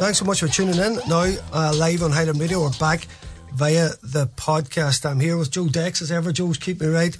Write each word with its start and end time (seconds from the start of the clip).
Thanks 0.00 0.18
so 0.18 0.24
much 0.24 0.40
for 0.40 0.48
tuning 0.48 0.78
in. 0.78 0.98
Now, 1.10 1.30
uh, 1.52 1.74
live 1.76 2.02
on 2.02 2.10
Highland 2.10 2.40
Radio, 2.40 2.62
we're 2.62 2.70
back 2.80 3.06
via 3.52 3.90
the 4.02 4.28
podcast. 4.34 5.04
I'm 5.04 5.20
here 5.20 5.36
with 5.36 5.50
Joe 5.50 5.68
Dex 5.68 6.00
as 6.00 6.10
ever. 6.10 6.32
Joe's 6.32 6.56
keep 6.56 6.80
me 6.80 6.86
right. 6.86 7.14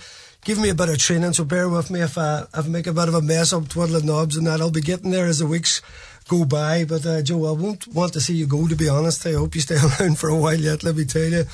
Give 0.47 0.59
me 0.59 0.71
a 0.71 0.75
bit 0.75 0.89
of 0.89 0.97
training, 0.97 1.35
so 1.35 1.45
bear 1.45 1.69
with 1.69 1.91
me 1.91 2.01
if 2.01 2.17
I, 2.17 2.47
if 2.55 2.65
I 2.65 2.69
make 2.69 2.87
a 2.87 2.95
bit 2.95 3.09
of 3.09 3.15
a 3.15 3.21
mess 3.21 3.53
up 3.53 3.69
twiddling 3.69 4.07
knobs 4.07 4.39
and 4.39 4.47
that. 4.47 4.63
I'll 4.63 4.71
be 4.71 4.81
getting 4.81 5.11
there 5.11 5.27
as 5.27 5.41
the 5.41 5.47
weeks 5.47 5.83
go 6.27 6.47
by. 6.47 6.87
But 6.87 7.05
uh, 7.05 7.21
Joe, 7.21 7.49
I 7.49 7.53
won't 7.53 7.87
want 7.89 8.15
to 8.15 8.21
see 8.23 8.33
you 8.33 8.47
go, 8.47 8.67
to 8.67 8.75
be 8.75 8.89
honest. 8.89 9.27
I 9.27 9.33
hope 9.33 9.55
you 9.55 9.61
stay 9.61 9.77
around 10.01 10.19
for 10.19 10.31
a 10.31 10.35
while 10.35 10.59
yet, 10.59 10.83
let 10.83 10.97
me 10.97 11.05
tell 11.05 11.21
you. 11.21 11.45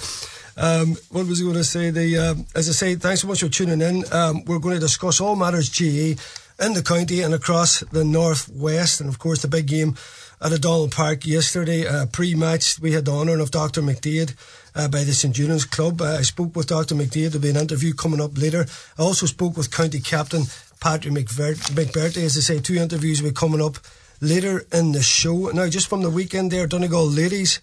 Um, 0.57 0.95
what 1.11 1.27
was 1.27 1.41
I 1.41 1.43
going 1.43 1.57
to 1.57 1.65
say? 1.65 1.91
The 1.91 2.19
um, 2.19 2.47
As 2.55 2.69
I 2.69 2.73
say, 2.73 2.95
thanks 2.95 3.23
so 3.23 3.27
much 3.27 3.41
for 3.41 3.49
tuning 3.49 3.81
in. 3.81 4.05
Um, 4.13 4.45
we're 4.45 4.61
going 4.61 4.77
to 4.77 4.81
discuss 4.81 5.21
all 5.21 5.35
matters 5.35 5.71
GE 5.71 6.21
in 6.61 6.73
the 6.73 6.85
county 6.85 7.23
and 7.23 7.35
across 7.35 7.81
the 7.81 8.05
northwest, 8.05 9.01
and 9.01 9.09
of 9.09 9.19
course 9.19 9.43
the 9.43 9.49
big 9.49 9.67
game 9.67 9.97
at 10.41 10.53
O'Donnell 10.53 10.89
Park 10.89 11.27
yesterday. 11.27 11.87
Uh, 11.87 12.07
pre-match, 12.07 12.79
we 12.81 12.93
had 12.93 13.05
the 13.05 13.13
honour 13.13 13.41
of 13.41 13.51
Dr. 13.51 13.83
McDaid 13.83 14.35
uh, 14.75 14.89
by 14.89 15.05
the 15.05 15.13
St 15.13 15.35
Eunan's 15.35 15.65
Club. 15.65 16.01
Uh, 16.01 16.17
I 16.19 16.23
spoke 16.23 16.55
with 16.55 16.67
Dr. 16.67 16.95
McDaid. 16.95 17.31
There'll 17.31 17.41
be 17.41 17.51
an 17.51 17.57
interview 17.57 17.95
coming 17.95 18.21
up 18.21 18.37
later. 18.37 18.67
I 18.99 19.03
also 19.03 19.27
spoke 19.27 19.57
with 19.57 19.71
County 19.71 20.01
Captain 20.01 20.45
Patrick 20.81 21.15
McBrearty. 21.15 22.25
As 22.25 22.37
I 22.37 22.41
say, 22.41 22.61
two 22.61 22.77
interviews 22.77 23.23
will 23.23 23.31
be 23.31 23.35
coming 23.35 23.63
up 23.63 23.79
later 24.21 24.67
in 24.73 24.93
the 24.93 25.03
show. 25.03 25.51
Now, 25.51 25.69
just 25.69 25.89
from 25.89 26.03
the 26.03 26.11
weekend 26.11 26.51
there, 26.51 26.67
Donegal 26.67 27.07
ladies 27.07 27.61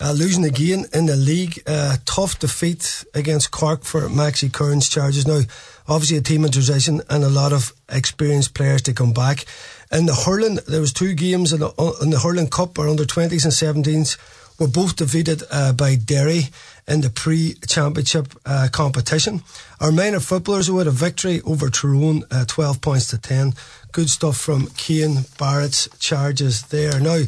uh, 0.00 0.12
losing 0.12 0.44
again 0.44 0.86
in 0.92 1.06
the 1.06 1.16
league. 1.16 1.62
Tough 2.04 2.38
defeat 2.38 3.04
against 3.14 3.50
Cork 3.50 3.84
for 3.84 4.02
Maxi 4.08 4.52
Curran's 4.52 4.88
charges. 4.88 5.26
Now, 5.26 5.40
obviously 5.88 6.16
a 6.16 6.22
team 6.22 6.44
in 6.44 6.52
transition 6.52 7.02
and 7.10 7.24
a 7.24 7.28
lot 7.28 7.52
of 7.52 7.72
experienced 7.88 8.54
players 8.54 8.82
to 8.82 8.92
come 8.92 9.12
back. 9.12 9.44
In 9.92 10.06
the 10.06 10.14
hurling, 10.14 10.58
there 10.68 10.80
was 10.80 10.92
two 10.92 11.14
games 11.14 11.52
in 11.52 11.60
the, 11.60 11.72
uh, 11.76 11.94
in 12.00 12.10
the 12.10 12.20
hurling 12.20 12.48
cup, 12.48 12.78
or 12.78 12.88
under 12.88 13.04
20s 13.04 13.44
and 13.44 13.84
17s, 13.84 14.16
were 14.60 14.68
both 14.68 14.94
defeated 14.94 15.42
uh, 15.50 15.72
by 15.72 15.96
Derry 15.96 16.48
in 16.86 17.00
the 17.00 17.10
pre-championship 17.10 18.28
uh, 18.46 18.68
competition. 18.70 19.42
Our 19.80 19.90
minor 19.90 20.20
footballers 20.20 20.68
who 20.68 20.78
had 20.78 20.86
a 20.86 20.92
victory 20.92 21.40
over 21.42 21.70
Tyrone, 21.70 22.22
uh, 22.30 22.44
12 22.46 22.80
points 22.80 23.08
to 23.08 23.18
10. 23.18 23.54
Good 23.90 24.10
stuff 24.10 24.36
from 24.36 24.68
Cian 24.76 25.24
Barrett's 25.38 25.88
charges 25.98 26.62
there. 26.64 27.00
Now, 27.00 27.24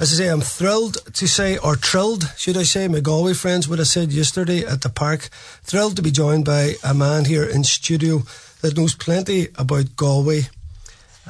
as 0.00 0.12
I 0.12 0.16
say, 0.16 0.28
I'm 0.28 0.40
thrilled 0.40 0.98
to 1.12 1.26
say, 1.26 1.58
or 1.58 1.74
thrilled, 1.74 2.32
should 2.36 2.56
I 2.56 2.62
say, 2.62 2.86
my 2.86 3.00
Galway 3.00 3.34
friends 3.34 3.68
would 3.68 3.80
have 3.80 3.88
said 3.88 4.12
yesterday 4.12 4.64
at 4.64 4.82
the 4.82 4.88
park, 4.88 5.28
thrilled 5.62 5.96
to 5.96 6.02
be 6.02 6.12
joined 6.12 6.44
by 6.44 6.74
a 6.84 6.94
man 6.94 7.24
here 7.24 7.44
in 7.44 7.64
studio 7.64 8.22
that 8.62 8.76
knows 8.76 8.94
plenty 8.94 9.48
about 9.56 9.96
Galway. 9.96 10.48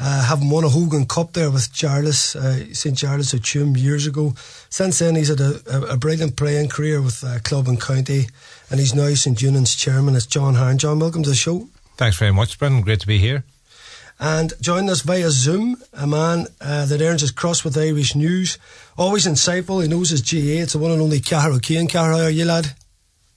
Uh, 0.01 0.25
having 0.25 0.49
won 0.49 0.63
a 0.63 0.69
Hogan 0.69 1.07
Cup 1.07 1.33
there 1.33 1.51
with 1.51 1.73
Jarlath, 1.73 2.37
uh, 2.37 2.73
St 2.73 2.95
Jarlath's 2.95 3.35
of 3.35 3.41
Tuam 3.41 3.77
years 3.77 4.07
ago. 4.07 4.35
Since 4.71 5.01
then, 5.01 5.17
he's 5.17 5.29
had 5.29 5.41
a, 5.41 5.61
a, 5.69 5.95
a 5.95 5.97
brilliant 5.97 6.37
playing 6.37 6.69
career 6.69 7.03
with 7.03 7.25
uh, 7.25 7.41
club 7.41 7.67
and 7.67 7.81
county, 7.81 8.27
and 8.71 8.79
he's 8.79 8.95
now 8.95 9.13
St 9.15 9.37
Eunan's 9.37 9.75
chairman. 9.75 10.15
It's 10.15 10.27
John 10.27 10.55
Harn. 10.55 10.79
John, 10.79 11.01
welcome 11.01 11.25
to 11.25 11.31
the 11.31 11.35
show. 11.35 11.69
Thanks 11.97 12.17
very 12.17 12.33
much, 12.33 12.61
Brendan. 12.61 12.83
Great 12.83 13.01
to 13.01 13.09
be 13.09 13.19
here. 13.19 13.43
And 14.21 14.53
joining 14.61 14.91
us 14.91 15.03
via 15.03 15.31
Zoom, 15.31 15.77
a 15.93 16.07
man 16.07 16.47
uh, 16.61 16.87
that 16.87 17.03
earns 17.03 17.23
his 17.23 17.33
cross 17.33 17.65
with 17.65 17.77
Irish 17.77 18.15
news. 18.15 18.59
Always 18.97 19.27
insightful, 19.27 19.83
he 19.83 19.89
knows 19.89 20.11
his 20.11 20.23
GA. 20.23 20.59
It's 20.59 20.75
the 20.75 20.79
one 20.79 20.93
and 20.93 21.03
only 21.03 21.19
Cahair 21.19 21.53
O'Kane. 21.53 21.89
Cahair, 21.89 22.13
how 22.13 22.25
are 22.25 22.31
you, 22.31 22.45
lad? 22.45 22.73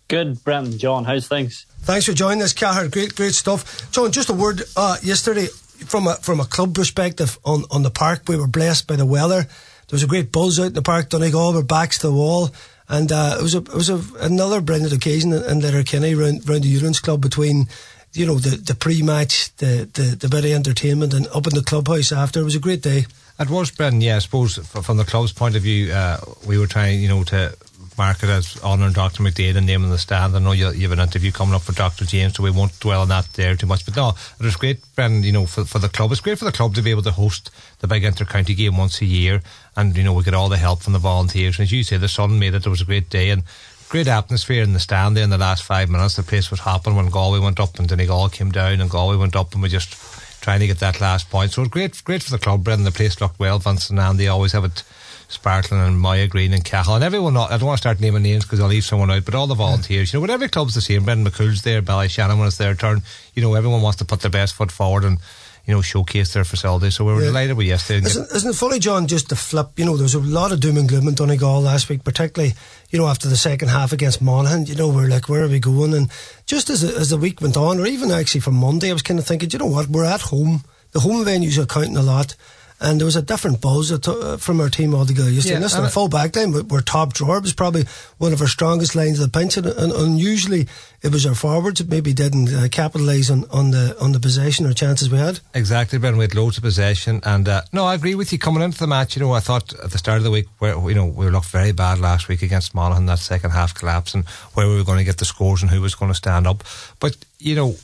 Good, 0.07 0.43
Brendan. 0.43 0.77
John, 0.77 1.05
how's 1.05 1.27
things? 1.27 1.65
Thanks 1.83 2.05
for 2.05 2.13
joining 2.13 2.43
us, 2.43 2.53
Cahar. 2.53 2.87
Great, 2.87 3.15
great 3.15 3.33
stuff. 3.33 3.89
John, 3.91 4.11
just 4.11 4.29
a 4.29 4.33
word 4.33 4.61
uh, 4.75 4.97
yesterday 5.01 5.47
from 5.85 6.07
a, 6.07 6.15
from 6.15 6.39
a 6.39 6.45
club 6.45 6.75
perspective 6.75 7.37
on, 7.43 7.63
on 7.71 7.83
the 7.83 7.91
park. 7.91 8.23
We 8.27 8.37
were 8.37 8.47
blessed 8.47 8.87
by 8.87 8.95
the 8.95 9.05
weather. 9.05 9.43
There 9.43 9.97
was 9.97 10.03
a 10.03 10.07
great 10.07 10.31
buzz 10.31 10.59
out 10.59 10.67
in 10.67 10.73
the 10.73 10.81
park. 10.81 11.09
Donegal 11.09 11.53
were 11.53 11.63
backs 11.63 11.97
to 11.99 12.07
the 12.07 12.13
wall. 12.13 12.49
And 12.87 13.11
uh, 13.11 13.37
it 13.39 13.41
was 13.41 13.55
a 13.55 13.59
it 13.59 13.73
was 13.73 13.89
a, 13.89 14.01
another 14.19 14.59
brilliant 14.59 14.93
occasion 14.93 15.31
in, 15.31 15.61
Letterkenny 15.61 16.13
round, 16.13 16.47
round 16.47 16.63
the 16.63 16.75
Eunan's 16.75 16.99
Club 16.99 17.21
between 17.21 17.67
you 18.13 18.25
know, 18.25 18.35
the, 18.35 18.57
the 18.57 18.75
pre-match, 18.75 19.55
the, 19.57 19.89
the, 19.93 20.15
the 20.15 20.27
bit 20.27 20.45
of 20.45 20.51
entertainment 20.51 21.13
and 21.13 21.27
up 21.27 21.47
in 21.47 21.55
the 21.55 21.63
clubhouse 21.63 22.11
after. 22.11 22.41
It 22.41 22.43
was 22.43 22.55
a 22.55 22.59
great 22.59 22.81
day. 22.81 23.05
It 23.39 23.49
was, 23.49 23.71
Brendan, 23.71 24.01
yeah, 24.01 24.17
I 24.17 24.19
suppose 24.19 24.57
from 24.57 24.97
the 24.97 25.05
club's 25.05 25.31
point 25.31 25.55
of 25.55 25.63
view, 25.63 25.91
uh, 25.93 26.17
we 26.45 26.57
were 26.57 26.67
trying, 26.67 27.01
you 27.01 27.07
know, 27.07 27.23
to 27.25 27.55
mark 28.01 28.23
it 28.23 28.29
as 28.29 28.59
honouring 28.63 28.93
Dr. 28.93 29.21
McDaid 29.21 29.55
and 29.55 29.67
naming 29.67 29.91
the 29.91 29.97
stand. 29.99 30.35
I 30.35 30.39
know 30.39 30.53
you, 30.53 30.71
you 30.71 30.89
have 30.89 30.97
an 30.97 31.07
interview 31.07 31.31
coming 31.31 31.53
up 31.53 31.61
for 31.61 31.71
Dr. 31.71 32.03
James, 32.03 32.33
so 32.33 32.41
we 32.41 32.49
won't 32.49 32.79
dwell 32.79 33.01
on 33.01 33.09
that 33.09 33.27
there 33.33 33.55
too 33.55 33.67
much. 33.67 33.85
But 33.85 33.95
no, 33.95 34.15
it 34.39 34.43
was 34.43 34.55
great, 34.55 34.79
Brendan, 34.95 35.21
you 35.21 35.31
know, 35.31 35.45
for, 35.45 35.65
for 35.65 35.77
the 35.77 35.87
club. 35.87 36.11
It's 36.11 36.19
great 36.19 36.39
for 36.39 36.45
the 36.45 36.51
club 36.51 36.73
to 36.73 36.81
be 36.81 36.89
able 36.89 37.03
to 37.03 37.11
host 37.11 37.51
the 37.77 37.85
big 37.85 38.03
inter-county 38.03 38.55
game 38.55 38.75
once 38.75 39.01
a 39.01 39.05
year. 39.05 39.43
And, 39.75 39.95
you 39.95 40.03
know, 40.03 40.13
we 40.13 40.23
get 40.23 40.33
all 40.33 40.49
the 40.49 40.57
help 40.57 40.81
from 40.81 40.93
the 40.93 40.99
volunteers. 40.99 41.59
And 41.59 41.65
as 41.65 41.71
you 41.71 41.83
say, 41.83 41.97
the 41.97 42.07
sun 42.07 42.39
made 42.39 42.55
it. 42.55 42.65
It 42.65 42.69
was 42.69 42.81
a 42.81 42.85
great 42.85 43.11
day. 43.11 43.29
And 43.29 43.43
great 43.87 44.07
atmosphere 44.07 44.63
in 44.63 44.73
the 44.73 44.79
stand 44.79 45.15
there 45.15 45.23
in 45.23 45.29
the 45.29 45.37
last 45.37 45.61
five 45.61 45.87
minutes. 45.87 46.15
The 46.15 46.23
place 46.23 46.49
was 46.49 46.61
hopping 46.61 46.95
when 46.95 47.11
Galway 47.11 47.37
went 47.37 47.59
up 47.59 47.77
and 47.77 47.87
Donegal 47.87 48.29
came 48.29 48.49
down 48.49 48.81
and 48.81 48.89
Galway 48.89 49.17
went 49.17 49.35
up 49.35 49.53
and 49.53 49.61
we 49.61 49.69
just 49.69 49.93
trying 50.41 50.61
to 50.61 50.67
get 50.67 50.79
that 50.79 50.99
last 50.99 51.29
point. 51.29 51.51
So 51.51 51.61
it 51.61 51.65
was 51.65 51.69
great, 51.69 52.03
great 52.03 52.23
for 52.23 52.31
the 52.31 52.39
club, 52.39 52.63
Brendan. 52.63 52.85
The 52.85 52.91
place 52.91 53.21
looked 53.21 53.37
well. 53.37 53.59
Vincent 53.59 53.99
and 53.99 53.99
Andy 53.99 54.27
always 54.27 54.53
have 54.53 54.65
it 54.65 54.83
sparkling 55.31 55.81
and 55.81 55.99
Maya 55.99 56.27
Green 56.27 56.53
and 56.53 56.63
Cahill 56.63 56.95
and 56.95 57.03
everyone. 57.03 57.37
I 57.37 57.49
don't 57.49 57.63
want 57.63 57.77
to 57.77 57.81
start 57.81 57.99
naming 57.99 58.23
names 58.23 58.43
because 58.43 58.59
I'll 58.59 58.67
leave 58.67 58.83
someone 58.83 59.11
out, 59.11 59.25
but 59.25 59.35
all 59.35 59.47
the 59.47 59.55
volunteers, 59.55 60.11
you 60.11 60.17
know, 60.17 60.21
what 60.21 60.29
every 60.29 60.49
club's 60.49 60.75
the 60.75 60.81
same. 60.81 61.05
Brendan 61.05 61.31
MacCumhaill's 61.31 61.61
there, 61.61 61.81
Ballyshannon 61.81 62.37
when 62.37 62.47
it's 62.47 62.57
their 62.57 62.75
turn. 62.75 63.01
You 63.33 63.41
know, 63.41 63.53
everyone 63.55 63.81
wants 63.81 63.97
to 63.99 64.05
put 64.05 64.21
their 64.21 64.31
best 64.31 64.53
foot 64.55 64.71
forward 64.71 65.03
and 65.03 65.19
you 65.65 65.73
know, 65.73 65.81
showcase 65.81 66.33
their 66.33 66.43
facilities. 66.43 66.95
So 66.95 67.05
we 67.05 67.13
were 67.13 67.19
yeah. 67.19 67.27
delighted 67.27 67.57
with 67.57 67.67
yesterday. 67.67 68.05
Isn't, 68.05 68.31
isn't, 68.35 68.49
it 68.49 68.55
funny, 68.55 68.79
John, 68.79 69.07
just 69.07 69.29
to 69.29 69.35
flip, 69.35 69.69
you 69.77 69.85
know, 69.85 69.95
there 69.95 70.03
was 70.03 70.15
a 70.15 70.19
lot 70.19 70.51
of 70.51 70.59
doom 70.59 70.77
and 70.77 70.89
gloom 70.89 71.07
in 71.07 71.13
Donegal 71.13 71.61
last 71.61 71.87
week, 71.87 72.03
particularly, 72.03 72.55
you 72.89 72.97
know, 72.97 73.07
after 73.07 73.27
the 73.27 73.37
second 73.37 73.69
half 73.69 73.91
against 73.91 74.21
Monaghan, 74.21 74.65
you 74.65 74.75
know, 74.75 74.89
we're 74.89 75.07
like, 75.07 75.29
where 75.29 75.43
are 75.43 75.47
we 75.47 75.59
going? 75.59 75.93
And 75.93 76.09
just 76.45 76.69
as, 76.69 76.83
as 76.83 77.09
the 77.09 77.17
week 77.17 77.41
went 77.41 77.57
on, 77.57 77.79
or 77.79 77.85
even 77.85 78.11
actually 78.11 78.41
from 78.41 78.55
Monday, 78.55 78.89
I 78.89 78.93
was 78.93 79.01
kind 79.01 79.19
of 79.19 79.27
thinking, 79.27 79.49
you 79.51 79.59
know 79.59 79.67
what, 79.67 79.87
we're 79.87 80.05
at 80.05 80.21
home. 80.21 80.63
The 80.93 81.01
home 81.01 81.23
venues 81.23 81.57
are 81.57 81.65
counting 81.65 81.95
a 81.95 82.01
lot 82.01 82.35
and 82.81 82.99
there 82.99 83.05
was 83.05 83.15
a 83.15 83.21
different 83.21 83.61
buzz 83.61 83.91
uh, 83.91 84.37
from 84.37 84.59
our 84.59 84.69
team 84.69 84.95
altogether 84.95 85.29
yesterday. 85.29 85.55
Yeah, 85.55 85.61
Listen, 85.61 85.83
the 85.83 85.89
full 85.89 86.09
back 86.09 86.35
line, 86.35 86.51
we're 86.67 86.81
top 86.81 87.13
drawer. 87.13 87.37
It 87.37 87.43
was 87.43 87.53
probably 87.53 87.85
one 88.17 88.33
of 88.33 88.41
our 88.41 88.47
strongest 88.47 88.95
lines 88.95 89.19
of 89.19 89.31
the 89.31 89.39
bench, 89.39 89.55
and, 89.55 89.67
and 89.67 89.91
unusually 89.91 90.67
it 91.03 91.11
was 91.11 91.25
our 91.25 91.35
forwards 91.35 91.79
that 91.79 91.89
maybe 91.89 92.11
didn't 92.11 92.53
uh, 92.53 92.67
capitalise 92.69 93.29
on, 93.29 93.45
on 93.51 93.71
the 93.71 93.95
on 94.01 94.11
the 94.11 94.19
possession 94.19 94.65
or 94.65 94.73
chances 94.73 95.09
we 95.11 95.19
had. 95.19 95.39
Exactly, 95.53 95.99
Ben. 95.99 96.17
We 96.17 96.23
had 96.23 96.35
loads 96.35 96.57
of 96.57 96.63
possession, 96.63 97.21
and 97.23 97.47
uh, 97.47 97.61
no, 97.71 97.85
I 97.85 97.93
agree 97.93 98.15
with 98.15 98.33
you. 98.33 98.39
Coming 98.39 98.63
into 98.63 98.79
the 98.79 98.87
match, 98.87 99.15
you 99.15 99.21
know, 99.21 99.31
I 99.31 99.39
thought 99.39 99.73
at 99.73 99.91
the 99.91 99.99
start 99.99 100.17
of 100.17 100.23
the 100.23 100.31
week, 100.31 100.47
where 100.57 100.73
you 100.89 100.95
know 100.95 101.05
we 101.05 101.29
looked 101.29 101.49
very 101.49 101.71
bad 101.71 101.99
last 101.99 102.27
week 102.27 102.41
against 102.41 102.73
Monaghan, 102.73 103.05
that 103.05 103.19
second 103.19 103.51
half 103.51 103.75
collapse, 103.75 104.15
and 104.15 104.27
where 104.55 104.67
we 104.67 104.75
were 104.75 104.83
going 104.83 104.97
to 104.97 105.03
get 105.03 105.19
the 105.19 105.25
scores 105.25 105.61
and 105.61 105.69
who 105.69 105.81
was 105.81 105.93
going 105.93 106.11
to 106.11 106.15
stand 106.15 106.47
up. 106.47 106.63
But 106.99 107.15
you 107.37 107.55
know, 107.55 107.75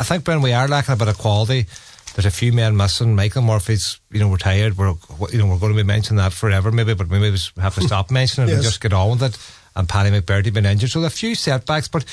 I 0.00 0.04
think 0.04 0.24
Ben, 0.24 0.42
we 0.42 0.52
are 0.52 0.66
lacking 0.66 0.94
a 0.94 0.96
bit 0.96 1.08
of 1.08 1.18
quality 1.18 1.66
there's 2.20 2.34
a 2.34 2.36
few 2.36 2.52
men 2.52 2.76
missing. 2.76 3.14
Michael 3.16 3.40
Murphy's, 3.40 3.98
you 4.10 4.20
know, 4.20 4.30
retired. 4.30 4.76
We're, 4.76 4.92
you 5.32 5.38
know, 5.38 5.46
we're 5.46 5.58
going 5.58 5.72
to 5.72 5.76
be 5.76 5.82
mentioning 5.82 6.18
that 6.18 6.34
forever, 6.34 6.70
maybe, 6.70 6.92
but 6.92 7.08
maybe 7.08 7.30
we 7.30 7.62
have 7.62 7.74
to 7.76 7.80
stop 7.86 8.10
mentioning 8.10 8.48
it 8.48 8.52
yes. 8.52 8.58
and 8.58 8.64
just 8.64 8.80
get 8.82 8.92
on 8.92 9.12
with 9.12 9.22
it. 9.22 9.38
And 9.74 9.88
Paddy 9.88 10.10
McBrearty 10.10 10.52
been 10.52 10.66
injured, 10.66 10.90
so 10.90 11.02
a 11.02 11.08
few 11.08 11.34
setbacks, 11.34 11.88
but 11.88 12.04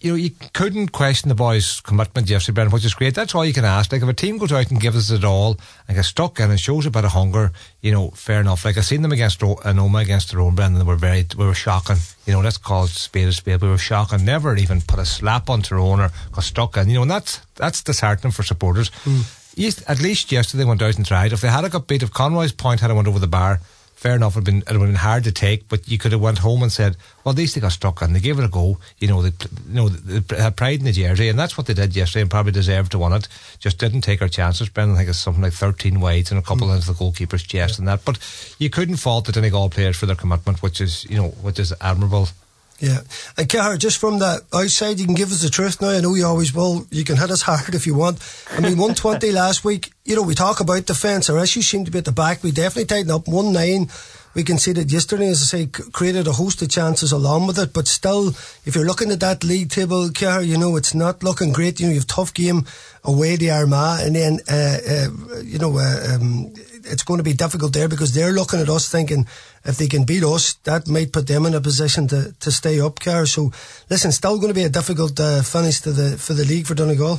you 0.00 0.12
know, 0.12 0.16
you 0.16 0.30
couldn't 0.52 0.92
question 0.92 1.30
the 1.30 1.34
boys' 1.34 1.80
commitment 1.80 2.28
yesterday, 2.28 2.54
Brendan, 2.54 2.74
which 2.74 2.84
is 2.84 2.94
great. 2.94 3.14
That's 3.14 3.34
all 3.34 3.46
you 3.46 3.54
can 3.54 3.64
ask. 3.64 3.90
Like, 3.90 4.02
if 4.02 4.08
a 4.08 4.12
team 4.12 4.36
goes 4.36 4.52
out 4.52 4.70
and 4.70 4.78
gives 4.78 4.96
us 4.96 5.10
it 5.10 5.24
all 5.24 5.58
and 5.88 5.96
gets 5.96 6.08
stuck 6.08 6.38
in 6.38 6.50
and 6.50 6.60
shows 6.60 6.84
a 6.84 6.90
bit 6.90 7.04
of 7.04 7.12
hunger, 7.12 7.50
you 7.80 7.92
know, 7.92 8.10
fair 8.10 8.40
enough. 8.40 8.64
Like, 8.64 8.76
I've 8.76 8.84
seen 8.84 9.00
them 9.00 9.12
against 9.12 9.40
Anoma 9.40 10.02
against 10.02 10.30
Tyrone, 10.30 10.54
Brendan, 10.54 10.78
they 10.78 10.86
were 10.86 10.96
very, 10.96 11.26
we 11.38 11.46
were 11.46 11.54
shocking. 11.54 11.96
You 12.26 12.34
know, 12.34 12.40
let's 12.40 12.58
call 12.58 12.84
it 12.84 12.90
spade 12.90 13.28
a 13.28 13.32
spade. 13.32 13.62
We 13.62 13.68
were 13.68 13.78
shocking. 13.78 14.24
Never 14.24 14.54
even 14.56 14.82
put 14.82 14.98
a 14.98 15.06
slap 15.06 15.48
on 15.48 15.62
Tyrone 15.62 16.00
or 16.00 16.10
got 16.30 16.44
stuck 16.44 16.76
in. 16.76 16.88
You 16.88 16.96
know, 16.96 17.02
and 17.02 17.10
that's, 17.10 17.40
that's 17.54 17.82
disheartening 17.82 18.32
for 18.32 18.42
supporters. 18.42 18.90
Mm. 19.04 19.88
At 19.88 20.02
least 20.02 20.30
yesterday 20.30 20.64
they 20.64 20.68
went 20.68 20.82
out 20.82 20.96
and 20.96 21.06
tried. 21.06 21.32
If 21.32 21.40
they 21.40 21.48
had 21.48 21.64
a 21.64 21.70
got 21.70 21.86
beat, 21.86 22.02
if 22.02 22.12
Conroy's 22.12 22.52
point 22.52 22.80
had 22.80 22.92
went 22.92 23.08
over 23.08 23.18
the 23.18 23.26
bar, 23.26 23.60
fair 23.96 24.14
enough, 24.14 24.34
it 24.34 24.40
would, 24.40 24.44
been, 24.44 24.58
it 24.58 24.72
would 24.72 24.80
have 24.80 24.88
been 24.88 24.94
hard 24.94 25.24
to 25.24 25.32
take, 25.32 25.68
but 25.68 25.88
you 25.88 25.96
could 25.98 26.12
have 26.12 26.20
went 26.20 26.38
home 26.38 26.62
and 26.62 26.70
said, 26.70 26.96
well, 27.24 27.32
at 27.32 27.38
least 27.38 27.54
they 27.54 27.62
got 27.62 27.72
stuck 27.72 28.02
and 28.02 28.14
they 28.14 28.20
gave 28.20 28.38
it 28.38 28.44
a 28.44 28.48
go. 28.48 28.78
You 28.98 29.08
know, 29.08 29.22
they, 29.22 29.32
you 29.68 29.74
know, 29.74 29.88
they 29.88 30.36
had 30.36 30.54
pride 30.54 30.80
in 30.80 30.84
the 30.84 30.92
jersey, 30.92 31.28
and 31.28 31.38
that's 31.38 31.56
what 31.56 31.66
they 31.66 31.74
did 31.74 31.96
yesterday 31.96 32.20
and 32.20 32.30
probably 32.30 32.52
deserved 32.52 32.92
to 32.92 32.98
win 32.98 33.14
it. 33.14 33.26
Just 33.58 33.78
didn't 33.78 34.02
take 34.02 34.20
our 34.20 34.28
chances. 34.28 34.68
Brendan, 34.68 34.96
I 34.96 34.98
think 34.98 35.10
it's 35.10 35.18
something 35.18 35.42
like 35.42 35.54
13 35.54 35.98
wides 35.98 36.30
and 36.30 36.38
a 36.38 36.42
couple 36.42 36.68
mm. 36.68 36.76
into 36.76 36.88
the 36.88 36.92
goalkeeper's 36.92 37.42
chest 37.42 37.74
yeah. 37.74 37.80
and 37.80 37.88
that. 37.88 38.04
But 38.04 38.18
you 38.58 38.68
couldn't 38.68 38.96
fault 38.96 39.24
the 39.24 39.32
Donegal 39.32 39.70
players 39.70 39.96
for 39.96 40.04
their 40.04 40.14
commitment, 40.14 40.62
which 40.62 40.80
is, 40.80 41.06
you 41.06 41.16
know, 41.16 41.28
which 41.28 41.58
is 41.58 41.72
admirable. 41.80 42.28
Yeah. 42.78 43.00
And 43.38 43.48
Cahar, 43.48 43.78
just 43.78 43.98
from 43.98 44.18
that 44.18 44.42
outside, 44.52 44.98
you 44.98 45.06
can 45.06 45.14
give 45.14 45.32
us 45.32 45.42
the 45.42 45.48
truth 45.48 45.80
now. 45.80 45.90
I 45.90 46.00
know 46.00 46.14
you 46.14 46.26
always 46.26 46.54
will. 46.54 46.86
You 46.90 47.04
can 47.04 47.16
hit 47.16 47.30
us 47.30 47.42
hard 47.48 47.74
if 47.74 47.86
you 47.86 47.94
want. 47.94 48.18
I 48.50 48.60
mean, 48.60 48.76
120 48.76 49.32
last 49.32 49.64
week, 49.64 49.92
you 50.04 50.14
know, 50.14 50.22
we 50.22 50.34
talk 50.34 50.60
about 50.60 50.86
defence. 50.86 51.30
Our 51.30 51.42
issues 51.42 51.66
seem 51.66 51.84
to 51.86 51.90
be 51.90 51.98
at 51.98 52.04
the 52.04 52.12
back. 52.12 52.42
We 52.42 52.50
definitely 52.52 52.86
tightened 52.86 53.12
up 53.12 53.28
1 53.28 53.52
9 53.52 53.88
we 54.36 54.44
conceded 54.44 54.92
yesterday, 54.92 55.28
as 55.28 55.40
I 55.40 55.46
say, 55.46 55.66
created 55.66 56.26
a 56.26 56.32
host 56.32 56.60
of 56.60 56.68
chances 56.68 57.10
along 57.10 57.46
with 57.46 57.58
it. 57.58 57.72
But 57.72 57.88
still, 57.88 58.28
if 58.66 58.74
you're 58.74 58.84
looking 58.84 59.10
at 59.10 59.20
that 59.20 59.42
league 59.42 59.70
table, 59.70 60.10
Kier, 60.10 60.46
you 60.46 60.58
know, 60.58 60.76
it's 60.76 60.94
not 60.94 61.22
looking 61.22 61.54
great. 61.54 61.80
You 61.80 61.86
know, 61.86 61.92
you 61.92 62.00
have 62.00 62.06
tough 62.06 62.34
game 62.34 62.66
away 63.02 63.38
to 63.38 63.48
Armagh 63.48 64.00
and 64.02 64.14
then, 64.14 64.40
uh, 64.46 64.78
uh, 64.90 65.40
you 65.40 65.58
know, 65.58 65.78
uh, 65.78 66.16
um, 66.16 66.52
it's 66.84 67.02
going 67.02 67.16
to 67.16 67.24
be 67.24 67.32
difficult 67.32 67.72
there 67.72 67.88
because 67.88 68.12
they're 68.12 68.32
looking 68.32 68.60
at 68.60 68.68
us 68.68 68.90
thinking 68.90 69.26
if 69.66 69.76
they 69.78 69.88
can 69.88 70.04
beat 70.04 70.24
us, 70.24 70.54
that 70.64 70.88
might 70.88 71.12
put 71.12 71.26
them 71.26 71.46
in 71.46 71.54
a 71.54 71.60
position 71.60 72.08
to, 72.08 72.32
to 72.40 72.50
stay 72.50 72.80
up, 72.80 73.00
Car. 73.00 73.26
So, 73.26 73.52
listen, 73.90 74.12
still 74.12 74.36
going 74.36 74.48
to 74.48 74.54
be 74.54 74.64
a 74.64 74.68
difficult 74.68 75.18
uh, 75.18 75.42
finish 75.42 75.80
to 75.80 75.92
the 75.92 76.16
for 76.16 76.34
the 76.34 76.44
league 76.44 76.66
for 76.66 76.74
Donegal. 76.74 77.18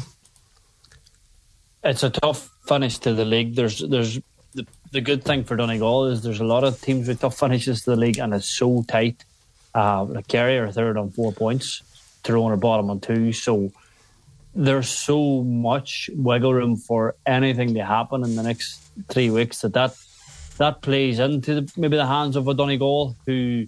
It's 1.84 2.04
a 2.04 2.10
tough 2.10 2.50
finish 2.68 2.98
to 3.00 3.14
the 3.14 3.26
league. 3.26 3.56
There's 3.56 3.80
there's 3.80 4.20
the, 4.54 4.66
the 4.92 5.02
good 5.02 5.24
thing 5.24 5.44
for 5.44 5.56
Donegal 5.56 6.08
is 6.08 6.24
there's 6.24 6.40
a 6.40 6.46
lot 6.46 6.64
of 6.64 6.82
teams 6.82 7.08
with 7.08 7.20
tough 7.20 7.38
finishes 7.38 7.84
to 7.84 7.92
the 7.92 7.96
league, 7.96 8.18
and 8.18 8.34
it's 8.34 8.50
so 8.50 8.84
tight. 8.88 9.24
Uh, 9.76 10.06
like 10.06 10.28
Kerry 10.28 10.58
are 10.58 10.72
third 10.72 10.98
on 10.98 11.12
four 11.12 11.32
points, 11.32 11.84
Tyrone 12.24 12.52
are 12.52 12.58
bottom 12.58 12.90
on 12.90 13.00
two, 13.00 13.32
so 13.32 13.72
there's 14.56 14.90
so 14.90 15.44
much 15.44 16.10
wiggle 16.16 16.54
room 16.54 16.76
for 16.76 17.16
anything 17.28 17.76
to 17.76 17.86
happen 17.86 18.24
in 18.24 18.36
the 18.36 18.42
next 18.42 18.82
three 19.08 19.30
weeks 19.30 19.62
that 19.62 19.74
that, 19.74 19.96
that 20.57 20.81
plays 20.81 21.19
into 21.19 21.62
the, 21.62 21.71
maybe 21.77 21.98
the 21.98 22.06
hands 22.06 22.36
of 22.36 22.45
Donegal 22.45 23.15
who, 23.25 23.68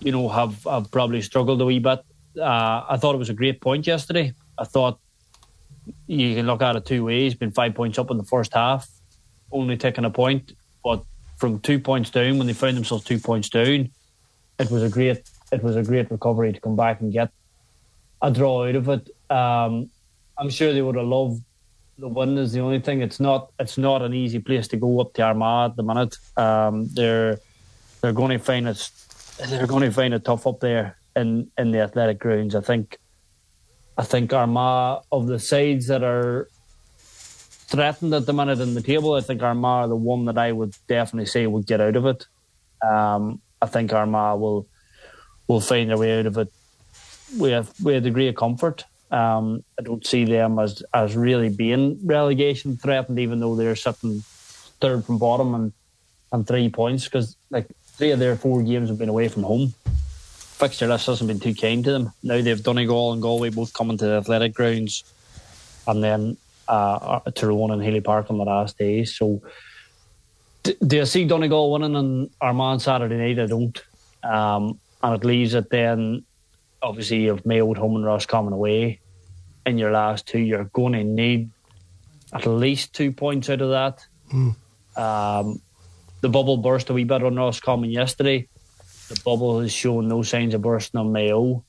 you 0.00 0.12
know, 0.12 0.28
have, 0.28 0.62
have 0.64 0.90
probably 0.90 1.22
struggled 1.22 1.60
a 1.60 1.64
wee 1.64 1.78
bit. 1.78 2.00
Uh, 2.38 2.84
I 2.88 2.96
thought 2.96 3.14
it 3.14 3.18
was 3.18 3.28
a 3.28 3.34
great 3.34 3.60
point 3.60 3.86
yesterday. 3.86 4.32
I 4.58 4.64
thought 4.64 4.98
you 6.06 6.34
can 6.34 6.46
look 6.46 6.62
at 6.62 6.76
it 6.76 6.86
two 6.86 7.04
ways. 7.04 7.34
Been 7.34 7.50
five 7.50 7.74
points 7.74 7.98
up 7.98 8.10
in 8.10 8.16
the 8.16 8.24
first 8.24 8.54
half, 8.54 8.88
only 9.50 9.76
taking 9.76 10.04
a 10.04 10.10
point, 10.10 10.52
but 10.84 11.04
from 11.38 11.58
two 11.60 11.78
points 11.78 12.10
down 12.10 12.38
when 12.38 12.46
they 12.46 12.52
found 12.52 12.76
themselves 12.76 13.04
two 13.04 13.18
points 13.18 13.48
down, 13.48 13.90
it 14.58 14.70
was 14.70 14.82
a 14.82 14.88
great 14.90 15.28
it 15.52 15.62
was 15.62 15.74
a 15.74 15.82
great 15.82 16.10
recovery 16.10 16.52
to 16.52 16.60
come 16.60 16.76
back 16.76 17.00
and 17.00 17.12
get 17.12 17.30
a 18.22 18.30
draw 18.30 18.66
out 18.66 18.76
of 18.76 18.88
it. 18.88 19.08
Um, 19.30 19.90
I'm 20.38 20.50
sure 20.50 20.72
they 20.72 20.82
would 20.82 20.96
have 20.96 21.06
loved 21.06 21.42
the 22.00 22.08
win. 22.08 22.38
Is 22.38 22.52
the 22.52 22.60
only 22.60 22.80
thing. 22.80 23.02
It's 23.02 23.20
not. 23.20 23.52
It's 23.58 23.78
not 23.78 24.02
an 24.02 24.14
easy 24.14 24.38
place 24.38 24.68
to 24.68 24.76
go 24.76 25.00
up 25.00 25.12
to 25.14 25.22
Armagh 25.22 25.70
at 25.70 25.76
the 25.76 25.82
minute. 25.82 26.16
Um, 26.36 26.88
they're 26.92 27.38
they're 28.00 28.12
going 28.12 28.30
to 28.30 28.38
find 28.38 28.68
it. 28.68 28.90
They're 29.48 29.66
going 29.66 29.82
to 29.82 29.92
find 29.92 30.14
it 30.14 30.24
tough 30.24 30.46
up 30.46 30.60
there 30.60 30.96
in 31.14 31.50
in 31.58 31.70
the 31.70 31.80
athletic 31.80 32.18
grounds. 32.18 32.54
I 32.54 32.60
think. 32.60 32.98
I 33.98 34.02
think 34.02 34.32
Armagh 34.32 35.02
of 35.12 35.26
the 35.26 35.38
sides 35.38 35.88
that 35.88 36.02
are 36.02 36.48
threatened 37.70 38.14
at 38.14 38.24
the 38.24 38.32
minute 38.32 38.58
in 38.58 38.74
the 38.74 38.82
table. 38.82 39.14
I 39.14 39.20
think 39.20 39.42
Armagh 39.42 39.84
are 39.84 39.88
the 39.88 39.96
one 39.96 40.24
that 40.24 40.38
I 40.38 40.52
would 40.52 40.74
definitely 40.88 41.26
say 41.26 41.46
would 41.46 41.66
get 41.66 41.80
out 41.80 41.96
of 41.96 42.06
it. 42.06 42.26
Um, 42.82 43.42
I 43.60 43.66
think 43.66 43.92
Armagh 43.92 44.40
will 44.40 44.66
will 45.48 45.60
find 45.60 45.90
their 45.90 45.98
way 45.98 46.18
out 46.18 46.26
of 46.26 46.38
it 46.38 46.52
with 47.36 47.74
with 47.82 47.96
a 47.96 48.00
degree 48.00 48.28
of 48.28 48.36
comfort. 48.36 48.84
Um, 49.10 49.64
I 49.78 49.82
don't 49.82 50.06
see 50.06 50.24
them 50.24 50.58
as 50.58 50.82
as 50.94 51.16
really 51.16 51.48
being 51.48 51.98
relegation 52.04 52.76
threatened, 52.76 53.18
even 53.18 53.40
though 53.40 53.56
they're 53.56 53.76
sitting 53.76 54.22
third 54.80 55.04
from 55.04 55.18
bottom 55.18 55.54
and 55.54 55.72
and 56.32 56.46
three 56.46 56.68
points 56.68 57.04
because 57.04 57.36
like 57.50 57.66
three 57.84 58.12
of 58.12 58.18
their 58.18 58.36
four 58.36 58.62
games 58.62 58.88
have 58.88 58.98
been 58.98 59.08
away 59.08 59.28
from 59.28 59.42
home. 59.42 59.74
Fixture 59.84 60.86
list 60.86 61.06
hasn't 61.06 61.28
been 61.28 61.40
too 61.40 61.54
kind 61.54 61.84
to 61.84 61.92
them. 61.92 62.12
Now 62.22 62.40
they've 62.40 62.62
Donegal 62.62 63.12
and 63.12 63.22
Galway 63.22 63.50
both 63.50 63.72
coming 63.72 63.98
to 63.98 64.04
the 64.04 64.16
athletic 64.18 64.54
grounds, 64.54 65.04
and 65.86 66.04
then 66.04 66.36
uh, 66.68 67.20
Tyrone 67.34 67.72
and 67.72 67.82
Healy 67.82 68.00
Park 68.00 68.30
on 68.30 68.38
the 68.38 68.44
last 68.44 68.78
day. 68.78 69.04
So, 69.04 69.42
do 70.62 71.00
I 71.00 71.04
see 71.04 71.24
Donegal 71.24 71.72
winning 71.72 71.96
on 71.96 72.30
Armagh 72.40 72.80
Saturday 72.80 73.16
night? 73.16 73.42
I 73.42 73.46
don't. 73.46 73.82
Um, 74.22 74.78
and 75.02 75.14
it 75.14 75.24
leaves 75.24 75.54
it 75.54 75.70
then 75.70 76.24
obviously 76.82 77.24
you've 77.24 77.44
Mayo 77.46 77.70
at 77.70 77.78
home 77.78 77.96
and 77.96 78.04
Roscommon 78.04 78.52
away 78.52 79.00
in 79.66 79.78
your 79.78 79.90
last 79.90 80.26
two, 80.26 80.38
you're 80.38 80.64
going 80.64 80.94
to 80.94 81.04
need 81.04 81.50
at 82.32 82.46
least 82.46 82.94
two 82.94 83.12
points 83.12 83.50
out 83.50 83.60
of 83.60 83.70
that. 83.70 84.06
Mm. 84.32 84.56
Um, 84.96 85.60
the 86.20 86.28
bubble 86.28 86.58
burst 86.58 86.90
a 86.90 86.92
wee 86.92 87.04
bit 87.04 87.22
on 87.22 87.36
Roscommon 87.36 87.90
yesterday. 87.90 88.48
The 89.08 89.20
bubble 89.24 89.60
has 89.60 89.72
shown 89.72 90.08
no 90.08 90.22
signs 90.22 90.54
of 90.54 90.62
bursting 90.62 91.00
on 91.00 91.12
Mayo. 91.12 91.64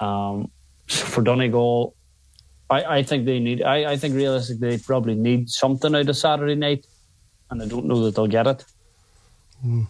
Um, 0.00 0.50
for 0.86 1.22
Donegal, 1.22 1.94
I, 2.70 2.98
I 2.98 3.02
think 3.02 3.26
they 3.26 3.40
need. 3.40 3.62
I, 3.62 3.92
I 3.92 3.96
think 3.96 4.14
realistically 4.14 4.70
they 4.70 4.78
probably 4.78 5.14
need 5.14 5.50
something 5.50 5.94
out 5.94 6.08
of 6.08 6.16
Saturday 6.16 6.54
night, 6.54 6.86
and 7.50 7.62
I 7.62 7.66
don't 7.66 7.86
know 7.86 8.04
that 8.04 8.14
they'll 8.14 8.26
get 8.26 8.46
it. 8.46 8.64
Mm. 9.64 9.86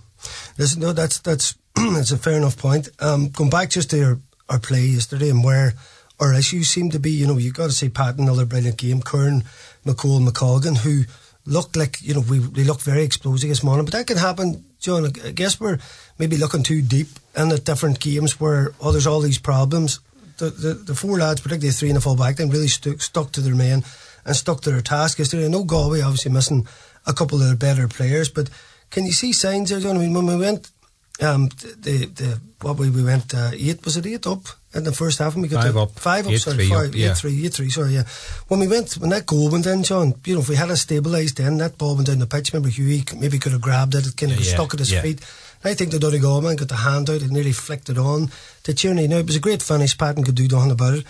Listen, 0.58 0.80
no, 0.80 0.92
that's 0.92 1.18
that's 1.18 1.56
that's 1.74 2.12
a 2.12 2.16
fair 2.16 2.36
enough 2.36 2.56
point. 2.56 2.88
Um, 2.98 3.28
going 3.28 3.50
back 3.50 3.70
just 3.70 3.90
to 3.90 3.96
your 3.96 4.20
our 4.48 4.58
play 4.58 4.82
yesterday 4.82 5.30
and 5.30 5.44
where 5.44 5.74
our 6.18 6.32
issues 6.32 6.68
seem 6.68 6.90
to 6.90 6.98
be. 6.98 7.10
You 7.10 7.26
know, 7.26 7.38
you've 7.38 7.54
got 7.54 7.66
to 7.66 7.72
say 7.72 7.88
Pat, 7.88 8.18
another 8.18 8.44
brilliant 8.44 8.78
game. 8.78 9.02
Curran, 9.02 9.44
McCole, 9.84 10.26
McColgan, 10.26 10.78
who 10.78 11.04
looked 11.44 11.76
like, 11.76 12.02
you 12.02 12.14
know, 12.14 12.20
we, 12.20 12.38
they 12.38 12.64
looked 12.64 12.82
very 12.82 13.02
explosive 13.02 13.48
this 13.48 13.62
morning. 13.62 13.84
But 13.84 13.94
that 13.94 14.06
can 14.06 14.16
happen, 14.16 14.64
John. 14.80 15.06
I 15.06 15.30
guess 15.30 15.60
we're 15.60 15.78
maybe 16.18 16.36
looking 16.36 16.62
too 16.62 16.82
deep 16.82 17.08
in 17.36 17.48
the 17.48 17.58
different 17.58 18.00
games 18.00 18.40
where, 18.40 18.72
oh, 18.80 18.92
there's 18.92 19.06
all 19.06 19.20
these 19.20 19.38
problems. 19.38 20.00
The, 20.38 20.50
the, 20.50 20.74
the 20.74 20.94
four 20.94 21.18
lads, 21.18 21.40
particularly 21.40 21.68
the 21.68 21.74
three 21.74 21.88
in 21.88 21.94
the 21.94 22.00
full 22.00 22.16
back, 22.16 22.36
then 22.36 22.50
really 22.50 22.68
stuck, 22.68 23.00
stuck 23.00 23.32
to 23.32 23.40
their 23.40 23.54
men 23.54 23.84
and 24.24 24.36
stuck 24.36 24.60
to 24.62 24.70
their 24.70 24.82
task 24.82 25.18
yesterday. 25.18 25.46
I 25.46 25.48
know 25.48 25.64
Galway 25.64 26.02
obviously 26.02 26.32
missing 26.32 26.66
a 27.06 27.14
couple 27.14 27.40
of 27.40 27.46
their 27.46 27.56
better 27.56 27.88
players, 27.88 28.28
but 28.28 28.50
can 28.90 29.06
you 29.06 29.12
see 29.12 29.32
signs 29.32 29.70
there, 29.70 29.80
John? 29.80 29.96
I 29.96 30.00
mean, 30.00 30.12
when 30.12 30.26
we 30.26 30.36
went 30.36 30.70
um, 31.20 31.48
the 31.48 32.06
the 32.06 32.40
what 32.60 32.76
we 32.76 32.90
we 32.90 33.02
went 33.02 33.34
uh, 33.34 33.50
eight 33.54 33.84
was 33.84 33.96
it 33.96 34.06
eight 34.06 34.26
up? 34.26 34.40
In 34.74 34.84
the 34.84 34.92
first 34.92 35.18
half 35.18 35.32
and 35.32 35.42
we 35.42 35.48
got 35.48 35.64
five 35.64 35.76
up. 35.76 35.90
five 35.92 36.26
up 36.26 36.32
eight, 36.32 36.40
sorry 36.42 36.56
three 36.56 36.68
five, 36.68 36.88
up, 36.90 36.94
yeah. 36.94 37.10
eight 37.10 37.16
three 37.16 37.46
eight 37.46 37.54
three 37.54 37.70
sorry 37.70 37.94
yeah. 37.94 38.04
When 38.48 38.60
we 38.60 38.68
went 38.68 38.92
when 38.94 39.08
that 39.08 39.24
goal 39.24 39.48
went 39.48 39.64
in 39.64 39.82
John 39.82 40.14
you 40.26 40.34
know 40.34 40.40
if 40.40 40.50
we 40.50 40.56
had 40.56 40.68
a 40.68 40.74
stabilised 40.74 41.36
then 41.36 41.56
that 41.58 41.78
ball 41.78 41.94
went 41.94 42.08
down 42.08 42.18
the 42.18 42.26
pitch 42.26 42.52
remember 42.52 42.68
Hughie 42.68 43.04
maybe 43.16 43.38
could 43.38 43.52
have 43.52 43.62
grabbed 43.62 43.94
it 43.94 44.06
it 44.06 44.16
kind 44.18 44.32
of 44.32 44.40
yeah, 44.40 44.54
stuck 44.54 44.74
at 44.74 44.80
his 44.80 44.92
yeah. 44.92 45.00
feet. 45.00 45.22
I 45.64 45.72
think 45.72 45.90
the 45.90 45.98
Donegal 45.98 46.42
man 46.42 46.56
got 46.56 46.68
the 46.68 46.76
hand 46.76 47.08
out 47.08 47.22
and 47.22 47.32
nearly 47.32 47.52
flicked 47.52 47.88
it 47.88 47.96
on. 47.96 48.30
To 48.64 48.74
Tierney 48.74 49.08
now 49.08 49.16
it 49.16 49.26
was 49.26 49.36
a 49.36 49.40
great 49.40 49.62
finish 49.62 49.96
Patton 49.96 50.24
could 50.24 50.34
do 50.34 50.48
nothing 50.48 50.72
about 50.72 50.94
it. 50.94 51.06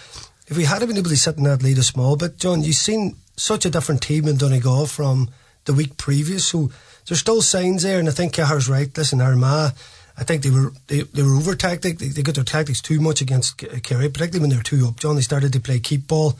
If 0.47 0.57
we 0.57 0.65
had 0.65 0.87
been 0.87 0.97
able 0.97 1.11
to 1.11 1.17
sit 1.17 1.37
in 1.37 1.45
that 1.45 1.65
lead 1.65 1.79
a 1.79 1.83
small 1.83 2.15
bit 2.15 2.39
John 2.39 2.63
you've 2.63 2.77
seen 2.77 3.17
such 3.37 3.65
a 3.65 3.71
different 3.71 4.03
team 4.03 4.29
in 4.29 4.37
Donegal 4.37 4.87
from 4.87 5.31
the 5.65 5.75
week 5.75 5.97
previous. 5.97 6.47
So 6.47 6.71
there's 7.09 7.19
still 7.19 7.43
signs 7.43 7.83
there 7.83 7.99
and 7.99 8.09
I 8.09 8.13
think 8.13 8.35
Cahair's 8.35 8.69
right. 8.69 8.97
Listen 8.97 9.21
Armagh 9.21 9.73
I 10.19 10.25
think 10.25 10.43
they 10.43 10.51
were 10.51 10.73
they, 10.87 11.03
they 11.03 11.23
were 11.23 11.37
over 11.37 11.55
tactic. 11.55 11.99
They, 11.99 12.09
they 12.09 12.23
got 12.23 12.35
their 12.37 12.45
tactics 12.45 12.81
too 12.81 13.01
much 13.01 13.21
against 13.21 13.63
uh, 13.63 13.79
Kerry, 13.83 14.09
particularly 14.09 14.41
when 14.41 14.51
they 14.51 14.57
were 14.57 14.63
two 14.63 14.87
up. 14.87 14.99
John, 14.99 15.17
they 15.17 15.23
started 15.23 15.53
to 15.53 15.61
play 15.61 15.79
keep 15.79 16.09
ball. 16.09 16.39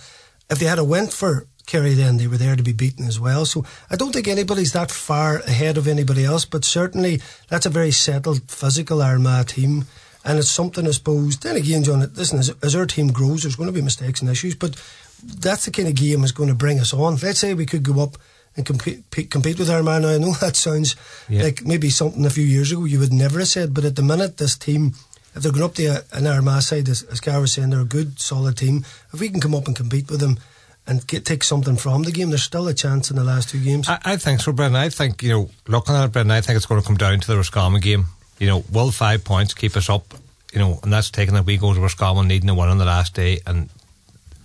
If 0.49 0.59
they 0.59 0.67
had 0.67 0.79
a 0.79 0.85
win 0.85 1.09
for 1.09 1.47
Kerry, 1.67 1.95
then 1.95 2.17
they 2.17 2.29
were 2.29 2.39
there 2.39 2.57
to 2.57 2.63
be 2.63 2.73
beaten 2.73 3.07
as 3.07 3.19
well. 3.19 3.45
So 3.45 3.65
I 3.91 3.97
don't 3.97 4.13
think 4.13 4.29
anybody's 4.29 4.73
that 4.73 4.91
far 4.91 5.39
ahead 5.39 5.77
of 5.77 5.89
anybody 5.89 6.25
else, 6.25 6.45
but 6.45 6.65
certainly 6.65 7.21
that's 7.49 7.67
a 7.67 7.71
very 7.71 7.91
settled 7.91 8.49
physical 8.51 9.03
Armagh 9.03 9.49
team. 9.49 9.85
And 10.25 10.39
it's 10.39 10.51
something, 10.51 10.87
I 10.87 10.91
suppose. 10.91 11.39
Then 11.39 11.57
again, 11.57 11.85
John, 11.85 12.01
listen, 12.15 12.39
as, 12.39 12.53
as 12.63 12.75
our 12.75 12.87
team 12.87 13.13
grows, 13.13 13.43
there's 13.43 13.57
going 13.57 13.69
to 13.69 13.73
be 13.73 13.83
mistakes 13.83 14.21
and 14.21 14.31
issues, 14.31 14.55
but 14.55 14.81
that's 15.23 15.67
the 15.67 15.71
kind 15.71 15.89
of 15.89 15.95
game 15.95 16.21
that's 16.21 16.33
going 16.33 16.49
to 16.49 16.55
bring 16.55 16.81
us 16.81 16.93
on. 16.93 17.17
Let's 17.17 17.41
say 17.41 17.55
we 17.55 17.67
could 17.67 17.83
go 17.83 18.01
up 18.03 18.17
and 18.57 18.65
compete, 18.65 19.31
compete 19.31 19.59
with 19.59 19.71
Armagh. 19.71 20.03
Now, 20.03 20.09
I 20.09 20.19
know 20.19 20.33
that 20.33 20.57
sounds 20.57 20.97
yeah. 21.29 21.43
like 21.43 21.65
maybe 21.65 21.91
something 21.91 22.25
a 22.25 22.31
few 22.31 22.45
years 22.45 22.73
ago 22.73 22.85
you 22.85 22.99
would 22.99 23.13
never 23.13 23.39
have 23.39 23.49
said, 23.49 23.75
but 23.75 23.85
at 23.85 23.97
the 23.97 24.03
minute, 24.03 24.39
this 24.39 24.57
team, 24.57 24.95
if 25.35 25.43
they're 25.43 25.53
going 25.53 25.65
up 25.65 25.75
to 25.75 26.05
an 26.13 26.27
Armagh 26.27 26.63
side, 26.63 26.89
as, 26.89 27.03
as 27.05 27.21
Carl 27.21 27.43
was 27.43 27.53
saying, 27.53 27.71
they're 27.71 27.81
a 27.81 27.85
good, 27.85 28.19
solid 28.19 28.57
team. 28.57 28.85
If 29.13 29.21
we 29.21 29.29
can 29.29 29.41
come 29.41 29.55
up 29.55 29.67
and 29.67 29.77
compete 29.77 30.11
with 30.11 30.21
them 30.21 30.39
and 30.87 31.07
get, 31.07 31.27
take 31.27 31.45
something 31.45 31.77
from 31.77 32.05
the 32.05 32.13
game, 32.13 32.31
there's 32.31 32.45
still 32.45 32.69
a 32.69 32.75
chance 32.75 33.11
in 33.11 33.17
the 33.17 33.25
last 33.25 33.51
two 33.51 33.63
games. 33.63 33.89
I, 33.89 33.99
I 34.05 34.17
think 34.17 34.41
so, 34.41 34.53
Brendan. 34.53 34.81
I 34.81 34.89
think, 34.89 35.23
you 35.23 35.31
know, 35.31 35.51
looking 35.69 35.95
at 35.95 36.05
it, 36.07 36.13
Brendan, 36.13 36.37
I 36.37 36.41
think 36.41 36.57
it's 36.57 36.67
going 36.67 36.81
to 36.81 36.87
come 36.87 36.97
down 36.97 37.21
to 37.21 37.27
the 37.27 37.37
Roscommon 37.37 37.81
game. 37.81 38.07
You 38.39 38.47
know, 38.47 38.65
will 38.73 38.91
five 38.91 39.25
points 39.25 39.53
keep 39.53 39.77
us 39.77 39.91
up? 39.91 40.15
You 40.53 40.61
know, 40.61 40.79
and 40.83 40.93
that's 40.93 41.11
taking 41.11 41.35
that 41.35 41.45
we 41.45 41.59
go 41.59 41.75
to 41.75 41.81
Roscommon 41.81 42.29
needing 42.29 42.49
a 42.49 42.55
win 42.55 42.69
on 42.69 42.79
the 42.79 42.85
last 42.85 43.15
day. 43.15 43.41
And 43.47 43.69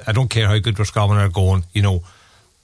I 0.05 0.11
don't 0.11 0.29
care 0.29 0.47
how 0.47 0.57
good 0.57 0.77
Roscommon 0.77 1.17
are 1.17 1.29
going, 1.29 1.63
you 1.73 1.81
know, 1.81 2.03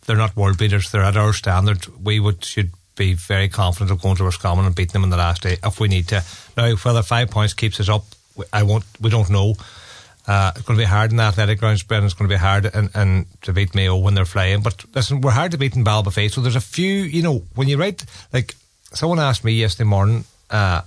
they're 0.08 0.18
not 0.18 0.36
world 0.36 0.58
beaters. 0.58 0.90
They're 0.90 1.04
at 1.04 1.16
our 1.16 1.34
standard. 1.34 1.86
We 2.04 2.20
would 2.20 2.44
should 2.44 2.72
be 2.96 3.14
very 3.14 3.48
confident 3.48 3.92
of 3.92 4.02
going 4.02 4.16
to 4.16 4.24
Roscommon 4.24 4.66
and 4.66 4.76
beating 4.76 4.94
them 4.94 5.04
in 5.04 5.12
the 5.12 5.18
last 5.18 5.44
day 5.44 5.58
if 5.64 5.80
we 5.80 5.88
need 5.88 6.08
to. 6.08 6.24
Now, 6.58 6.76
whether 6.76 7.04
five 7.04 7.30
points 7.30 7.54
keeps 7.54 7.80
us 7.80 7.90
up, 7.90 8.06
I 8.52 8.64
won't. 8.64 8.86
We 9.00 9.12
don't 9.12 9.30
know. 9.30 9.56
Uh, 10.28 10.52
it's 10.56 10.66
going 10.66 10.78
to 10.78 10.82
be 10.82 10.88
hard 10.88 11.12
in 11.12 11.18
the 11.18 11.24
athletic 11.24 11.60
grounds, 11.60 11.84
Brendan. 11.84 12.08
It's 12.08 12.14
going 12.14 12.30
to 12.30 12.34
be 12.34 12.40
hard 12.40 12.66
and, 12.66 12.90
and 12.94 13.26
to 13.44 13.54
beat 13.54 13.74
Mayo 13.76 13.96
when 13.96 14.14
they're 14.14 14.26
flying. 14.26 14.62
But 14.62 14.84
listen, 14.94 15.22
we're 15.22 15.32
hard 15.32 15.52
to 15.52 15.58
beat 15.58 15.76
in 15.76 15.86
Ballybofey. 15.86 16.30
So 16.32 16.42
there's 16.42 16.58
a 16.58 16.62
few, 16.62 17.04
you 17.04 17.22
know, 17.22 17.44
when 17.56 17.70
you 17.70 17.78
write, 17.78 18.04
like, 18.34 18.56
someone 18.92 19.20
asked 19.20 19.46
me 19.46 19.54
yesterday 19.54 19.88
morning, 19.88 20.26
uh, 20.50 20.82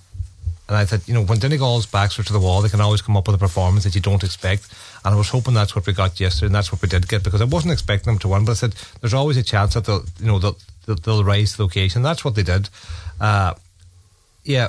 and 0.71 0.79
I 0.79 0.85
said, 0.85 1.03
you 1.07 1.15
know, 1.15 1.25
when 1.25 1.41
Donegal's 1.41 1.87
backs 1.87 2.17
are 2.21 2.23
to 2.23 2.33
the 2.33 2.39
wall, 2.39 2.62
they 2.62 2.69
can 2.69 2.81
always 2.81 3.03
come 3.03 3.17
up 3.17 3.27
with 3.27 3.35
a 3.35 3.41
performance 3.41 3.83
that 3.83 3.97
you 3.97 4.00
don't 4.00 4.23
expect. 4.23 4.73
And 5.05 5.12
I 5.12 5.19
was 5.19 5.29
hoping 5.29 5.53
that's 5.53 5.75
what 5.75 5.85
we 5.85 5.93
got 5.93 6.21
yesterday, 6.21 6.47
and 6.47 6.55
that's 6.55 6.71
what 6.71 6.81
we 6.81 6.89
did 6.89 7.09
get 7.09 7.25
because 7.25 7.41
I 7.41 7.45
wasn't 7.45 7.73
expecting 7.73 8.12
them 8.12 8.21
to 8.21 8.29
win. 8.29 8.45
But 8.45 8.53
I 8.53 8.55
said, 8.55 8.75
there's 9.00 9.12
always 9.12 9.37
a 9.37 9.43
chance 9.43 9.75
that 9.75 9.87
they'll, 9.87 10.05
you 10.21 10.27
know, 10.27 10.39
they'll, 10.39 10.57
they'll, 10.87 10.95
they'll 10.95 11.25
rise 11.25 11.50
to 11.53 11.59
the 11.59 11.65
occasion. 11.65 12.03
That's 12.03 12.25
what 12.25 12.37
they 12.37 12.45
did. 12.45 12.69
Uh, 13.21 13.55
yeah, 14.45 14.69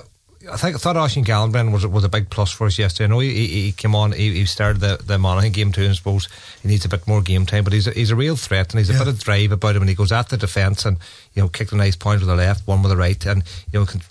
I 0.52 0.58
think 0.58 0.76
I 0.76 0.80
thought 0.80 0.96
Oisín 0.96 1.24
Gallen 1.24 1.72
was 1.72 1.86
was 1.86 2.04
a 2.04 2.10
big 2.10 2.32
plus 2.32 2.52
for 2.52 2.66
us 2.66 2.80
yesterday. 2.80 3.06
I 3.06 3.08
know 3.10 3.20
he, 3.20 3.46
he 3.46 3.72
came 3.72 3.94
on, 3.94 4.12
he, 4.12 4.34
he 4.34 4.46
started 4.46 4.80
the 4.80 5.00
the 5.06 5.20
Monaghan 5.20 5.52
game 5.52 5.72
too. 5.72 5.88
I 5.88 5.94
suppose 5.94 6.28
he 6.64 6.68
needs 6.68 6.84
a 6.84 6.90
bit 6.90 7.08
more 7.08 7.22
game 7.22 7.46
time, 7.46 7.64
but 7.64 7.74
he's 7.74 7.86
a, 7.86 7.92
he's 7.92 8.10
a 8.10 8.16
real 8.16 8.36
threat 8.36 8.74
and 8.74 8.80
he's 8.80 8.90
a 8.90 8.98
bit 8.98 9.08
of 9.08 9.20
drive 9.20 9.52
about 9.52 9.76
him. 9.76 9.84
And 9.84 9.90
he 9.90 9.96
goes 9.96 10.12
at 10.12 10.30
the 10.30 10.38
defence 10.38 10.84
and 10.84 10.98
you 11.36 11.44
know 11.44 11.48
kicked 11.48 11.74
a 11.74 11.76
nice 11.76 11.96
point 11.96 12.22
with 12.22 12.28
the 12.28 12.36
left, 12.36 12.68
one 12.68 12.82
with 12.82 12.90
the 12.90 12.98
right, 12.98 13.24
and 13.28 13.44
you 13.72 13.80
know 13.80 13.86
can 13.86 14.02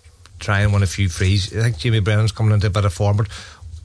try 0.40 0.60
and 0.60 0.72
win 0.72 0.82
a 0.82 0.86
few 0.86 1.08
frees. 1.08 1.56
I 1.56 1.62
think 1.62 1.78
Jamie 1.78 2.00
Brennan's 2.00 2.32
coming 2.32 2.52
into 2.52 2.66
a 2.66 2.70
bit 2.70 2.84
of 2.84 2.92
form, 2.92 3.18
but 3.18 3.28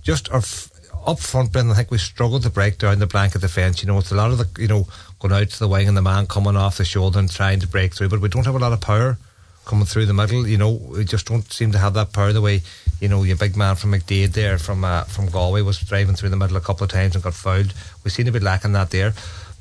just 0.01 0.31
our 0.31 0.38
f- 0.38 0.69
up 1.05 1.19
front, 1.19 1.51
Brendan, 1.51 1.74
I 1.74 1.75
think 1.75 1.91
we 1.91 1.97
struggled 1.97 2.43
to 2.43 2.50
break 2.50 2.79
down 2.79 3.00
the 3.00 3.07
blanket 3.07 3.41
defence. 3.41 3.81
You 3.81 3.88
know, 3.88 4.00
it's 4.00 4.12
a 4.12 4.15
lot 4.15 4.31
of 4.31 4.38
the 4.38 4.62
you 4.62 4.67
know 4.67 4.88
going 5.19 5.33
out 5.33 5.50
to 5.50 5.59
the 5.59 5.67
wing 5.67 5.88
and 5.88 5.95
the 5.95 6.01
man 6.01 6.27
coming 6.27 6.55
off 6.55 6.77
the 6.77 6.85
shoulder 6.85 7.19
and 7.19 7.29
trying 7.29 7.59
to 7.59 7.67
break 7.67 7.93
through, 7.93 8.09
but 8.09 8.21
we 8.21 8.29
don't 8.29 8.45
have 8.45 8.55
a 8.55 8.59
lot 8.59 8.74
of 8.74 8.81
power 8.81 9.17
coming 9.65 9.85
through 9.85 10.05
the 10.05 10.13
middle. 10.13 10.47
You 10.47 10.57
know, 10.57 10.71
we 10.71 11.05
just 11.05 11.27
don't 11.27 11.51
seem 11.51 11.71
to 11.71 11.79
have 11.79 11.93
that 11.95 12.13
power 12.13 12.33
the 12.33 12.41
way 12.41 12.62
you 13.00 13.07
know 13.07 13.24
your 13.24 13.38
big 13.38 13.55
man 13.55 13.75
from 13.75 13.91
McDaid 13.91 14.33
there 14.33 14.57
from 14.57 14.83
uh, 14.83 15.03
from 15.03 15.27
Galway 15.27 15.62
was 15.62 15.79
driving 15.79 16.15
through 16.15 16.29
the 16.29 16.38
middle 16.38 16.57
a 16.57 16.62
couple 16.62 16.85
of 16.85 16.91
times 16.91 17.15
and 17.15 17.24
got 17.24 17.33
fouled. 17.33 17.74
We 18.03 18.09
seem 18.09 18.25
to 18.25 18.31
be 18.31 18.39
lacking 18.39 18.74
that 18.74 18.91
there, 18.91 19.13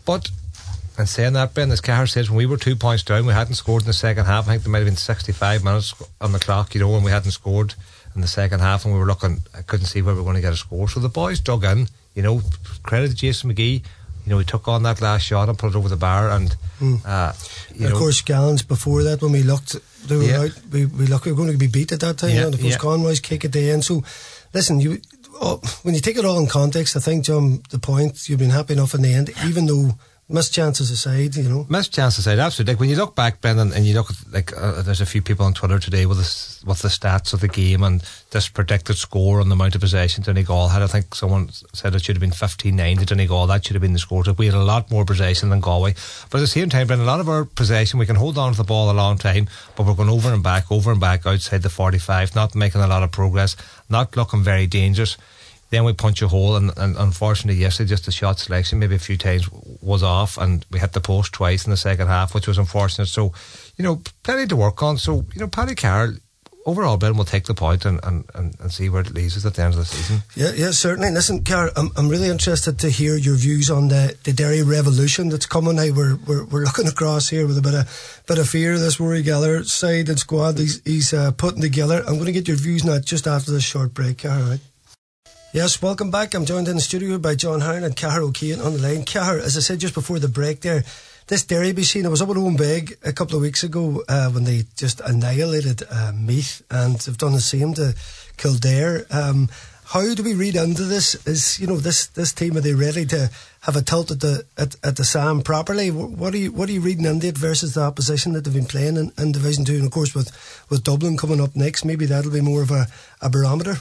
but. 0.04 0.30
And 0.96 1.08
saying 1.08 1.32
that, 1.32 1.54
Ben, 1.54 1.70
as 1.72 1.80
Cahair 1.80 2.06
says, 2.06 2.30
when 2.30 2.38
we 2.38 2.46
were 2.46 2.56
two 2.56 2.76
points 2.76 3.02
down, 3.02 3.26
we 3.26 3.32
hadn't 3.32 3.54
scored 3.54 3.82
in 3.82 3.86
the 3.86 3.92
second 3.92 4.26
half. 4.26 4.46
I 4.46 4.52
think 4.52 4.62
there 4.62 4.72
might 4.72 4.78
have 4.78 4.86
been 4.86 4.96
65 4.96 5.64
minutes 5.64 5.94
on 6.20 6.32
the 6.32 6.38
clock, 6.38 6.74
you 6.74 6.80
know, 6.80 6.94
and 6.94 7.04
we 7.04 7.10
hadn't 7.10 7.32
scored 7.32 7.74
in 8.14 8.20
the 8.20 8.28
second 8.28 8.60
half, 8.60 8.84
and 8.84 8.94
we 8.94 9.00
were 9.00 9.06
looking, 9.06 9.42
I 9.58 9.62
couldn't 9.62 9.86
see 9.86 10.02
where 10.02 10.14
we 10.14 10.20
were 10.20 10.24
going 10.24 10.36
to 10.36 10.40
get 10.40 10.52
a 10.52 10.56
score. 10.56 10.88
So 10.88 11.00
the 11.00 11.08
boys 11.08 11.40
dug 11.40 11.64
in, 11.64 11.88
you 12.14 12.22
know, 12.22 12.42
credit 12.84 13.08
to 13.08 13.14
Jason 13.14 13.52
McGee 13.52 13.82
you 14.24 14.30
know, 14.30 14.38
he 14.38 14.44
took 14.44 14.68
on 14.68 14.82
that 14.84 15.02
last 15.02 15.22
shot 15.22 15.48
and 15.48 15.58
put 15.58 15.70
it 15.70 15.76
over 15.76 15.88
the 15.88 15.96
bar. 15.96 16.30
And, 16.30 16.56
mm. 16.80 17.04
uh, 17.04 17.32
and 17.74 17.84
of 17.84 17.92
know, 17.92 17.98
course, 17.98 18.22
Gallen's 18.22 18.62
before 18.62 19.02
that, 19.02 19.20
when 19.20 19.32
we 19.32 19.42
looked, 19.42 19.76
they 20.08 20.16
were 20.16 20.22
yeah. 20.22 20.40
out, 20.40 20.60
we, 20.72 20.86
we 20.86 21.06
looked, 21.06 21.26
we 21.26 21.32
were 21.32 21.36
going 21.36 21.52
to 21.52 21.58
be 21.58 21.66
beat 21.66 21.92
at 21.92 22.00
that 22.00 22.18
time. 22.18 22.30
Yeah, 22.30 22.36
you 22.36 22.40
know, 22.42 22.50
the 22.50 22.58
post. 22.58 22.78
Conroy's 22.78 23.20
kick 23.20 23.44
at 23.44 23.52
the 23.52 23.70
end. 23.70 23.84
So, 23.84 24.02
listen, 24.54 24.80
you 24.80 25.00
oh, 25.34 25.60
when 25.82 25.94
you 25.94 26.00
take 26.00 26.16
it 26.16 26.24
all 26.24 26.38
in 26.38 26.46
context, 26.46 26.96
I 26.96 27.00
think, 27.00 27.24
John, 27.24 27.62
the 27.70 27.78
point, 27.78 28.28
you've 28.28 28.38
been 28.38 28.50
happy 28.50 28.72
enough 28.72 28.94
in 28.94 29.02
the 29.02 29.12
end, 29.12 29.30
even 29.44 29.66
though 29.66 29.90
missed 30.28 30.54
chances 30.54 30.90
aside, 30.90 31.36
you 31.36 31.48
know. 31.48 31.66
Missed 31.68 31.92
chances 31.92 32.26
aside, 32.26 32.38
absolutely. 32.38 32.74
Like 32.74 32.80
when 32.80 32.88
you 32.88 32.96
look 32.96 33.14
back, 33.14 33.40
Brendan, 33.40 33.72
and 33.72 33.84
you 33.86 33.94
look 33.94 34.10
at 34.10 34.16
like 34.32 34.56
uh, 34.56 34.82
there's 34.82 35.00
a 35.00 35.06
few 35.06 35.22
people 35.22 35.44
on 35.44 35.54
Twitter 35.54 35.78
today 35.78 36.06
with 36.06 36.18
this, 36.18 36.62
with 36.64 36.80
the 36.80 36.88
stats 36.88 37.32
of 37.32 37.40
the 37.40 37.48
game 37.48 37.82
and 37.82 38.02
this 38.30 38.48
predicted 38.48 38.96
score 38.96 39.40
on 39.40 39.48
the 39.48 39.54
amount 39.54 39.74
of 39.74 39.80
possession 39.80 40.24
Donegal 40.24 40.68
had. 40.68 40.82
I 40.82 40.86
think 40.86 41.14
someone 41.14 41.50
said 41.72 41.94
it 41.94 42.02
should 42.02 42.16
have 42.16 42.20
been 42.20 42.30
15-9 42.30 42.98
to 43.00 43.06
Donegal. 43.06 43.46
That 43.46 43.64
should 43.64 43.74
have 43.74 43.82
been 43.82 43.92
the 43.92 43.98
score. 43.98 44.24
We 44.36 44.46
had 44.46 44.54
a 44.54 44.62
lot 44.62 44.90
more 44.90 45.04
possession 45.04 45.50
than 45.50 45.60
Galway, 45.60 45.94
but 46.30 46.38
at 46.38 46.40
the 46.40 46.46
same 46.46 46.70
time, 46.70 46.86
Brendan, 46.86 47.06
a 47.06 47.10
lot 47.10 47.20
of 47.20 47.28
our 47.28 47.44
possession 47.44 47.98
we 47.98 48.06
can 48.06 48.16
hold 48.16 48.38
on 48.38 48.52
to 48.52 48.56
the 48.58 48.64
ball 48.64 48.90
a 48.90 48.92
long 48.92 49.18
time, 49.18 49.48
but 49.76 49.86
we're 49.86 49.94
going 49.94 50.08
over 50.08 50.32
and 50.32 50.42
back, 50.42 50.72
over 50.72 50.90
and 50.90 51.00
back 51.00 51.26
outside 51.26 51.62
the 51.62 51.68
45, 51.68 52.34
not 52.34 52.54
making 52.54 52.80
a 52.80 52.86
lot 52.86 53.02
of 53.02 53.12
progress, 53.12 53.56
not 53.90 54.16
looking 54.16 54.42
very 54.42 54.66
dangerous 54.66 55.16
then 55.74 55.84
we 55.84 55.92
punch 55.92 56.22
a 56.22 56.28
hole, 56.28 56.56
and, 56.56 56.70
and 56.76 56.96
unfortunately, 56.96 57.60
yesterday, 57.60 57.88
just 57.88 58.06
the 58.06 58.12
shot 58.12 58.38
selection 58.38 58.78
maybe 58.78 58.94
a 58.94 58.98
few 58.98 59.16
times 59.16 59.48
was 59.82 60.02
off, 60.02 60.38
and 60.38 60.64
we 60.70 60.78
hit 60.78 60.92
the 60.92 61.00
post 61.00 61.32
twice 61.32 61.64
in 61.64 61.70
the 61.70 61.76
second 61.76 62.06
half, 62.06 62.34
which 62.34 62.46
was 62.46 62.58
unfortunate. 62.58 63.06
So, 63.06 63.32
you 63.76 63.82
know, 63.82 64.00
plenty 64.22 64.46
to 64.46 64.56
work 64.56 64.82
on. 64.82 64.98
So, 64.98 65.24
you 65.34 65.40
know, 65.40 65.48
Paddy 65.48 65.74
Carroll, 65.74 66.14
overall, 66.66 66.96
Ben 66.96 67.16
will 67.16 67.24
take 67.24 67.44
the 67.44 67.54
point 67.54 67.84
and, 67.84 68.00
and, 68.04 68.24
and, 68.34 68.54
and, 68.60 68.72
see 68.72 68.88
where 68.88 69.02
it 69.02 69.12
leads 69.12 69.36
us 69.36 69.44
at 69.44 69.54
the 69.54 69.62
end 69.62 69.74
of 69.74 69.80
the 69.80 69.84
season. 69.84 70.22
Yeah, 70.34 70.52
yeah, 70.54 70.70
certainly. 70.70 71.10
Listen, 71.10 71.44
Carl, 71.44 71.70
I'm, 71.76 71.90
I'm 71.96 72.08
really 72.08 72.28
interested 72.28 72.78
to 72.80 72.90
hear 72.90 73.16
your 73.16 73.36
views 73.36 73.70
on 73.70 73.88
the, 73.88 74.16
the 74.24 74.32
Derry 74.32 74.62
revolution 74.62 75.28
that's 75.28 75.46
coming 75.46 75.76
now. 75.76 75.92
We're, 75.92 76.16
we're, 76.16 76.44
we're 76.44 76.64
looking 76.64 76.88
across 76.88 77.28
here 77.28 77.46
with 77.46 77.58
a 77.58 77.62
bit 77.62 77.74
of 77.74 78.22
bit 78.26 78.38
of 78.38 78.48
fear. 78.48 78.78
This 78.78 79.00
Rory 79.00 79.22
Gallagher 79.22 79.64
side 79.64 80.08
and 80.08 80.18
squad 80.18 80.58
he's, 80.58 80.80
he's 80.84 81.12
uh, 81.12 81.32
putting 81.32 81.60
together. 81.60 82.02
I'm 82.06 82.14
going 82.14 82.26
to 82.26 82.32
get 82.32 82.48
your 82.48 82.56
views 82.56 82.84
now 82.84 82.98
just 82.98 83.26
after 83.26 83.50
this 83.50 83.64
short 83.64 83.92
break. 83.92 84.24
All 84.24 84.40
right. 84.40 84.60
Yes, 85.54 85.80
welcome 85.80 86.10
back. 86.10 86.34
I'm 86.34 86.46
joined 86.46 86.66
in 86.66 86.74
the 86.74 86.82
studio 86.82 87.16
by 87.16 87.36
John 87.36 87.60
Hown 87.60 87.84
and 87.84 87.94
Cahair 87.94 88.22
O'Kane 88.22 88.60
on 88.60 88.72
the 88.72 88.80
line. 88.80 89.04
Cahair, 89.04 89.38
as 89.38 89.56
I 89.56 89.60
said 89.60 89.78
just 89.78 89.94
before 89.94 90.18
the 90.18 90.26
break 90.26 90.62
there, 90.62 90.82
this 91.28 91.44
Derry 91.44 91.72
scene, 91.84 92.06
I 92.06 92.08
was 92.08 92.20
up 92.20 92.30
at 92.30 92.36
Owenbeg 92.36 92.98
a 93.04 93.12
couple 93.12 93.36
of 93.36 93.42
weeks 93.42 93.62
ago 93.62 94.02
uh, 94.08 94.30
when 94.30 94.42
they 94.42 94.64
just 94.74 95.00
annihilated 95.00 95.84
uh, 95.88 96.10
Meath 96.12 96.60
and 96.72 96.96
they've 96.96 97.16
done 97.16 97.34
the 97.34 97.40
same 97.40 97.72
to 97.74 97.94
Kildare. 98.36 99.06
Um, 99.12 99.48
how 99.84 100.12
do 100.12 100.24
we 100.24 100.34
read 100.34 100.56
into 100.56 100.82
this? 100.82 101.24
Is 101.24 101.60
you 101.60 101.68
know 101.68 101.76
this 101.76 102.08
this 102.08 102.32
team 102.32 102.56
are 102.56 102.60
they 102.60 102.74
ready 102.74 103.06
to 103.06 103.30
have 103.60 103.76
a 103.76 103.82
tilt 103.82 104.10
at 104.10 104.18
the 104.18 104.44
at, 104.58 104.74
at 104.82 104.96
the 104.96 105.04
Sam 105.04 105.40
properly? 105.42 105.92
What 105.92 106.34
are 106.34 106.38
you 106.38 106.50
what 106.50 106.68
are 106.68 106.72
you 106.72 106.80
reading 106.80 107.04
into 107.04 107.28
it 107.28 107.38
versus 107.38 107.74
the 107.74 107.82
opposition 107.82 108.32
that 108.32 108.42
they've 108.42 108.52
been 108.52 108.66
playing 108.66 108.96
in, 108.96 109.12
in 109.16 109.30
Division 109.30 109.64
Two, 109.64 109.76
and 109.76 109.84
of 109.84 109.92
course 109.92 110.16
with 110.16 110.32
with 110.68 110.82
Dublin 110.82 111.16
coming 111.16 111.40
up 111.40 111.54
next, 111.54 111.84
maybe 111.84 112.06
that'll 112.06 112.32
be 112.32 112.40
more 112.40 112.62
of 112.62 112.72
a, 112.72 112.88
a 113.20 113.30
barometer. 113.30 113.76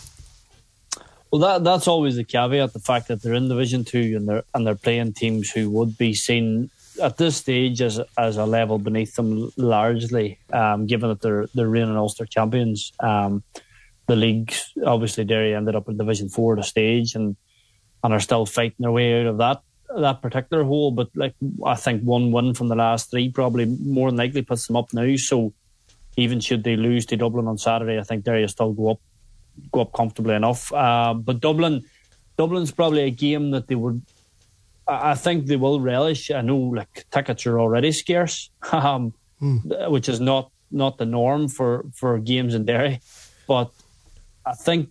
Well, 1.33 1.41
that 1.41 1.63
that's 1.63 1.87
always 1.87 2.15
the 2.15 2.23
caveat: 2.23 2.73
the 2.73 2.79
fact 2.79 3.07
that 3.07 3.23
they're 3.23 3.33
in 3.33 3.49
Division 3.49 3.83
Two 3.83 4.13
and 4.15 4.29
they're 4.29 4.43
and 4.53 4.67
they're 4.67 4.75
playing 4.75 5.13
teams 5.13 5.49
who 5.49 5.67
would 5.71 5.97
be 5.97 6.13
seen 6.13 6.69
at 7.01 7.17
this 7.17 7.37
stage 7.37 7.81
as 7.81 7.99
as 8.19 8.37
a 8.37 8.45
level 8.45 8.77
beneath 8.77 9.15
them, 9.15 9.49
largely, 9.57 10.37
um, 10.51 10.85
given 10.85 11.09
that 11.09 11.21
they're 11.21 11.47
they're 11.55 11.67
reigning 11.67 11.97
Ulster 11.97 12.27
champions. 12.27 12.93
Um, 12.99 13.41
the 14.05 14.15
league, 14.15 14.53
obviously, 14.85 15.25
Derry 15.25 15.55
ended 15.55 15.75
up 15.75 15.89
in 15.89 15.97
Division 15.97 16.29
Four 16.29 16.53
at 16.53 16.59
a 16.59 16.63
stage, 16.63 17.15
and 17.15 17.35
and 18.03 18.13
are 18.13 18.19
still 18.19 18.45
fighting 18.45 18.75
their 18.77 18.91
way 18.91 19.19
out 19.19 19.25
of 19.25 19.39
that 19.39 19.63
that 19.97 20.21
particular 20.21 20.63
hole. 20.63 20.91
But 20.91 21.09
like 21.15 21.33
I 21.65 21.73
think 21.73 22.03
one 22.03 22.31
win 22.31 22.53
from 22.53 22.67
the 22.67 22.75
last 22.75 23.09
three 23.09 23.31
probably 23.31 23.65
more 23.65 24.11
than 24.11 24.17
likely 24.17 24.43
puts 24.43 24.67
them 24.67 24.75
up 24.75 24.93
now. 24.93 25.15
So 25.15 25.51
even 26.15 26.39
should 26.41 26.63
they 26.63 26.75
lose 26.75 27.07
to 27.07 27.17
Dublin 27.17 27.47
on 27.47 27.57
Saturday, 27.57 27.97
I 27.97 28.03
think 28.03 28.23
Derry 28.23 28.41
will 28.41 28.49
still 28.49 28.73
go 28.73 28.91
up 28.91 28.99
go 29.71 29.81
up 29.81 29.93
comfortably 29.93 30.35
enough. 30.35 30.71
Uh, 30.73 31.13
but 31.13 31.39
Dublin, 31.39 31.83
Dublin's 32.37 32.71
probably 32.71 33.03
a 33.03 33.11
game 33.11 33.51
that 33.51 33.67
they 33.67 33.75
would. 33.75 34.01
I 34.87 35.15
think 35.15 35.45
they 35.45 35.55
will 35.55 35.79
relish. 35.79 36.29
I 36.29 36.41
know, 36.41 36.57
like 36.57 37.05
tickets 37.09 37.45
are 37.45 37.59
already 37.59 37.91
scarce, 37.91 38.49
um, 38.71 39.13
mm. 39.41 39.89
which 39.89 40.09
is 40.09 40.19
not 40.19 40.51
not 40.71 40.97
the 40.97 41.05
norm 41.05 41.47
for 41.47 41.85
for 41.93 42.19
games 42.19 42.53
in 42.53 42.65
Derry. 42.65 42.99
But 43.47 43.71
I 44.45 44.53
think 44.53 44.89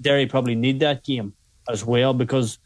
Derry 0.00 0.26
probably 0.26 0.54
need 0.54 0.80
that 0.80 1.04
game 1.04 1.32
as 1.68 1.84
well 1.84 2.12
because 2.14 2.58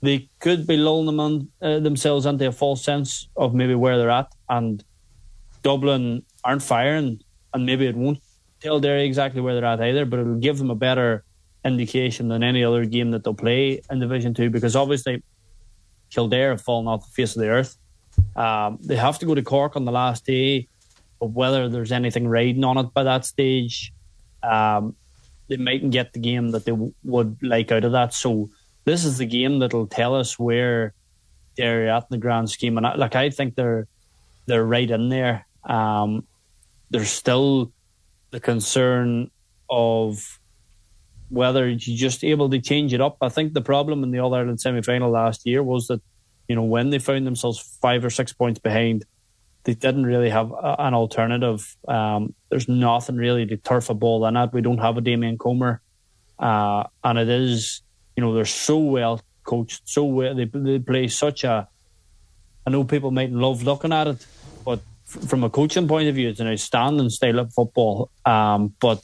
they 0.00 0.28
could 0.38 0.66
be 0.66 0.76
lulling 0.76 1.06
them 1.06 1.20
on, 1.20 1.48
uh, 1.60 1.80
themselves 1.80 2.26
into 2.26 2.46
a 2.46 2.52
false 2.52 2.84
sense 2.84 3.28
of 3.36 3.54
maybe 3.54 3.74
where 3.74 3.98
they're 3.98 4.10
at, 4.10 4.32
and 4.48 4.84
Dublin 5.62 6.22
aren't 6.44 6.62
firing, 6.62 7.20
and 7.52 7.66
maybe 7.66 7.86
it 7.86 7.96
won't 7.96 8.20
tell 8.60 8.80
Derry 8.80 9.04
exactly 9.04 9.40
where 9.40 9.54
they're 9.54 9.64
at 9.64 9.80
either, 9.80 10.04
but 10.04 10.20
it'll 10.20 10.36
give 10.36 10.58
them 10.58 10.70
a 10.70 10.74
better 10.74 11.24
indication 11.64 12.28
than 12.28 12.42
any 12.42 12.64
other 12.64 12.84
game 12.84 13.10
that 13.10 13.24
they'll 13.24 13.34
play 13.34 13.80
in 13.90 13.98
Division 14.00 14.34
Two 14.34 14.50
because 14.50 14.76
obviously 14.76 15.22
Kildare 16.10 16.50
have 16.50 16.62
fallen 16.62 16.86
off 16.86 17.06
the 17.06 17.12
face 17.12 17.36
of 17.36 17.42
the 17.42 17.48
earth. 17.48 17.76
Um, 18.36 18.78
they 18.82 18.96
have 18.96 19.18
to 19.20 19.26
go 19.26 19.34
to 19.34 19.42
Cork 19.42 19.76
on 19.76 19.84
the 19.84 19.92
last 19.92 20.24
day, 20.24 20.68
but 21.20 21.30
whether 21.30 21.68
there's 21.68 21.92
anything 21.92 22.26
riding 22.26 22.64
on 22.64 22.78
it 22.78 22.92
by 22.94 23.02
that 23.04 23.24
stage, 23.24 23.92
um, 24.42 24.94
they 25.48 25.56
mightn't 25.56 25.92
get 25.92 26.12
the 26.12 26.20
game 26.20 26.50
that 26.50 26.64
they 26.64 26.72
w- 26.72 26.94
would 27.04 27.38
like 27.42 27.72
out 27.72 27.84
of 27.84 27.92
that. 27.92 28.14
So 28.14 28.50
this 28.84 29.04
is 29.04 29.18
the 29.18 29.26
game 29.26 29.58
that'll 29.58 29.86
tell 29.86 30.14
us 30.14 30.38
where 30.38 30.94
they're 31.56 31.88
at 31.88 32.04
in 32.04 32.08
the 32.10 32.18
grand 32.18 32.50
scheme. 32.50 32.76
And 32.76 32.86
I, 32.86 32.94
like 32.94 33.16
I 33.16 33.30
think 33.30 33.54
they're 33.54 33.86
they're 34.46 34.64
right 34.64 34.90
in 34.90 35.08
there. 35.10 35.46
Um, 35.64 36.26
they're 36.90 37.04
still 37.04 37.72
the 38.30 38.40
concern 38.40 39.30
of 39.70 40.38
whether 41.30 41.68
you're 41.68 41.96
just 41.96 42.24
able 42.24 42.48
to 42.50 42.60
change 42.60 42.94
it 42.94 43.00
up. 43.00 43.16
I 43.20 43.28
think 43.28 43.52
the 43.52 43.60
problem 43.60 44.02
in 44.02 44.10
the 44.10 44.18
All 44.18 44.34
Ireland 44.34 44.60
semi 44.60 44.82
final 44.82 45.10
last 45.10 45.46
year 45.46 45.62
was 45.62 45.88
that, 45.88 46.00
you 46.48 46.56
know, 46.56 46.62
when 46.62 46.90
they 46.90 46.98
found 46.98 47.26
themselves 47.26 47.58
five 47.80 48.04
or 48.04 48.10
six 48.10 48.32
points 48.32 48.58
behind, 48.58 49.04
they 49.64 49.74
didn't 49.74 50.06
really 50.06 50.30
have 50.30 50.50
a, 50.52 50.76
an 50.78 50.94
alternative. 50.94 51.76
Um, 51.86 52.34
there's 52.48 52.68
nothing 52.68 53.16
really 53.16 53.44
to 53.46 53.56
turf 53.56 53.90
a 53.90 53.94
ball 53.94 54.24
in 54.26 54.36
it. 54.36 54.52
We 54.52 54.62
don't 54.62 54.78
have 54.78 54.96
a 54.96 55.02
Damien 55.02 55.36
Comer. 55.36 55.82
Uh, 56.38 56.84
and 57.04 57.18
it 57.18 57.28
is, 57.28 57.82
you 58.16 58.22
know, 58.22 58.32
they're 58.32 58.44
so 58.44 58.78
well 58.78 59.20
coached, 59.44 59.82
so 59.84 60.04
well, 60.04 60.34
they, 60.34 60.44
they 60.44 60.78
play 60.78 61.08
such 61.08 61.44
a, 61.44 61.68
I 62.66 62.70
know 62.70 62.84
people 62.84 63.10
might 63.10 63.32
love 63.32 63.62
looking 63.62 63.92
at 63.92 64.06
it, 64.06 64.26
from 65.08 65.42
a 65.42 65.50
coaching 65.50 65.88
point 65.88 66.08
of 66.08 66.14
view, 66.14 66.28
it's 66.28 66.40
an 66.40 66.48
outstanding 66.48 67.08
style 67.08 67.38
of 67.38 67.52
football. 67.52 68.10
Um, 68.26 68.74
but 68.78 69.02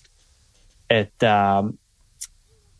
it 0.90 1.23
um, 1.23 1.78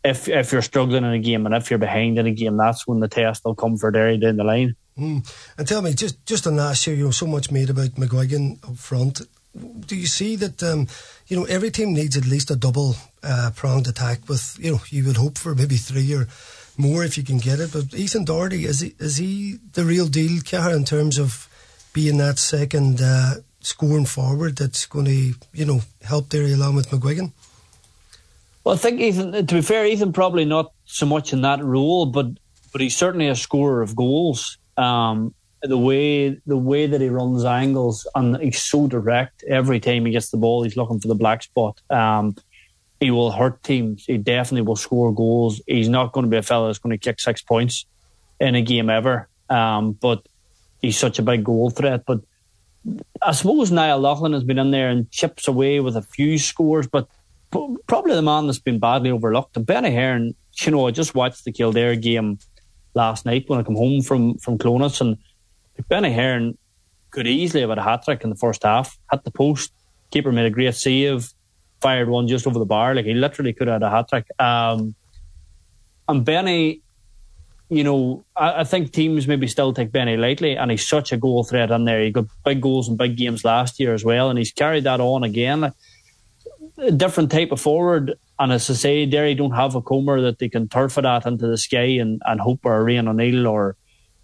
if 0.03 0.27
if 0.27 0.51
you're 0.51 0.61
struggling 0.61 1.03
in 1.03 1.11
a 1.11 1.19
game 1.19 1.45
and 1.45 1.55
if 1.55 1.69
you're 1.69 1.79
behind 1.79 2.19
in 2.19 2.27
a 2.27 2.31
game, 2.31 2.57
that's 2.57 2.87
when 2.87 2.99
the 2.99 3.07
test 3.07 3.43
will 3.43 3.55
come 3.55 3.77
for 3.77 3.91
Derry 3.91 4.17
down 4.17 4.37
the 4.37 4.43
line. 4.43 4.75
Mm. 4.97 5.27
And 5.57 5.67
tell 5.67 5.81
me, 5.81 5.93
just 5.93 6.23
just 6.25 6.45
on 6.45 6.55
last 6.55 6.85
year, 6.85 6.95
you 6.95 7.05
know, 7.05 7.11
so 7.11 7.25
much 7.25 7.51
made 7.51 7.69
about 7.69 7.95
McGuigan 7.95 8.63
up 8.69 8.77
front. 8.77 9.21
Do 9.87 9.95
you 9.95 10.07
see 10.07 10.35
that? 10.35 10.61
Um, 10.61 10.87
you 11.27 11.37
know, 11.37 11.45
every 11.45 11.71
team 11.71 11.93
needs 11.93 12.15
at 12.15 12.25
least 12.25 12.51
a 12.51 12.55
double 12.55 12.95
uh, 13.23 13.51
pronged 13.55 13.87
attack. 13.87 14.29
With 14.29 14.57
you 14.59 14.73
know, 14.73 14.79
you 14.89 15.05
would 15.05 15.17
hope 15.17 15.37
for 15.37 15.55
maybe 15.55 15.77
three 15.77 16.13
or 16.13 16.27
more 16.77 17.03
if 17.03 17.17
you 17.17 17.23
can 17.23 17.39
get 17.39 17.59
it. 17.59 17.71
But 17.73 17.93
Ethan 17.93 18.25
Doherty 18.25 18.65
is 18.65 18.81
he 18.81 18.95
is 18.99 19.17
he 19.17 19.57
the 19.73 19.83
real 19.83 20.07
deal, 20.07 20.41
Cahair, 20.43 20.75
in 20.75 20.85
terms 20.85 21.17
of 21.17 21.49
being 21.95 22.17
that 22.17 22.37
second 22.37 23.01
uh, 23.01 23.35
scoring 23.61 24.05
forward 24.05 24.57
that's 24.57 24.85
going 24.85 25.05
to, 25.05 25.33
you 25.53 25.65
know, 25.65 25.79
help 26.03 26.27
Derry 26.27 26.51
along 26.51 26.75
with 26.75 26.89
McGuigan? 26.89 27.31
Well, 28.65 28.75
I 28.75 28.77
think 28.77 28.99
Ethan. 28.99 29.47
To 29.47 29.55
be 29.55 29.61
fair, 29.61 29.85
Ethan 29.85 30.11
probably 30.11 30.43
not 30.43 30.73
so 30.85 31.05
much 31.05 31.31
in 31.31 31.41
that 31.41 31.63
role, 31.63 32.05
but 32.05 32.27
but 32.73 32.81
he's 32.81 32.97
certainly 32.97 33.29
a 33.29 33.35
scorer 33.35 33.81
of 33.81 33.95
goals. 33.95 34.57
Um, 34.75 35.33
the 35.61 35.77
way 35.77 36.41
the 36.45 36.57
way 36.57 36.85
that 36.85 36.99
he 36.99 37.07
runs 37.07 37.45
angles 37.45 38.05
and 38.13 38.35
he's 38.41 38.61
so 38.61 38.87
direct 38.87 39.43
every 39.47 39.79
time 39.79 40.05
he 40.05 40.11
gets 40.11 40.31
the 40.31 40.37
ball, 40.37 40.63
he's 40.63 40.75
looking 40.75 40.99
for 40.99 41.07
the 41.07 41.15
black 41.15 41.43
spot. 41.43 41.79
Um, 41.89 42.35
he 42.99 43.09
will 43.09 43.31
hurt 43.31 43.63
teams. 43.63 44.03
He 44.05 44.17
definitely 44.17 44.63
will 44.67 44.75
score 44.75 45.13
goals. 45.13 45.61
He's 45.65 45.87
not 45.87 46.11
going 46.11 46.25
to 46.25 46.29
be 46.29 46.37
a 46.37 46.43
fella 46.43 46.67
that's 46.67 46.79
going 46.79 46.97
to 46.97 46.97
kick 46.97 47.21
six 47.21 47.41
points 47.41 47.85
in 48.41 48.55
a 48.55 48.61
game 48.61 48.89
ever. 48.89 49.29
Um, 49.49 49.93
but 49.93 50.27
he's 50.85 50.97
such 50.97 51.19
a 51.19 51.23
big 51.23 51.43
goal 51.43 51.69
threat. 51.69 52.03
But 52.05 52.21
I 53.21 53.31
suppose 53.31 53.71
Niall 53.71 53.99
Loughlin 53.99 54.33
has 54.33 54.43
been 54.43 54.59
in 54.59 54.71
there 54.71 54.89
and 54.89 55.09
chips 55.11 55.47
away 55.47 55.79
with 55.79 55.95
a 55.97 56.01
few 56.01 56.37
scores, 56.37 56.87
but 56.87 57.07
probably 57.87 58.13
the 58.13 58.21
man 58.21 58.47
that's 58.47 58.59
been 58.59 58.79
badly 58.79 59.11
overlooked. 59.11 59.57
And 59.57 59.65
Benny 59.65 59.91
Heron, 59.91 60.35
you 60.61 60.71
know, 60.71 60.87
I 60.87 60.91
just 60.91 61.15
watched 61.15 61.45
the 61.45 61.51
Kildare 61.51 61.95
game 61.95 62.39
last 62.93 63.25
night 63.25 63.45
when 63.47 63.59
I 63.59 63.63
come 63.63 63.75
home 63.75 64.01
from 64.01 64.37
from 64.37 64.57
Clones, 64.57 65.01
and 65.01 65.17
Benny 65.89 66.11
Heron 66.11 66.57
could 67.11 67.27
easily 67.27 67.61
have 67.61 67.69
had 67.69 67.77
a 67.77 67.83
hat 67.83 68.03
trick 68.03 68.23
in 68.23 68.29
the 68.29 68.35
first 68.35 68.63
half. 68.63 68.97
Hit 69.11 69.23
the 69.23 69.31
post, 69.31 69.73
keeper 70.11 70.31
made 70.31 70.45
a 70.45 70.49
great 70.49 70.75
save, 70.75 71.33
fired 71.81 72.09
one 72.09 72.27
just 72.27 72.47
over 72.47 72.59
the 72.59 72.65
bar. 72.65 72.95
Like 72.95 73.05
he 73.05 73.13
literally 73.13 73.53
could 73.53 73.67
have 73.67 73.81
had 73.81 73.87
a 73.87 73.89
hat 73.89 74.09
trick. 74.09 74.25
Um, 74.39 74.95
and 76.07 76.23
Benny, 76.23 76.81
you 77.69 77.83
know, 77.83 78.25
I, 78.35 78.61
I, 78.61 78.63
think 78.63 78.91
teams 78.91 79.27
maybe 79.27 79.47
still 79.47 79.73
take 79.73 79.91
Benny 79.91 80.17
lightly, 80.17 80.55
and 80.55 80.69
he's 80.69 80.87
such 80.87 81.11
a 81.11 81.17
goal 81.17 81.43
threat 81.43 81.71
in 81.71 81.85
there. 81.85 82.01
He 82.01 82.11
got 82.11 82.25
big 82.43 82.61
goals 82.61 82.87
in 82.87 82.97
big 82.97 83.17
games 83.17 83.43
last 83.43 83.79
year 83.79 83.93
as 83.93 84.05
well, 84.05 84.29
and 84.29 84.37
he's 84.37 84.51
carried 84.51 84.83
that 84.83 84.99
on 84.99 85.23
again. 85.23 85.71
A 86.77 86.91
different 86.91 87.31
type 87.31 87.51
of 87.51 87.59
forward, 87.61 88.13
and 88.37 88.51
as 88.51 88.69
I 88.69 88.73
say, 88.73 89.05
Derry 89.05 89.33
don't 89.33 89.51
have 89.51 89.75
a 89.75 89.81
comer 89.81 90.21
that 90.21 90.39
they 90.39 90.49
can 90.49 90.67
turf 90.67 90.97
it 90.97 91.05
at 91.05 91.25
into 91.25 91.47
the 91.47 91.57
sky 91.57 91.97
and, 91.99 92.21
and 92.25 92.39
hope 92.39 92.61
for 92.61 92.79
a 92.79 92.83
Rian 92.83 93.07
O'Neill 93.07 93.47
or 93.47 93.77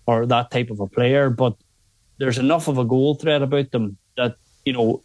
or 0.06 0.26
that 0.26 0.52
type 0.52 0.70
of 0.70 0.80
a 0.80 0.88
player. 0.88 1.30
But 1.30 1.56
there's 2.18 2.38
enough 2.38 2.68
of 2.68 2.78
a 2.78 2.86
goal 2.86 3.16
threat 3.16 3.42
about 3.42 3.72
them 3.72 3.98
that 4.18 4.36
you 4.66 4.74
know 4.74 5.02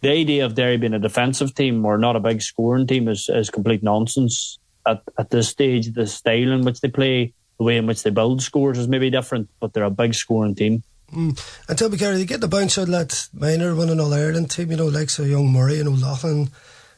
the 0.00 0.10
idea 0.10 0.44
of 0.44 0.54
Derry 0.54 0.76
being 0.76 0.94
a 0.94 0.98
defensive 0.98 1.54
team 1.54 1.84
or 1.84 1.98
not 1.98 2.16
a 2.16 2.20
big 2.20 2.42
scoring 2.42 2.86
team 2.86 3.08
is, 3.08 3.28
is 3.28 3.50
complete 3.50 3.82
nonsense 3.82 4.58
at, 4.86 5.02
at 5.18 5.30
this 5.30 5.48
stage. 5.48 5.92
The 5.92 6.06
style 6.06 6.52
in 6.52 6.62
which 6.62 6.80
they 6.80 6.88
play, 6.88 7.34
the 7.60 7.64
way 7.64 7.76
in 7.76 7.86
which 7.86 8.02
they 8.02 8.08
build 8.08 8.40
scores 8.40 8.78
is 8.78 8.88
maybe 8.88 9.10
different, 9.10 9.50
but 9.60 9.74
they're 9.74 9.84
a 9.84 9.90
big 9.90 10.14
scoring 10.14 10.54
team. 10.54 10.82
Mm. 11.12 11.38
And 11.68 11.92
me, 11.92 11.98
Gary, 11.98 12.16
they 12.16 12.24
get 12.24 12.40
the 12.40 12.48
bounce 12.48 12.78
out 12.78 12.86
that 12.88 13.28
minor 13.34 13.74
winning 13.74 14.00
All 14.00 14.14
Ireland 14.14 14.50
team, 14.50 14.70
you 14.70 14.78
know, 14.78 14.86
like 14.86 15.10
so 15.10 15.24
young 15.24 15.52
Murray 15.52 15.78
and 15.78 15.86
O'Loughlin. 15.86 16.48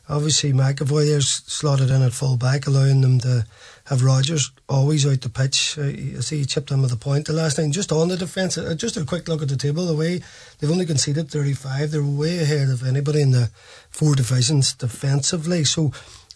Obviously, 0.08 0.52
McEvoy 0.52 1.06
there's 1.06 1.28
slotted 1.28 1.90
in 1.90 2.02
at 2.02 2.12
full 2.12 2.36
back, 2.36 2.68
allowing 2.68 3.00
them 3.00 3.18
to 3.20 3.44
have 3.86 4.04
Rogers 4.04 4.52
always 4.68 5.04
out 5.04 5.22
the 5.22 5.28
pitch. 5.28 5.76
Uh, 5.76 6.18
I 6.18 6.20
see 6.20 6.38
he 6.38 6.44
chipped 6.44 6.70
in 6.70 6.80
with 6.80 6.92
a 6.92 6.96
point 6.96 7.26
the 7.26 7.32
last 7.32 7.56
time. 7.56 7.72
Just 7.72 7.90
on 7.90 8.06
the 8.06 8.16
defence, 8.16 8.56
uh, 8.56 8.74
just 8.76 8.96
a 8.96 9.04
quick 9.04 9.26
look 9.26 9.42
at 9.42 9.48
the 9.48 9.56
table. 9.56 9.86
The 9.86 9.94
way 9.94 10.22
they've 10.58 10.70
only 10.70 10.86
conceded 10.86 11.28
35, 11.28 11.90
they're 11.90 12.04
way 12.04 12.38
ahead 12.38 12.68
of 12.68 12.86
anybody 12.86 13.22
in 13.22 13.32
the 13.32 13.50
four 13.90 14.14
divisions 14.14 14.74
defensively. 14.74 15.64
So 15.64 15.90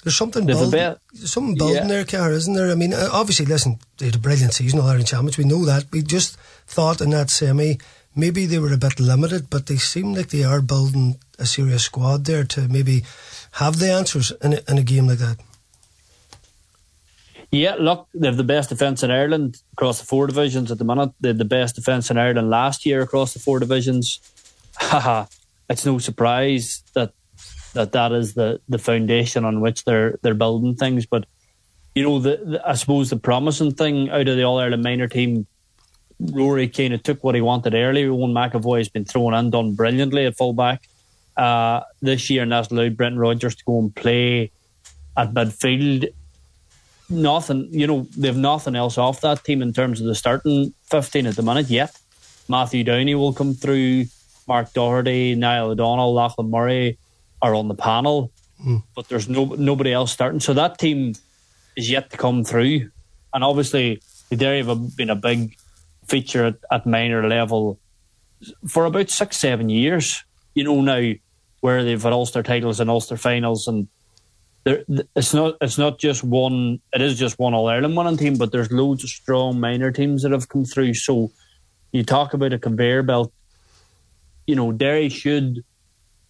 there's 0.06 0.14
something 0.14 0.46
building, 0.46 0.70
there's 0.70 1.32
something 1.32 1.56
building 1.56 1.82
yeah. 1.82 1.88
there, 1.88 2.04
Car, 2.04 2.30
isn't 2.30 2.54
there? 2.54 2.70
I 2.70 2.76
mean, 2.76 2.94
uh, 2.94 3.08
obviously, 3.10 3.44
listen, 3.44 3.80
they 3.98 4.06
had 4.06 4.14
a 4.14 4.20
brilliant 4.20 4.54
season, 4.54 4.78
all 4.78 4.86
Ireland 4.86 5.08
champions. 5.08 5.36
We 5.36 5.42
know 5.42 5.64
that. 5.64 5.86
We 5.90 6.00
just 6.00 6.36
thought 6.68 7.00
in 7.00 7.10
that 7.10 7.28
semi 7.28 7.78
maybe 8.14 8.46
they 8.46 8.60
were 8.60 8.72
a 8.72 8.76
bit 8.76 9.00
limited, 9.00 9.50
but 9.50 9.66
they 9.66 9.78
seem 9.78 10.14
like 10.14 10.28
they 10.28 10.44
are 10.44 10.62
building 10.62 11.18
a 11.40 11.44
serious 11.44 11.82
squad 11.82 12.24
there 12.24 12.44
to 12.44 12.68
maybe 12.68 13.02
have 13.54 13.80
the 13.80 13.90
answers 13.90 14.30
in 14.44 14.52
a, 14.52 14.60
in 14.68 14.78
a 14.78 14.84
game 14.84 15.08
like 15.08 15.18
that. 15.18 15.38
Yeah, 17.50 17.74
look, 17.76 18.06
they 18.14 18.28
have 18.28 18.36
the 18.36 18.44
best 18.44 18.68
defence 18.68 19.02
in 19.02 19.10
Ireland 19.10 19.60
across 19.72 19.98
the 19.98 20.06
four 20.06 20.28
divisions 20.28 20.70
at 20.70 20.78
the 20.78 20.84
minute. 20.84 21.10
They 21.20 21.30
had 21.30 21.38
the 21.38 21.44
best 21.44 21.74
defence 21.74 22.12
in 22.12 22.16
Ireland 22.16 22.48
last 22.48 22.86
year 22.86 23.02
across 23.02 23.34
the 23.34 23.40
four 23.40 23.58
divisions. 23.58 24.20
Haha, 24.76 25.26
it's 25.68 25.84
no 25.84 25.98
surprise 25.98 26.84
that 26.94 27.12
that 27.76 27.92
that 27.92 28.12
is 28.12 28.34
the, 28.34 28.60
the 28.68 28.78
foundation 28.78 29.44
on 29.44 29.60
which 29.60 29.84
they're 29.84 30.18
they're 30.22 30.34
building 30.34 30.74
things. 30.74 31.06
But 31.06 31.26
you 31.94 32.02
know, 32.02 32.18
the, 32.18 32.36
the 32.36 32.68
I 32.68 32.74
suppose 32.74 33.10
the 33.10 33.16
promising 33.16 33.72
thing 33.72 34.10
out 34.10 34.28
of 34.28 34.36
the 34.36 34.42
All 34.42 34.58
Ireland 34.58 34.82
minor 34.82 35.08
team, 35.08 35.46
Rory 36.20 36.68
kind 36.68 36.92
of 36.92 37.02
took 37.02 37.22
what 37.22 37.34
he 37.34 37.40
wanted 37.40 37.74
early. 37.74 38.04
Eoin 38.04 38.32
McEvoy 38.32 38.78
has 38.78 38.88
been 38.88 39.04
thrown 39.04 39.34
in, 39.34 39.50
done 39.50 39.74
brilliantly 39.74 40.26
at 40.26 40.36
fullback 40.36 40.88
uh, 41.36 41.80
this 42.02 42.28
year, 42.28 42.42
and 42.42 42.52
that's 42.52 42.70
allowed 42.70 42.96
Brendan 42.96 43.20
Rogers 43.20 43.54
to 43.54 43.64
go 43.64 43.78
and 43.78 43.94
play 43.94 44.50
at 45.16 45.32
midfield 45.32 46.12
nothing, 47.08 47.68
you 47.70 47.86
know, 47.86 48.06
they've 48.16 48.36
nothing 48.36 48.76
else 48.76 48.98
off 48.98 49.20
that 49.20 49.44
team 49.44 49.62
in 49.62 49.72
terms 49.72 50.00
of 50.00 50.06
the 50.06 50.14
starting 50.14 50.74
15 50.90 51.26
at 51.26 51.36
the 51.36 51.42
minute 51.42 51.68
yet. 51.68 51.96
Matthew 52.48 52.84
Downey 52.84 53.14
will 53.14 53.32
come 53.32 53.54
through, 53.54 54.06
Mark 54.46 54.72
Doherty, 54.72 55.34
Niall 55.34 55.70
O'Donnell, 55.70 56.14
Lachlan 56.14 56.50
Murray 56.50 56.98
are 57.42 57.54
on 57.54 57.68
the 57.68 57.74
panel, 57.74 58.32
mm. 58.64 58.82
but 58.94 59.08
there's 59.08 59.28
no 59.28 59.44
nobody 59.44 59.92
else 59.92 60.12
starting. 60.12 60.40
So 60.40 60.54
that 60.54 60.78
team 60.78 61.14
is 61.76 61.90
yet 61.90 62.10
to 62.10 62.16
come 62.16 62.44
through. 62.44 62.90
And 63.34 63.44
obviously, 63.44 64.00
the 64.30 64.36
Derry 64.36 64.62
have 64.62 64.96
been 64.96 65.10
a 65.10 65.16
big 65.16 65.56
feature 66.06 66.46
at, 66.46 66.56
at 66.70 66.86
minor 66.86 67.26
level 67.28 67.78
for 68.68 68.84
about 68.84 69.10
six, 69.10 69.36
seven 69.36 69.68
years. 69.68 70.24
You 70.54 70.64
know, 70.64 70.80
now 70.80 71.12
where 71.60 71.84
they've 71.84 72.02
had 72.02 72.12
Ulster 72.12 72.42
titles 72.42 72.80
and 72.80 72.88
Ulster 72.88 73.16
finals 73.16 73.66
and 73.66 73.88
there, 74.64 74.84
it's 75.14 75.32
not 75.32 75.54
it's 75.60 75.78
not 75.78 75.98
just 75.98 76.24
one. 76.24 76.80
It 76.92 77.00
is 77.00 77.16
just 77.16 77.38
one 77.38 77.54
All 77.54 77.68
Ireland 77.68 77.96
winning 77.96 78.16
team, 78.16 78.36
but 78.36 78.50
there's 78.50 78.72
loads 78.72 79.04
of 79.04 79.10
strong 79.10 79.60
minor 79.60 79.92
teams 79.92 80.22
that 80.22 80.32
have 80.32 80.48
come 80.48 80.64
through. 80.64 80.94
So 80.94 81.30
you 81.92 82.02
talk 82.02 82.34
about 82.34 82.52
a 82.52 82.58
conveyor 82.58 83.04
belt. 83.04 83.32
You 84.44 84.56
know, 84.56 84.72
Derry 84.72 85.08
should, 85.08 85.64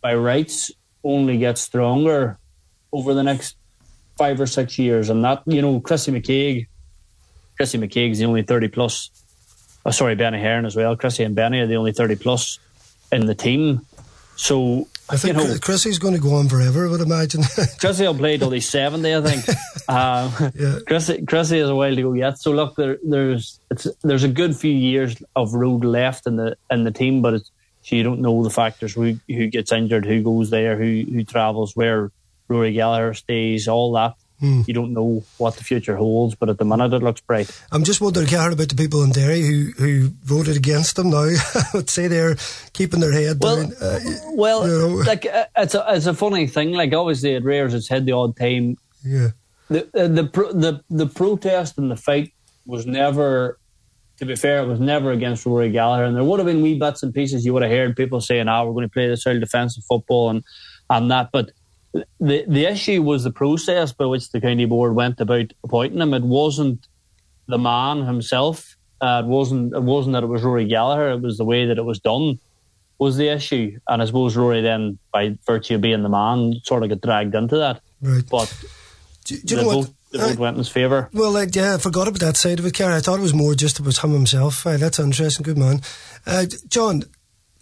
by 0.02 0.14
rights, 0.14 0.70
only 1.06 1.38
get 1.38 1.58
stronger 1.58 2.38
over 2.92 3.14
the 3.14 3.22
next 3.22 3.56
five 4.18 4.40
or 4.40 4.46
six 4.46 4.78
years, 4.78 5.10
and 5.10 5.24
that 5.24 5.42
you 5.46 5.62
know, 5.62 5.80
Chrissy 5.80 6.12
McKaigue, 6.12 6.66
Chrissy 7.56 7.78
is 8.10 8.18
the 8.18 8.24
only 8.24 8.42
thirty 8.42 8.68
plus. 8.68 9.10
Oh, 9.84 9.90
sorry, 9.90 10.16
Benny 10.16 10.40
Heron 10.40 10.64
as 10.64 10.74
well. 10.74 10.96
Chrissy 10.96 11.22
and 11.24 11.34
Benny 11.34 11.60
are 11.60 11.66
the 11.66 11.76
only 11.76 11.92
thirty 11.92 12.16
plus 12.16 12.58
in 13.12 13.26
the 13.26 13.34
team. 13.34 13.86
So 14.36 14.88
I 15.08 15.16
think 15.16 15.38
you 15.38 15.44
know, 15.44 15.58
Chrissy's 15.58 15.98
going 15.98 16.14
to 16.14 16.20
go 16.20 16.34
on 16.34 16.48
forever. 16.48 16.86
I 16.86 16.90
would 16.90 17.00
imagine. 17.00 17.42
Chrissy 17.80 18.04
will 18.04 18.14
play 18.14 18.38
till 18.38 18.50
he's 18.50 18.68
seventy, 18.68 19.14
I 19.14 19.20
think. 19.20 19.44
Um, 19.88 20.32
yeah. 20.56 20.80
Chrissy, 20.84 21.24
Chrissy 21.26 21.60
has 21.60 21.68
a 21.68 21.74
while 21.76 21.94
to 21.94 22.02
go 22.02 22.12
yet. 22.12 22.38
So 22.38 22.50
look, 22.50 22.74
there, 22.74 22.98
there's 23.04 23.60
there's 24.02 24.24
a 24.24 24.28
good 24.28 24.56
few 24.56 24.72
years 24.72 25.14
of 25.36 25.54
road 25.54 25.84
left 25.84 26.26
in 26.26 26.34
the 26.34 26.56
in 26.72 26.82
the 26.82 26.90
team, 26.90 27.22
but 27.22 27.34
it's, 27.34 27.52
so 27.86 27.94
you 27.94 28.02
don't 28.02 28.20
know 28.20 28.42
the 28.42 28.50
factors 28.50 28.94
who 28.94 29.16
who 29.28 29.46
gets 29.46 29.70
injured, 29.70 30.04
who 30.04 30.20
goes 30.20 30.50
there, 30.50 30.76
who 30.76 31.04
who 31.08 31.22
travels, 31.22 31.76
where 31.76 32.10
Rory 32.48 32.72
Gallagher 32.72 33.14
stays, 33.14 33.68
all 33.68 33.92
that. 33.92 34.14
Mm. 34.42 34.66
You 34.66 34.74
don't 34.74 34.92
know 34.92 35.22
what 35.38 35.54
the 35.54 35.62
future 35.62 35.94
holds, 35.94 36.34
but 36.34 36.48
at 36.48 36.58
the 36.58 36.64
minute 36.64 36.92
it 36.92 37.02
looks 37.02 37.20
bright. 37.20 37.48
I'm 37.70 37.84
just 37.84 38.00
wondering, 38.00 38.26
Karen, 38.26 38.52
about 38.52 38.68
the 38.68 38.74
people 38.74 39.04
in 39.04 39.10
Derry 39.10 39.40
who, 39.40 39.70
who 39.78 40.08
voted 40.24 40.56
against 40.56 40.96
them 40.96 41.10
now. 41.10 41.22
I 41.54 41.64
would 41.74 41.88
say 41.88 42.08
they're 42.08 42.36
keeping 42.72 42.98
their 42.98 43.12
head 43.12 43.38
well, 43.40 43.62
down. 43.62 43.72
Uh, 43.80 44.00
well, 44.32 44.68
you 44.68 44.78
know. 44.78 44.94
like 45.04 45.24
uh, 45.24 45.44
it's 45.56 45.76
a 45.76 45.84
it's 45.90 46.06
a 46.06 46.14
funny 46.14 46.48
thing. 46.48 46.72
Like 46.72 46.92
obviously 46.92 47.34
it 47.34 47.44
rears 47.44 47.72
its 47.72 47.88
head 47.88 48.04
the 48.04 48.12
odd 48.12 48.36
time. 48.36 48.78
Yeah. 49.04 49.28
The 49.68 49.84
uh, 49.94 50.08
the 50.08 50.24
the 50.52 50.84
the 50.90 51.06
protest 51.06 51.78
and 51.78 51.88
the 51.88 51.96
fight 51.96 52.32
was 52.66 52.84
never. 52.84 53.60
To 54.18 54.24
be 54.24 54.34
fair, 54.34 54.62
it 54.62 54.66
was 54.66 54.80
never 54.80 55.12
against 55.12 55.44
Rory 55.44 55.70
Gallagher, 55.70 56.04
and 56.04 56.16
there 56.16 56.24
would 56.24 56.38
have 56.38 56.46
been 56.46 56.62
wee 56.62 56.78
bits 56.78 57.02
and 57.02 57.12
pieces 57.12 57.44
you 57.44 57.52
would 57.52 57.62
have 57.62 57.70
heard 57.70 57.96
people 57.96 58.20
saying, 58.20 58.48
"Ah, 58.48 58.60
oh, 58.60 58.66
we're 58.66 58.72
going 58.72 58.88
to 58.88 58.92
play 58.92 59.08
this 59.08 59.20
style 59.20 59.38
defensive 59.38 59.84
football," 59.84 60.30
and 60.30 60.42
and 60.88 61.10
that, 61.10 61.30
but 61.32 61.50
the 62.20 62.44
the 62.48 62.64
issue 62.64 63.02
was 63.02 63.24
the 63.24 63.30
process 63.30 63.92
by 63.92 64.06
which 64.06 64.30
the 64.30 64.40
county 64.40 64.64
board 64.64 64.94
went 64.94 65.20
about 65.20 65.52
appointing 65.64 66.00
him. 66.00 66.14
It 66.14 66.22
wasn't 66.22 66.86
the 67.46 67.58
man 67.58 68.06
himself. 68.06 68.76
Uh, 69.00 69.22
it 69.24 69.28
wasn't. 69.28 69.74
It 69.74 69.82
wasn't 69.82 70.14
that 70.14 70.24
it 70.24 70.28
was 70.28 70.42
Rory 70.42 70.66
Gallagher. 70.66 71.10
It 71.10 71.20
was 71.20 71.36
the 71.36 71.44
way 71.44 71.66
that 71.66 71.78
it 71.78 71.84
was 71.84 71.98
done 71.98 72.38
was 72.98 73.16
the 73.16 73.28
issue. 73.28 73.78
And 73.88 74.00
I 74.00 74.06
suppose 74.06 74.36
Rory 74.36 74.62
then, 74.62 74.98
by 75.12 75.36
virtue 75.46 75.74
of 75.74 75.80
being 75.82 76.02
the 76.02 76.08
man, 76.08 76.54
sort 76.64 76.82
of 76.82 76.88
got 76.88 77.00
dragged 77.00 77.34
into 77.34 77.56
that. 77.56 77.80
Right. 78.00 78.24
But 78.30 78.52
do, 79.24 79.36
do 79.40 79.56
you 79.56 79.62
know 79.62 79.68
what? 79.78 79.90
The 80.16 80.28
vote 80.28 80.38
went 80.38 80.54
in 80.54 80.58
his 80.58 80.68
favour. 80.68 81.08
Well, 81.12 81.30
like, 81.30 81.54
yeah, 81.54 81.74
I 81.74 81.78
forgot 81.78 82.08
about 82.08 82.20
that 82.20 82.36
side 82.36 82.58
of 82.58 82.66
it, 82.66 82.74
Kerry. 82.74 82.94
I 82.94 83.00
thought 83.00 83.18
it 83.18 83.22
was 83.22 83.34
more 83.34 83.54
just 83.54 83.78
about 83.78 84.02
him 84.02 84.12
himself. 84.12 84.66
Uh, 84.66 84.76
that's 84.76 84.98
interesting. 84.98 85.44
Good 85.44 85.58
man. 85.58 85.80
Uh, 86.26 86.46
John, 86.68 87.04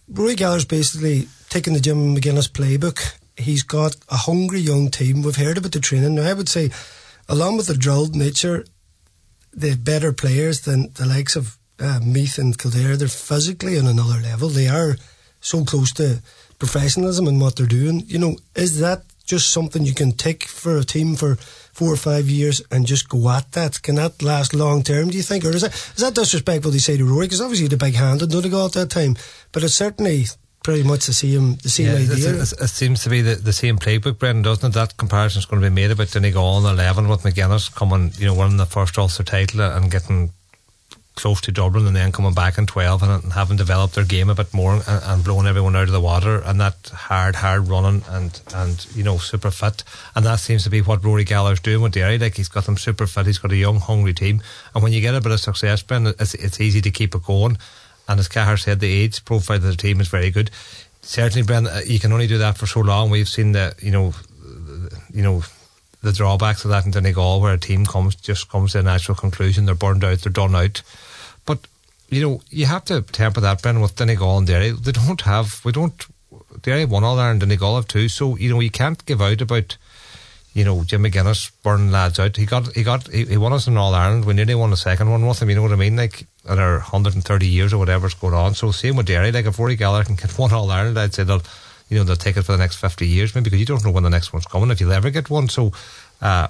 Rory 0.09 0.35
Gallagher's 0.35 0.65
basically 0.65 1.29
taking 1.49 1.73
the 1.75 1.81
Jim 1.81 2.17
McGuinness 2.17 2.51
playbook 2.51 3.19
he's 3.37 3.63
got 3.63 3.97
a 4.09 4.17
hungry 4.17 4.61
young 4.61 4.91
team. 4.91 5.23
We've 5.23 5.37
heard 5.37 5.59
about 5.59 5.73
the 5.73 5.81
training. 5.81 6.15
Now, 6.15 6.31
I 6.31 6.33
would 6.33 6.49
say, 6.49 6.71
along 7.29 7.57
with 7.57 7.67
the 7.67 7.77
drilled 7.77 8.15
nature, 8.15 8.65
the 9.53 9.77
better 9.77 10.13
players 10.13 10.63
than 10.63 10.93
the 10.95 11.07
likes 11.07 11.37
of 11.37 11.59
uh, 11.79 12.01
Meath 12.03 12.39
and 12.39 12.57
Kildare. 12.57 12.97
They're 12.97 13.09
physically 13.09 13.79
on 13.79 13.87
another 13.87 14.21
level. 14.21 14.49
They 14.49 14.69
are 14.69 14.97
so 15.41 15.65
close 15.65 15.93
to 15.95 16.23
professionalism 16.59 17.27
in 17.27 17.41
what 17.41 17.57
they're 17.57 17.67
doing. 17.67 18.05
You 18.07 18.19
know, 18.19 18.37
is 18.55 18.81
that 18.81 19.05
just 19.25 19.51
something 19.51 19.85
you 19.85 19.95
can 19.95 20.13
take 20.13 20.45
for 20.45 20.77
a 20.77 20.85
team 20.85 21.17
for 21.17 21.37
four 21.75 21.93
or 21.93 21.97
five 21.97 22.27
years 22.27 22.63
and 22.71 22.87
just 22.87 23.09
go 23.09 23.29
at 23.31 23.53
that? 23.53 23.83
Can 23.83 23.97
that 23.97 24.23
last 24.23 24.55
long 24.55 24.83
term, 24.83 25.11
do 25.11 25.17
you 25.17 25.23
think? 25.23 25.45
Or 25.45 25.51
is 25.51 25.63
that, 25.63 25.75
is 25.75 26.03
that 26.03 26.15
disrespectful 26.15 26.73
to 26.73 26.81
say 26.81 26.97
to 26.97 27.05
Rory? 27.05 27.27
Because 27.27 27.41
obviously 27.41 27.69
the 27.69 27.77
big 27.77 27.95
hand 27.95 28.21
handed 28.21 28.31
Donegal 28.31 28.67
at 28.67 28.73
that 28.73 28.91
time, 28.91 29.17
but 29.53 29.63
it's 29.63 29.75
certainly 29.75 30.27
pretty 30.63 30.83
much 30.83 31.07
the 31.07 31.13
same 31.13 31.57
the 31.57 31.69
same 31.69 31.87
yeah, 31.87 32.13
idea. 32.13 32.35
It, 32.35 32.53
it, 32.53 32.69
seems 32.69 33.03
to 33.05 33.11
be 33.11 33.21
the, 33.21 33.35
the 33.35 33.53
same 33.53 33.79
playbook, 33.79 34.19
Brendan, 34.19 34.43
doesn't 34.43 34.71
it? 34.71 34.75
That 34.75 34.97
comparison 34.97 35.41
is 35.41 35.47
going 35.47 35.63
to 35.63 35.69
be 35.69 35.75
made 35.75 35.91
about 35.91 36.11
Donegal 36.11 36.43
on 36.43 36.75
11 36.75 37.09
with 37.09 37.23
McGuinness 37.23 37.75
coming, 37.75 38.13
you 38.17 38.27
know, 38.27 38.35
winning 38.35 38.57
the 38.57 38.67
first 38.67 38.99
Ulster 38.99 39.25
title 39.25 39.61
and 39.61 39.91
getting 39.91 40.33
close 41.17 41.41
to 41.43 41.53
Dublin 41.53 41.87
and 41.87 41.95
then 41.95 42.13
coming 42.13 42.35
back 42.35 42.59
in 42.59 42.67
12 42.67 43.03
and, 43.03 43.33
having 43.33 43.57
developed 43.57 43.95
their 43.95 44.05
game 44.05 44.29
a 44.29 44.35
bit 44.35 44.53
more 44.53 44.75
and, 44.75 44.85
and, 44.87 45.25
blowing 45.25 45.47
everyone 45.47 45.77
out 45.77 45.85
of 45.85 45.93
the 45.93 46.01
water 46.01 46.39
and 46.45 46.61
that 46.61 46.91
hard, 46.93 47.37
hard 47.37 47.69
running 47.69 48.03
and, 48.09 48.41
and, 48.55 48.87
you 48.95 49.05
know, 49.05 49.19
super 49.19 49.51
fit. 49.51 49.85
And 50.15 50.25
that 50.27 50.41
seems 50.41 50.65
to 50.65 50.71
be 50.71 50.81
what 50.81 51.05
Rory 51.05 51.25
Gallagher's 51.25 51.61
doing 51.61 51.83
with 51.83 51.93
Derry. 51.93 52.19
Like, 52.19 52.37
he's 52.37 52.49
got 52.49 52.65
them 52.65 52.77
super 52.77 53.07
fit. 53.07 53.27
He's 53.27 53.39
got 53.39 53.53
a 53.53 53.57
young, 53.57 53.79
hungry 53.79 54.13
team. 54.13 54.43
And 54.75 54.83
when 54.83 54.93
you 54.93 55.01
get 55.01 55.15
a 55.15 55.21
bit 55.21 55.33
of 55.33 55.41
success, 55.41 55.83
Ben, 55.83 56.07
it's, 56.07 56.35
it's 56.35 56.61
easy 56.61 56.81
to 56.81 56.91
keep 56.91 57.15
it 57.15 57.23
going. 57.23 57.59
And 58.09 58.21
as 58.21 58.29
Cahair 58.29 58.57
said, 58.57 58.81
the 58.81 58.93
age 58.93 59.25
profile 59.25 59.57
of 59.57 59.63
the 59.63 59.77
team 59.77 60.01
is 60.01 60.09
very 60.09 60.31
good. 60.31 60.51
Certainly, 61.03 61.47
Ben, 61.47 61.67
uh, 61.67 61.81
you 61.87 61.99
can 61.99 62.13
only 62.13 62.27
do 62.27 62.39
that 62.39 62.59
for 62.59 62.67
so 62.67 62.81
long. 62.81 63.11
We've 63.11 63.29
seen 63.29 63.53
the, 63.53 63.75
you 63.81 63.91
know, 63.91 64.15
you 65.13 65.23
know, 65.23 65.43
the 66.03 66.13
drawbacks 66.13 66.65
of 66.65 66.71
that 66.71 66.85
in 66.85 66.91
Donegal, 66.91 67.41
where 67.41 67.55
a 67.55 67.59
team 67.59 67.87
comes 67.87 68.15
just 68.15 68.49
comes 68.51 68.73
to 68.73 68.81
a 68.81 68.83
natural 68.83 69.17
conclusion. 69.17 69.65
They're 69.65 69.75
burned 69.75 70.05
out. 70.05 70.19
They're 70.19 70.33
done 70.33 70.55
out. 70.55 70.83
But 71.47 71.67
you 72.09 72.23
know, 72.23 72.43
you 72.51 72.67
have 72.67 72.85
to 72.87 73.03
temper 73.03 73.41
that, 73.41 73.63
Ben, 73.63 73.81
with 73.81 73.97
Donegal 73.97 74.39
and 74.39 74.47
Derry. 74.47 74.71
They 74.71 74.93
don't 74.93 75.21
have. 75.23 75.65
We 75.65 75.73
don't. 75.73 76.07
Derry 76.63 76.85
won 76.85 77.05
all 77.05 77.19
Ireland, 77.19 77.41
Donegal 77.41 77.77
have 77.77 77.89
two. 77.89 78.09
So 78.09 78.37
you 78.37 78.51
know, 78.51 78.61
you 78.61 78.71
can't 78.71 79.05
give 79.07 79.21
out 79.21 79.41
about. 79.41 79.77
You 80.57 80.65
know, 80.65 80.85
Jim 80.85 81.03
McGuinness 81.03 81.51
burning 81.65 81.91
lads 81.91 82.21
out. 82.21 82.37
He 82.37 82.47
got, 82.47 82.73
he 82.77 82.85
got, 82.85 83.09
he, 83.09 83.25
he 83.25 83.37
won 83.37 83.53
us 83.53 83.67
in 83.67 83.77
All 83.77 83.93
Ireland. 83.93 84.25
We 84.25 84.35
nearly 84.35 84.55
won 84.55 84.71
the 84.71 84.77
second 84.77 85.11
one 85.11 85.27
with 85.27 85.43
him. 85.43 85.51
You 85.51 85.57
know 85.57 85.63
what 85.63 85.73
I 85.73 85.75
mean? 85.75 85.97
Like, 85.97 86.29
in 86.49 86.61
our 86.61 86.79
130 86.79 87.49
years 87.49 87.73
or 87.73 87.79
whatever's 87.79 88.15
going 88.15 88.35
on. 88.35 88.55
So 88.55 88.71
same 88.71 88.95
with 88.95 89.07
Derry. 89.07 89.33
Like, 89.33 89.47
if 89.47 89.59
Rory 89.59 89.75
Gallagher 89.75 90.05
can 90.05 90.15
get 90.15 90.31
one 90.39 90.53
All 90.53 90.71
Ireland, 90.71 90.97
I'd 90.97 91.13
say 91.13 91.25
they'll, 91.25 91.43
you 91.89 91.99
know, 91.99 92.05
they'll 92.05 92.15
take 92.15 92.37
it 92.37 92.43
for 92.43 92.53
the 92.53 92.59
next 92.59 92.77
50 92.77 93.05
years, 93.05 93.35
maybe 93.35 93.51
because 93.51 93.59
you 93.59 93.67
don't 93.67 93.85
know 93.85 93.91
when 93.91 94.05
the 94.05 94.11
next 94.11 94.33
one's 94.33 94.47
coming 94.47 94.71
if 94.71 94.81
you'll 94.81 94.93
ever 94.93 95.11
get 95.11 95.29
one. 95.29 95.49
So, 95.49 95.73
uh, 96.23 96.47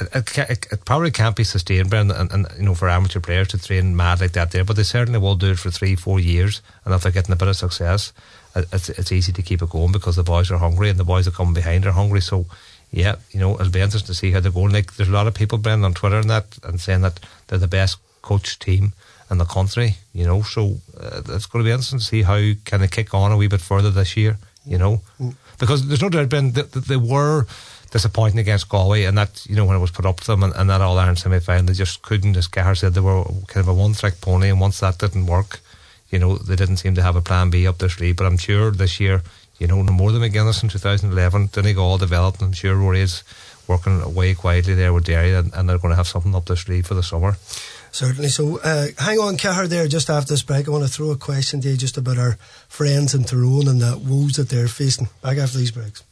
it, 0.00 0.38
it, 0.38 0.66
it, 0.70 0.84
probably 0.84 1.10
can't 1.10 1.36
be 1.36 1.44
sustained, 1.44 1.90
Brendan, 1.90 2.16
and, 2.16 2.32
and, 2.32 2.46
you 2.56 2.64
know, 2.64 2.74
for 2.74 2.88
amateur 2.88 3.20
players 3.20 3.48
to 3.48 3.58
train 3.58 3.96
mad 3.96 4.20
like 4.20 4.32
that 4.32 4.52
there, 4.52 4.64
but 4.64 4.76
they 4.76 4.82
certainly 4.82 5.18
will 5.18 5.34
do 5.34 5.50
it 5.50 5.58
for 5.58 5.70
three, 5.70 5.96
four 5.96 6.20
years, 6.20 6.62
and 6.84 6.94
if 6.94 7.02
they're 7.02 7.12
getting 7.12 7.32
a 7.32 7.36
bit 7.36 7.48
of 7.48 7.56
success, 7.56 8.12
it's, 8.54 8.88
it's 8.88 9.12
easy 9.12 9.32
to 9.32 9.42
keep 9.42 9.62
it 9.62 9.70
going 9.70 9.92
because 9.92 10.16
the 10.16 10.22
boys 10.22 10.50
are 10.50 10.58
hungry 10.58 10.88
and 10.88 10.98
the 10.98 11.04
boys 11.04 11.24
that 11.24 11.34
come 11.34 11.54
behind 11.54 11.86
are 11.86 11.92
hungry. 11.92 12.20
So, 12.20 12.46
yeah, 12.90 13.16
you 13.30 13.40
know, 13.40 13.54
it'll 13.54 13.70
be 13.70 13.80
interesting 13.80 14.06
to 14.06 14.14
see 14.14 14.30
how 14.30 14.40
they're 14.40 14.52
going. 14.52 14.72
Like, 14.72 14.94
there's 14.94 15.08
a 15.08 15.12
lot 15.12 15.26
of 15.26 15.34
people, 15.34 15.58
Brendan, 15.58 15.84
on 15.84 15.94
Twitter 15.94 16.18
and 16.18 16.30
that, 16.30 16.58
and 16.64 16.80
saying 16.80 17.02
that 17.02 17.20
they're 17.46 17.58
the 17.58 17.68
best 17.68 17.98
coach 18.22 18.58
team 18.58 18.92
in 19.30 19.38
the 19.38 19.44
country, 19.44 19.96
you 20.12 20.24
know, 20.24 20.42
so 20.42 20.76
uh, 20.98 21.20
it's 21.28 21.46
going 21.46 21.62
to 21.62 21.68
be 21.68 21.70
interesting 21.70 21.98
to 21.98 22.04
see 22.04 22.22
how 22.22 22.40
can 22.64 22.80
they 22.80 22.88
kick 22.88 23.12
on 23.12 23.30
a 23.30 23.36
wee 23.36 23.46
bit 23.46 23.60
further 23.60 23.90
this 23.90 24.16
year, 24.16 24.38
you 24.64 24.78
know, 24.78 25.02
mm. 25.20 25.34
because 25.58 25.86
there's 25.86 26.02
no 26.02 26.08
doubt, 26.08 26.30
Ben, 26.30 26.52
that 26.52 26.72
they 26.72 26.96
were 26.96 27.46
disappointing 27.90 28.38
against 28.38 28.68
Galway, 28.68 29.04
and 29.04 29.16
that 29.16 29.44
you 29.46 29.56
know 29.56 29.64
when 29.64 29.76
it 29.76 29.80
was 29.80 29.90
put 29.90 30.06
up 30.06 30.20
to 30.20 30.26
them 30.26 30.42
and, 30.42 30.54
and 30.54 30.68
that 30.70 30.80
All 30.80 30.98
Ireland 30.98 31.18
semi 31.18 31.40
final, 31.40 31.66
they 31.66 31.72
just 31.72 32.02
couldn't. 32.02 32.36
As 32.36 32.48
Cahair 32.48 32.74
said, 32.74 32.94
they 32.94 33.00
were 33.00 33.24
kind 33.46 33.66
of 33.66 33.68
a 33.68 33.74
one 33.74 33.94
trick 33.94 34.20
pony, 34.20 34.48
and 34.48 34.60
once 34.60 34.80
that 34.80 34.98
didn't 34.98 35.26
work, 35.26 35.60
you 36.10 36.18
know 36.18 36.36
they 36.36 36.56
didn't 36.56 36.78
seem 36.78 36.94
to 36.94 37.02
have 37.02 37.16
a 37.16 37.22
plan 37.22 37.50
B 37.50 37.66
up 37.66 37.78
their 37.78 37.88
sleeve. 37.88 38.16
But 38.16 38.26
I'm 38.26 38.38
sure 38.38 38.70
this 38.70 39.00
year, 39.00 39.22
you 39.58 39.66
know, 39.66 39.82
no 39.82 39.92
more 39.92 40.12
than 40.12 40.22
McGuinness 40.22 40.62
in 40.62 40.68
2011, 40.68 41.50
Donegal 41.52 41.98
developed. 41.98 42.42
I'm 42.42 42.52
sure 42.52 42.76
Rory 42.76 43.00
is 43.00 43.24
working 43.66 44.00
away 44.00 44.34
quietly 44.34 44.74
there 44.74 44.92
with 44.92 45.04
Derry, 45.04 45.34
and, 45.34 45.52
and 45.54 45.68
they're 45.68 45.78
going 45.78 45.92
to 45.92 45.96
have 45.96 46.08
something 46.08 46.34
up 46.34 46.46
their 46.46 46.56
sleeve 46.56 46.86
for 46.86 46.94
the 46.94 47.02
summer. 47.02 47.36
Certainly. 47.92 48.28
So, 48.28 48.60
uh, 48.60 48.88
hang 48.98 49.18
on, 49.18 49.36
Cahair, 49.36 49.66
there, 49.66 49.88
just 49.88 50.10
after 50.10 50.32
this 50.32 50.42
break. 50.42 50.68
I 50.68 50.70
want 50.70 50.84
to 50.84 50.90
throw 50.90 51.10
a 51.10 51.16
question 51.16 51.60
to 51.62 51.70
you 51.70 51.76
just 51.76 51.96
about 51.96 52.18
our 52.18 52.38
friends 52.68 53.14
in 53.14 53.24
Tyrone 53.24 53.68
and 53.68 53.80
the 53.80 53.98
woes 53.98 54.32
that 54.34 54.48
they're 54.48 54.68
facing. 54.68 55.08
Back 55.22 55.38
after 55.38 55.58
these 55.58 55.70
breaks. 55.70 56.02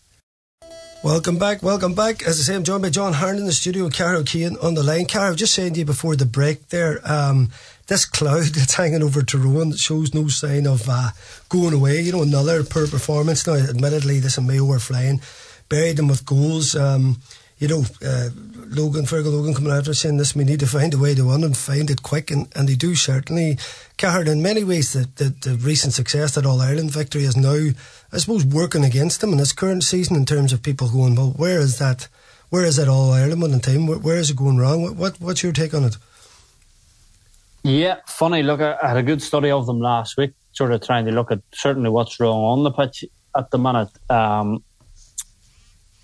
Welcome 1.07 1.39
back, 1.39 1.63
welcome 1.63 1.95
back. 1.95 2.27
As 2.27 2.41
I 2.41 2.43
say, 2.43 2.57
I'm 2.57 2.65
joined 2.65 2.83
by 2.83 2.91
John 2.91 3.13
Harn 3.13 3.37
in 3.37 3.47
the 3.47 3.53
studio, 3.53 3.89
Cahair 3.89 4.17
O'Kane 4.17 4.57
on 4.61 4.75
the 4.75 4.83
line. 4.83 5.07
Was 5.15 5.37
just 5.37 5.55
saying 5.55 5.75
to 5.75 5.79
you 5.79 5.85
before 5.85 6.17
the 6.17 6.27
break 6.27 6.71
there, 6.71 7.01
um, 7.05 7.53
this 7.87 8.05
cloud 8.05 8.43
that's 8.55 8.75
hanging 8.75 9.05
over 9.05 9.23
Tyrone 9.23 9.77
shows 9.77 10.13
no 10.13 10.27
sign 10.27 10.67
of 10.67 10.89
uh, 10.89 11.11
going 11.49 11.75
away. 11.75 12.01
You 12.01 12.11
know, 12.11 12.23
another 12.23 12.65
poor 12.65 12.89
performance. 12.89 13.47
Now, 13.47 13.55
admittedly, 13.55 14.19
this 14.19 14.37
and 14.37 14.49
Mayo 14.49 14.65
were 14.65 14.81
flying, 14.81 15.21
buried 15.69 15.97
them 15.97 16.09
with 16.09 16.27
goals. 16.27 16.75
Um, 16.75 17.21
you 17.59 17.69
know, 17.69 17.85
uh, 18.05 18.31
Logan, 18.71 19.05
Fergal 19.05 19.33
Logan 19.33 19.55
coming 19.55 19.73
out 19.73 19.87
and 19.87 19.97
saying 19.97 20.17
this, 20.17 20.35
we 20.35 20.45
need 20.45 20.61
to 20.61 20.67
find 20.67 20.93
a 20.95 20.99
way 20.99 21.15
to 21.15 21.27
win 21.27 21.45
and 21.45 21.57
find 21.57 21.91
it 21.91 22.03
quick, 22.03 22.31
and, 22.31 22.49
and 22.55 22.69
they 22.69 22.75
do 22.75 22.95
certainly. 22.95 23.59
Cahair, 23.97 24.27
in 24.31 24.43
many 24.43 24.65
ways, 24.65 24.93
the, 24.93 25.09
the, 25.17 25.31
the 25.49 25.57
recent 25.57 25.95
success, 25.95 26.35
that 26.35 26.47
All 26.47 26.61
Ireland 26.61 26.91
victory, 26.91 27.25
is 27.25 27.37
now, 27.37 27.71
I 28.13 28.19
suppose, 28.19 28.45
working 28.45 28.85
against 28.85 29.21
them 29.21 29.33
in 29.33 29.39
this 29.39 29.53
current 29.53 29.85
season 29.85 30.17
in 30.17 30.27
terms 30.27 30.53
of 30.53 30.63
people 30.63 30.89
going, 30.89 31.15
well, 31.15 31.35
where 31.37 31.59
is 31.59 31.79
that? 31.79 32.09
Where 32.51 32.65
is 32.65 32.77
that 32.77 32.89
All 32.89 33.13
Ireland 33.13 33.43
winning 33.43 33.61
team? 33.61 33.87
Where, 33.87 33.99
where 33.99 34.17
is 34.17 34.31
it 34.31 34.37
going 34.37 34.59
wrong? 34.59 34.83
What, 34.83 34.97
what, 34.97 35.21
What's 35.21 35.43
your 35.43 35.53
take 35.53 35.75
on 35.75 35.85
it? 35.85 35.97
Yeah, 37.63 37.97
funny. 38.07 38.43
Look, 38.43 38.61
I 38.61 38.77
had 38.81 38.97
a 38.97 39.03
good 39.03 39.21
study 39.21 39.51
of 39.51 39.67
them 39.67 39.81
last 39.81 40.17
week, 40.17 40.33
sort 40.53 40.73
of 40.73 40.85
trying 40.87 41.05
to 41.07 41.13
look 41.13 41.33
at 41.33 41.41
certainly 41.53 41.91
what's 41.91 42.21
wrong 42.21 42.45
on 42.45 42.63
the 42.63 42.71
pitch 42.71 43.05
at 43.37 43.51
the 43.51 43.59
minute. 43.59 43.91
Um, 44.09 44.63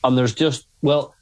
and 0.02 0.18
there's 0.18 0.34
just, 0.34 0.66
well, 0.82 1.14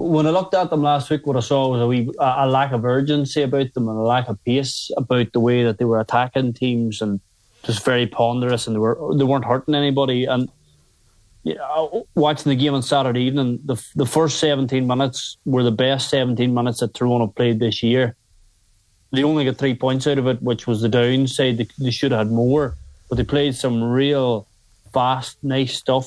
when 0.00 0.26
I 0.26 0.30
looked 0.30 0.54
at 0.54 0.70
them 0.70 0.82
last 0.82 1.10
week, 1.10 1.26
what 1.26 1.36
I 1.36 1.40
saw 1.40 1.68
was 1.68 1.82
a, 1.82 1.86
wee, 1.86 2.10
a 2.18 2.48
lack 2.48 2.72
of 2.72 2.86
urgency 2.86 3.42
about 3.42 3.74
them 3.74 3.86
and 3.86 3.98
a 3.98 4.02
lack 4.02 4.28
of 4.28 4.42
pace 4.44 4.90
about 4.96 5.30
the 5.34 5.40
way 5.40 5.62
that 5.62 5.76
they 5.76 5.84
were 5.84 6.00
attacking 6.00 6.54
teams 6.54 7.02
and 7.02 7.20
just 7.64 7.84
very 7.84 8.06
ponderous 8.06 8.66
and 8.66 8.74
they 8.74 8.80
were 8.80 8.98
they 9.14 9.24
weren't 9.24 9.44
hurting 9.44 9.74
anybody. 9.74 10.24
And 10.24 10.48
you 11.42 11.52
uh, 11.52 11.56
know, 11.56 12.06
watching 12.14 12.48
the 12.48 12.56
game 12.56 12.72
on 12.72 12.82
Saturday 12.82 13.20
evening, 13.20 13.60
the 13.62 13.76
the 13.94 14.06
first 14.06 14.40
seventeen 14.40 14.86
minutes 14.86 15.36
were 15.44 15.62
the 15.62 15.70
best 15.70 16.08
seventeen 16.08 16.54
minutes 16.54 16.80
that 16.80 16.94
Tyrone 16.94 17.30
played 17.32 17.60
this 17.60 17.82
year. 17.82 18.16
They 19.12 19.22
only 19.22 19.44
got 19.44 19.58
three 19.58 19.74
points 19.74 20.06
out 20.06 20.16
of 20.16 20.26
it, 20.28 20.40
which 20.40 20.66
was 20.66 20.80
the 20.80 20.88
downside. 20.88 21.58
They, 21.58 21.68
they 21.78 21.90
should 21.90 22.12
have 22.12 22.26
had 22.26 22.32
more, 22.32 22.74
but 23.10 23.16
they 23.16 23.24
played 23.24 23.54
some 23.54 23.84
real 23.84 24.46
fast, 24.94 25.36
nice 25.42 25.76
stuff. 25.76 26.06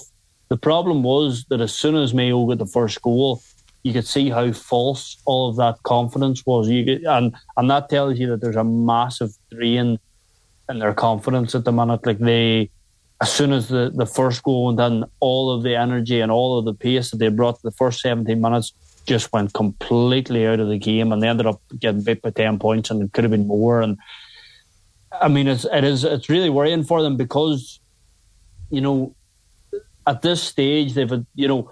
The 0.49 0.57
problem 0.57 1.03
was 1.03 1.45
that 1.49 1.61
as 1.61 1.75
soon 1.75 1.95
as 1.95 2.13
Mayo 2.13 2.43
got 2.47 2.57
the 2.57 2.65
first 2.65 2.99
goal, 3.01 3.41
you 3.83 3.91
could 3.91 4.07
see 4.07 4.29
how 4.29 4.51
false 4.53 5.21
all 5.25 5.49
of 5.49 5.57
that 5.57 5.83
confidence 5.83 6.45
was. 6.45 6.69
You 6.69 6.85
could, 6.85 7.03
and 7.03 7.35
and 7.57 7.69
that 7.69 7.89
tells 7.89 8.17
you 8.17 8.27
that 8.27 8.41
there's 8.41 8.55
a 8.55 8.63
massive 8.63 9.31
drain 9.51 9.99
in 10.69 10.79
their 10.79 10.93
confidence 10.93 11.53
at 11.53 11.65
the 11.65 11.71
minute. 11.71 12.05
Like 12.05 12.19
they, 12.19 12.69
as 13.21 13.31
soon 13.31 13.51
as 13.51 13.67
the, 13.67 13.91
the 13.93 14.05
first 14.05 14.41
goal 14.43 14.69
and 14.69 14.79
then 14.79 15.03
all 15.19 15.51
of 15.51 15.63
the 15.63 15.75
energy 15.75 16.21
and 16.21 16.31
all 16.31 16.57
of 16.57 16.65
the 16.65 16.73
pace 16.73 17.11
that 17.11 17.17
they 17.17 17.27
brought 17.27 17.57
to 17.57 17.63
the 17.63 17.71
first 17.71 17.99
17 17.99 18.39
minutes 18.39 18.73
just 19.05 19.33
went 19.33 19.53
completely 19.53 20.47
out 20.47 20.61
of 20.61 20.69
the 20.69 20.77
game, 20.77 21.11
and 21.11 21.21
they 21.21 21.27
ended 21.27 21.45
up 21.45 21.61
getting 21.77 22.01
beat 22.01 22.21
by 22.21 22.29
10 22.29 22.59
points, 22.59 22.89
and 22.89 23.03
it 23.03 23.11
could 23.11 23.25
have 23.25 23.31
been 23.31 23.47
more. 23.47 23.81
And 23.81 23.97
I 25.21 25.27
mean, 25.27 25.47
it's 25.47 25.65
it 25.65 25.83
is 25.83 26.05
it's 26.05 26.29
really 26.29 26.49
worrying 26.49 26.85
for 26.85 27.01
them 27.01 27.17
because 27.17 27.81
you 28.69 28.79
know 28.79 29.13
at 30.07 30.21
this 30.21 30.41
stage 30.41 30.93
they've 30.93 31.11
you 31.35 31.47
know 31.47 31.71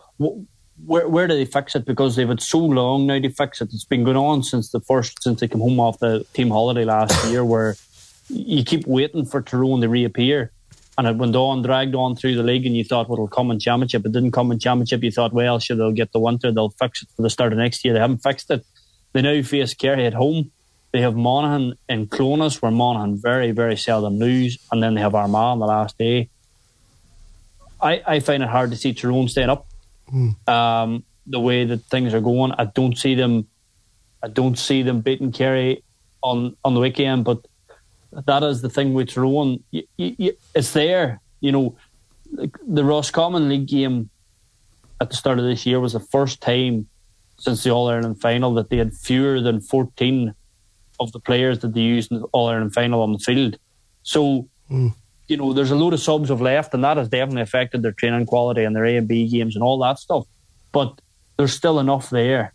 where 0.85 1.07
where 1.07 1.27
do 1.27 1.35
they 1.35 1.45
fix 1.45 1.75
it? 1.75 1.85
Because 1.85 2.15
they've 2.15 2.27
had 2.27 2.41
so 2.41 2.59
long 2.59 3.07
now 3.07 3.19
to 3.19 3.29
fix 3.29 3.61
it. 3.61 3.69
It's 3.73 3.85
been 3.85 4.03
going 4.03 4.17
on 4.17 4.43
since 4.43 4.71
the 4.71 4.79
first 4.79 5.21
since 5.21 5.39
they 5.39 5.47
came 5.47 5.61
home 5.61 5.79
off 5.79 5.99
the 5.99 6.25
team 6.33 6.49
holiday 6.49 6.85
last 6.85 7.25
year, 7.31 7.43
where 7.43 7.75
you 8.29 8.63
keep 8.63 8.87
waiting 8.87 9.25
for 9.25 9.41
Tyrone 9.41 9.81
to 9.81 9.89
reappear. 9.89 10.51
And 10.97 11.07
it 11.07 11.15
went 11.15 11.35
on, 11.35 11.61
dragged 11.61 11.95
on 11.95 12.15
through 12.15 12.35
the 12.35 12.43
league, 12.43 12.65
and 12.65 12.75
you 12.75 12.83
thought, 12.83 13.07
well, 13.07 13.15
it'll 13.15 13.27
come 13.27 13.49
in 13.49 13.59
championship. 13.59 14.05
It 14.05 14.11
didn't 14.11 14.33
come 14.33 14.51
in 14.51 14.59
championship. 14.59 15.01
You 15.01 15.11
thought, 15.11 15.33
well, 15.33 15.57
sure, 15.57 15.75
they'll 15.75 15.91
get 15.91 16.11
the 16.11 16.19
winter, 16.19 16.51
they'll 16.51 16.69
fix 16.69 17.01
it 17.01 17.07
for 17.15 17.21
the 17.21 17.29
start 17.29 17.53
of 17.53 17.59
next 17.59 17.83
year. 17.85 17.93
They 17.93 17.99
haven't 17.99 18.21
fixed 18.21 18.51
it. 18.51 18.65
They 19.13 19.21
now 19.21 19.41
face 19.41 19.73
Kerry 19.73 20.05
at 20.05 20.13
home. 20.13 20.51
They 20.91 21.01
have 21.01 21.15
Monaghan 21.15 21.77
in 21.87 22.07
Clones, 22.07 22.61
where 22.61 22.71
Monaghan 22.71 23.19
very, 23.21 23.51
very 23.51 23.77
seldom 23.77 24.19
lose, 24.19 24.59
and 24.71 24.83
then 24.83 24.93
they 24.93 25.01
have 25.01 25.15
Armagh 25.15 25.53
on 25.53 25.59
the 25.59 25.65
last 25.65 25.97
day. 25.97 26.29
I, 27.81 28.03
I 28.05 28.19
find 28.19 28.43
it 28.43 28.49
hard 28.49 28.71
to 28.71 28.77
see 28.77 28.93
Tyrone 28.93 29.29
staying 29.29 29.49
up 29.49 29.70
Mm. 30.13 30.47
Um, 30.47 31.03
the 31.27 31.39
way 31.39 31.65
that 31.65 31.83
things 31.83 32.13
are 32.13 32.21
going, 32.21 32.51
I 32.57 32.65
don't 32.65 32.97
see 32.97 33.15
them. 33.15 33.47
I 34.23 34.27
don't 34.27 34.57
see 34.57 34.83
them 34.83 35.01
beating 35.01 35.31
Kerry 35.31 35.83
on 36.21 36.55
on 36.63 36.73
the 36.73 36.79
weekend. 36.79 37.25
But 37.25 37.39
that 38.11 38.43
is 38.43 38.61
the 38.61 38.69
thing 38.69 38.93
with 38.93 39.09
Tyrone. 39.09 39.63
It's 39.97 40.73
there. 40.73 41.19
You 41.39 41.51
know, 41.51 41.75
the 42.67 42.83
Roscommon 42.83 43.49
League 43.49 43.67
game 43.67 44.09
at 44.99 45.09
the 45.09 45.15
start 45.15 45.39
of 45.39 45.45
this 45.45 45.65
year 45.65 45.79
was 45.79 45.93
the 45.93 45.99
first 45.99 46.41
time 46.41 46.87
since 47.39 47.63
the 47.63 47.71
All 47.71 47.89
Ireland 47.89 48.21
final 48.21 48.53
that 48.53 48.69
they 48.69 48.77
had 48.77 48.93
fewer 48.93 49.41
than 49.41 49.61
fourteen 49.61 50.33
of 50.99 51.11
the 51.11 51.19
players 51.19 51.59
that 51.59 51.73
they 51.73 51.81
used 51.81 52.11
in 52.11 52.19
the 52.19 52.25
All 52.27 52.49
Ireland 52.49 52.73
final 52.73 53.01
on 53.01 53.13
the 53.13 53.19
field. 53.19 53.57
So. 54.03 54.47
Mm 54.69 54.93
you 55.31 55.37
know, 55.37 55.53
there's 55.53 55.71
a 55.71 55.75
load 55.75 55.93
of 55.93 56.01
subs 56.01 56.27
have 56.27 56.41
left, 56.41 56.73
and 56.73 56.83
that 56.83 56.97
has 56.97 57.07
definitely 57.07 57.41
affected 57.41 57.81
their 57.81 57.93
training 57.93 58.25
quality 58.25 58.65
and 58.65 58.75
their 58.75 58.85
A 58.85 58.97
and 58.97 59.07
B 59.07 59.29
games 59.29 59.55
and 59.55 59.63
all 59.63 59.79
that 59.79 59.97
stuff. 59.97 60.25
But 60.73 60.99
there's 61.37 61.53
still 61.53 61.79
enough 61.79 62.09
there 62.09 62.53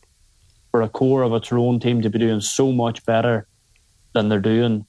for 0.71 0.83
a 0.83 0.89
core 0.89 1.23
of 1.23 1.33
a 1.33 1.41
Tyrone 1.41 1.81
team 1.81 2.03
to 2.03 2.11
be 2.11 2.19
doing 2.19 2.43
so 2.43 2.73
much 2.73 3.03
better 3.07 3.47
than 4.13 4.29
they're 4.29 4.41
doing. 4.41 4.85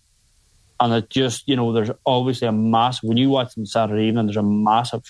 And 0.81 0.93
it 0.93 1.09
just, 1.09 1.47
you 1.47 1.55
know, 1.55 1.71
there's 1.71 1.89
obviously 2.05 2.49
a 2.49 2.51
massive, 2.51 3.07
when 3.07 3.15
you 3.15 3.29
watch 3.29 3.55
them 3.55 3.65
Saturday 3.65 4.03
evening, 4.07 4.25
there's 4.25 4.35
a 4.35 4.43
massive 4.43 5.03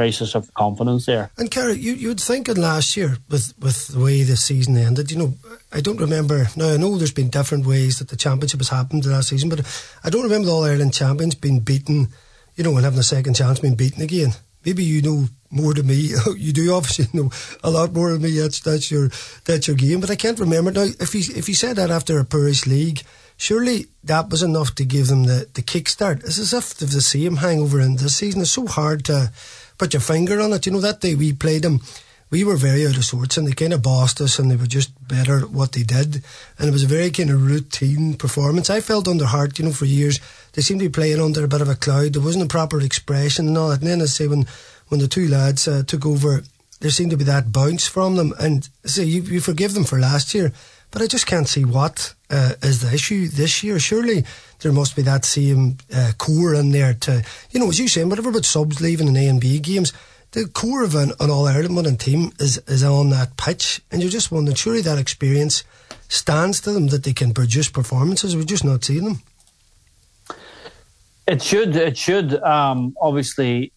crisis 0.00 0.34
of 0.34 0.52
confidence 0.54 1.04
there. 1.04 1.30
And 1.36 1.50
Cara, 1.50 1.74
you, 1.74 1.92
you'd 1.92 2.20
think 2.20 2.48
in 2.48 2.56
last 2.56 2.96
year 2.96 3.18
with, 3.28 3.52
with 3.60 3.88
the 3.88 4.00
way 4.00 4.22
the 4.22 4.34
season 4.34 4.78
ended, 4.78 5.10
you 5.10 5.18
know, 5.18 5.34
I 5.70 5.82
don't 5.82 6.00
remember, 6.00 6.48
now 6.56 6.72
I 6.72 6.78
know 6.78 6.96
there's 6.96 7.12
been 7.12 7.28
different 7.28 7.66
ways 7.66 7.98
that 7.98 8.08
the 8.08 8.16
championship 8.16 8.60
has 8.60 8.70
happened 8.70 9.04
last 9.04 9.28
season, 9.28 9.50
but 9.50 9.60
I 10.02 10.08
don't 10.08 10.22
remember 10.22 10.46
the 10.46 10.54
All 10.54 10.64
Ireland 10.64 10.94
champions 10.94 11.34
being 11.34 11.60
beaten, 11.60 12.08
you 12.56 12.64
know, 12.64 12.74
and 12.76 12.84
having 12.84 12.98
a 12.98 13.02
second 13.02 13.36
chance 13.36 13.60
being 13.60 13.74
beaten 13.74 14.00
again. 14.00 14.30
Maybe 14.64 14.84
you 14.84 15.02
know 15.02 15.26
more 15.50 15.74
than 15.74 15.86
me. 15.86 16.14
you 16.38 16.52
do 16.54 16.74
obviously 16.74 17.06
know 17.12 17.30
a 17.62 17.70
lot 17.70 17.92
more 17.92 18.12
than 18.12 18.22
me. 18.22 18.38
That's 18.38 18.60
that's 18.60 18.90
your 18.90 19.10
that's 19.44 19.66
your 19.66 19.76
game. 19.76 20.00
But 20.00 20.10
I 20.10 20.16
can't 20.16 20.40
remember 20.40 20.70
now. 20.70 20.86
If 20.98 21.12
he 21.12 21.20
if 21.36 21.46
he 21.46 21.54
said 21.54 21.76
that 21.76 21.90
after 21.90 22.18
a 22.18 22.24
Parish 22.24 22.66
League, 22.66 23.02
surely 23.36 23.86
that 24.04 24.28
was 24.28 24.42
enough 24.42 24.74
to 24.74 24.84
give 24.84 25.06
them 25.08 25.24
the 25.24 25.48
the 25.54 25.62
kickstart. 25.62 26.24
It's 26.24 26.38
as 26.38 26.52
if 26.52 26.74
they've 26.74 26.90
the 26.90 27.00
same 27.00 27.36
hangover 27.36 27.80
in 27.80 27.96
this 27.96 28.16
season. 28.16 28.42
It's 28.42 28.50
so 28.50 28.66
hard 28.66 29.04
to 29.06 29.32
put 29.80 29.94
your 29.94 30.02
finger 30.02 30.40
on 30.42 30.52
it. 30.52 30.66
You 30.66 30.72
know 30.72 30.80
that 30.80 31.00
day 31.00 31.14
we 31.14 31.32
played 31.32 31.62
them. 31.62 31.80
We 32.30 32.44
were 32.44 32.56
very 32.56 32.86
out 32.86 32.98
of 32.98 33.04
sorts 33.04 33.38
and 33.38 33.48
they 33.48 33.52
kind 33.52 33.72
of 33.72 33.82
bossed 33.82 34.20
us 34.20 34.38
and 34.38 34.50
they 34.50 34.56
were 34.56 34.66
just 34.66 34.92
better 35.08 35.38
at 35.38 35.50
what 35.50 35.72
they 35.72 35.82
did. 35.82 36.22
And 36.58 36.68
it 36.68 36.72
was 36.72 36.84
a 36.84 36.86
very 36.86 37.10
kind 37.10 37.30
of 37.30 37.44
routine 37.44 38.14
performance. 38.14 38.68
I 38.68 38.80
felt 38.80 39.08
under 39.08 39.24
Harte, 39.24 39.58
you 39.58 39.64
know, 39.64 39.72
for 39.72 39.86
years. 39.86 40.20
They 40.52 40.62
seemed 40.62 40.80
to 40.80 40.88
be 40.88 40.92
playing 40.92 41.20
under 41.20 41.42
a 41.42 41.48
bit 41.48 41.62
of 41.62 41.68
a 41.70 41.74
cloud. 41.74 42.12
There 42.12 42.22
wasn't 42.22 42.44
a 42.44 42.48
proper 42.48 42.80
expression 42.80 43.48
and 43.48 43.56
all 43.56 43.70
that. 43.70 43.80
And 43.80 43.88
then 43.88 44.02
I 44.02 44.04
say 44.04 44.28
when 44.28 44.46
when 44.88 45.00
the 45.00 45.08
two 45.08 45.28
lads 45.28 45.66
uh, 45.66 45.82
took 45.86 46.04
over, 46.04 46.42
there 46.80 46.90
seemed 46.90 47.12
to 47.12 47.16
be 47.16 47.24
that 47.24 47.52
bounce 47.52 47.88
from 47.88 48.16
them. 48.16 48.34
And 48.38 48.68
say 48.84 49.04
you, 49.04 49.22
you 49.22 49.40
forgive 49.40 49.72
them 49.72 49.84
for 49.84 49.98
last 49.98 50.34
year, 50.34 50.52
but 50.90 51.02
I 51.02 51.06
just 51.06 51.26
can't 51.26 51.48
see 51.48 51.64
what 51.64 52.14
uh, 52.30 52.54
is 52.62 52.82
the 52.82 52.92
issue 52.92 53.28
this 53.28 53.62
year. 53.62 53.78
Surely 53.78 54.24
there 54.60 54.72
must 54.72 54.96
be 54.96 55.02
that 55.02 55.24
same 55.24 55.78
uh, 55.94 56.12
core 56.18 56.54
in 56.54 56.70
there 56.70 56.94
to, 56.94 57.24
you 57.50 57.60
know, 57.60 57.68
as 57.68 57.78
you 57.78 57.88
saying, 57.88 58.08
whatever 58.08 58.30
about 58.30 58.44
subs 58.44 58.80
leaving 58.80 59.08
in 59.08 59.16
A 59.16 59.26
and 59.28 59.40
B 59.40 59.58
games, 59.58 59.92
the 60.32 60.46
core 60.46 60.84
of 60.84 60.94
an, 60.94 61.12
an 61.20 61.30
All 61.30 61.46
Ireland 61.46 61.76
winning 61.76 61.96
team 61.96 62.32
is, 62.38 62.58
is 62.66 62.84
on 62.84 63.10
that 63.10 63.36
pitch. 63.36 63.80
And 63.90 64.00
you're 64.00 64.10
just 64.10 64.30
wondering, 64.30 64.54
surely 64.54 64.80
that 64.82 64.98
experience 64.98 65.64
stands 66.08 66.60
to 66.62 66.72
them 66.72 66.88
that 66.88 67.04
they 67.04 67.12
can 67.12 67.34
produce 67.34 67.68
performances. 67.68 68.36
We're 68.36 68.44
just 68.44 68.64
not 68.64 68.84
seeing 68.84 69.04
them. 69.04 69.22
It 71.26 71.42
should. 71.42 71.76
It 71.76 71.96
should. 71.96 72.34
Um, 72.42 72.96
obviously, 73.00 73.72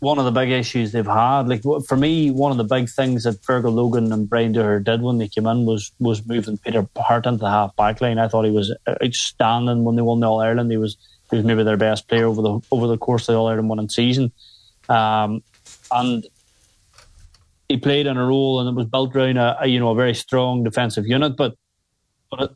one 0.00 0.18
of 0.18 0.24
the 0.24 0.30
big 0.30 0.50
issues 0.50 0.92
they've 0.92 1.06
had. 1.06 1.48
Like 1.48 1.62
for 1.86 1.96
me, 1.96 2.30
one 2.30 2.52
of 2.52 2.58
the 2.58 2.64
big 2.64 2.88
things 2.88 3.24
that 3.24 3.42
Fergal 3.42 3.74
Logan 3.74 4.12
and 4.12 4.28
Brian 4.28 4.54
Dooher 4.54 4.82
did 4.82 5.02
when 5.02 5.18
they 5.18 5.28
came 5.28 5.46
in 5.46 5.64
was 5.64 5.92
was 5.98 6.24
moving 6.26 6.58
Peter 6.58 6.86
Harte 6.96 7.26
into 7.26 7.40
the 7.40 7.50
half 7.50 7.74
back 7.76 8.00
line. 8.00 8.18
I 8.18 8.28
thought 8.28 8.44
he 8.44 8.50
was 8.50 8.74
outstanding 9.02 9.84
when 9.84 9.96
they 9.96 10.02
won 10.02 10.20
the 10.20 10.28
All 10.28 10.40
Ireland. 10.40 10.70
He 10.70 10.76
was 10.76 10.96
he 11.30 11.36
was 11.36 11.44
maybe 11.44 11.64
their 11.64 11.76
best 11.76 12.08
player 12.08 12.26
over 12.26 12.42
the 12.42 12.60
over 12.70 12.86
the 12.86 12.98
course 12.98 13.28
of 13.28 13.32
the 13.32 13.38
All 13.38 13.48
Ireland 13.48 13.68
winning 13.68 13.88
season, 13.88 14.32
um, 14.88 15.42
and 15.90 16.26
he 17.68 17.76
played 17.76 18.06
in 18.06 18.16
a 18.16 18.26
role 18.26 18.60
and 18.60 18.68
it 18.68 18.74
was 18.74 18.86
built 18.86 19.14
around 19.14 19.36
a, 19.36 19.58
a 19.60 19.66
you 19.66 19.80
know 19.80 19.90
a 19.90 19.94
very 19.94 20.14
strong 20.14 20.62
defensive 20.62 21.06
unit. 21.06 21.36
But 21.36 21.56
but 22.30 22.54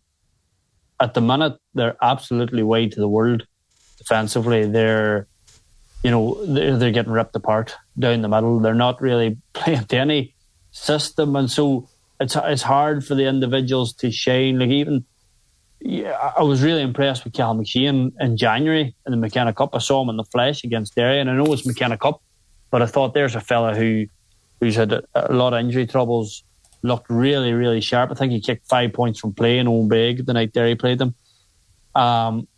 at, 1.01 1.15
the 1.15 1.21
minute 1.21 1.57
they're 1.75 1.97
absolutely 2.01 2.63
wide 2.63 2.93
to 2.93 3.01
the 3.01 3.09
world 3.09 3.47
defensively. 3.99 4.67
They're 4.67 5.27
you 6.03 6.11
know, 6.11 6.45
they're, 6.47 6.77
they're 6.77 6.91
getting 6.91 7.13
ripped 7.13 7.37
apart 7.37 7.77
down 7.99 8.23
the 8.23 8.29
middle. 8.29 8.59
They're 8.59 8.75
not 8.75 9.01
really 9.01 9.39
playing 9.53 9.85
to 9.87 9.97
any 9.97 10.35
system, 10.71 11.37
and 11.37 11.51
so 11.51 11.89
it's 12.21 12.37
it's 12.37 12.63
hard 12.63 13.05
for 13.05 13.15
the 13.15 13.27
individuals 13.27 13.93
to 13.95 14.11
shine. 14.11 14.59
Like 14.59 14.71
even, 14.71 15.05
yeah, 15.81 16.33
I 16.37 16.43
was 16.43 16.63
really 16.63 16.83
impressed 16.83 17.25
with 17.25 17.35
Cathal 17.35 17.57
McShane 17.57 18.13
in 18.21 18.37
January 18.37 18.95
in 19.07 19.11
the 19.11 19.17
McKenna 19.17 19.53
Cup. 19.53 19.75
I 19.75 19.79
saw 19.79 20.03
him 20.03 20.09
in 20.09 20.17
the 20.17 20.25
flesh 20.25 20.65
against 20.65 20.95
Derry, 20.95 21.21
and 21.21 21.31
I 21.31 21.35
know 21.35 21.53
it's 21.53 21.67
McKenna 21.67 21.99
Cup, 21.99 22.23
but 22.71 22.83
I 22.83 22.87
thought 22.87 23.15
there's 23.15 23.35
a 23.35 23.41
fella 23.41 23.75
who 23.75 24.07
who's 24.61 24.77
had 24.77 24.93
a, 24.93 25.03
a 25.15 25.33
lot 25.33 25.53
of 25.53 25.61
injury 25.61 25.87
troubles. 25.87 26.45
Looked 26.85 27.11
really, 27.11 27.53
really 27.53 27.81
sharp. 27.81 28.11
I 28.11 28.15
think 28.15 28.33
he 28.33 28.41
kicked 28.41 28.67
five 28.67 28.93
points 28.93 29.21
from 29.21 29.35
playing 29.35 29.69
Owenbeg 29.69 30.27
the 30.27 30.33
night 30.33 30.53
Derry 30.53 30.75
played 30.75 30.99
them. 30.99 31.15
Um, 31.95 32.49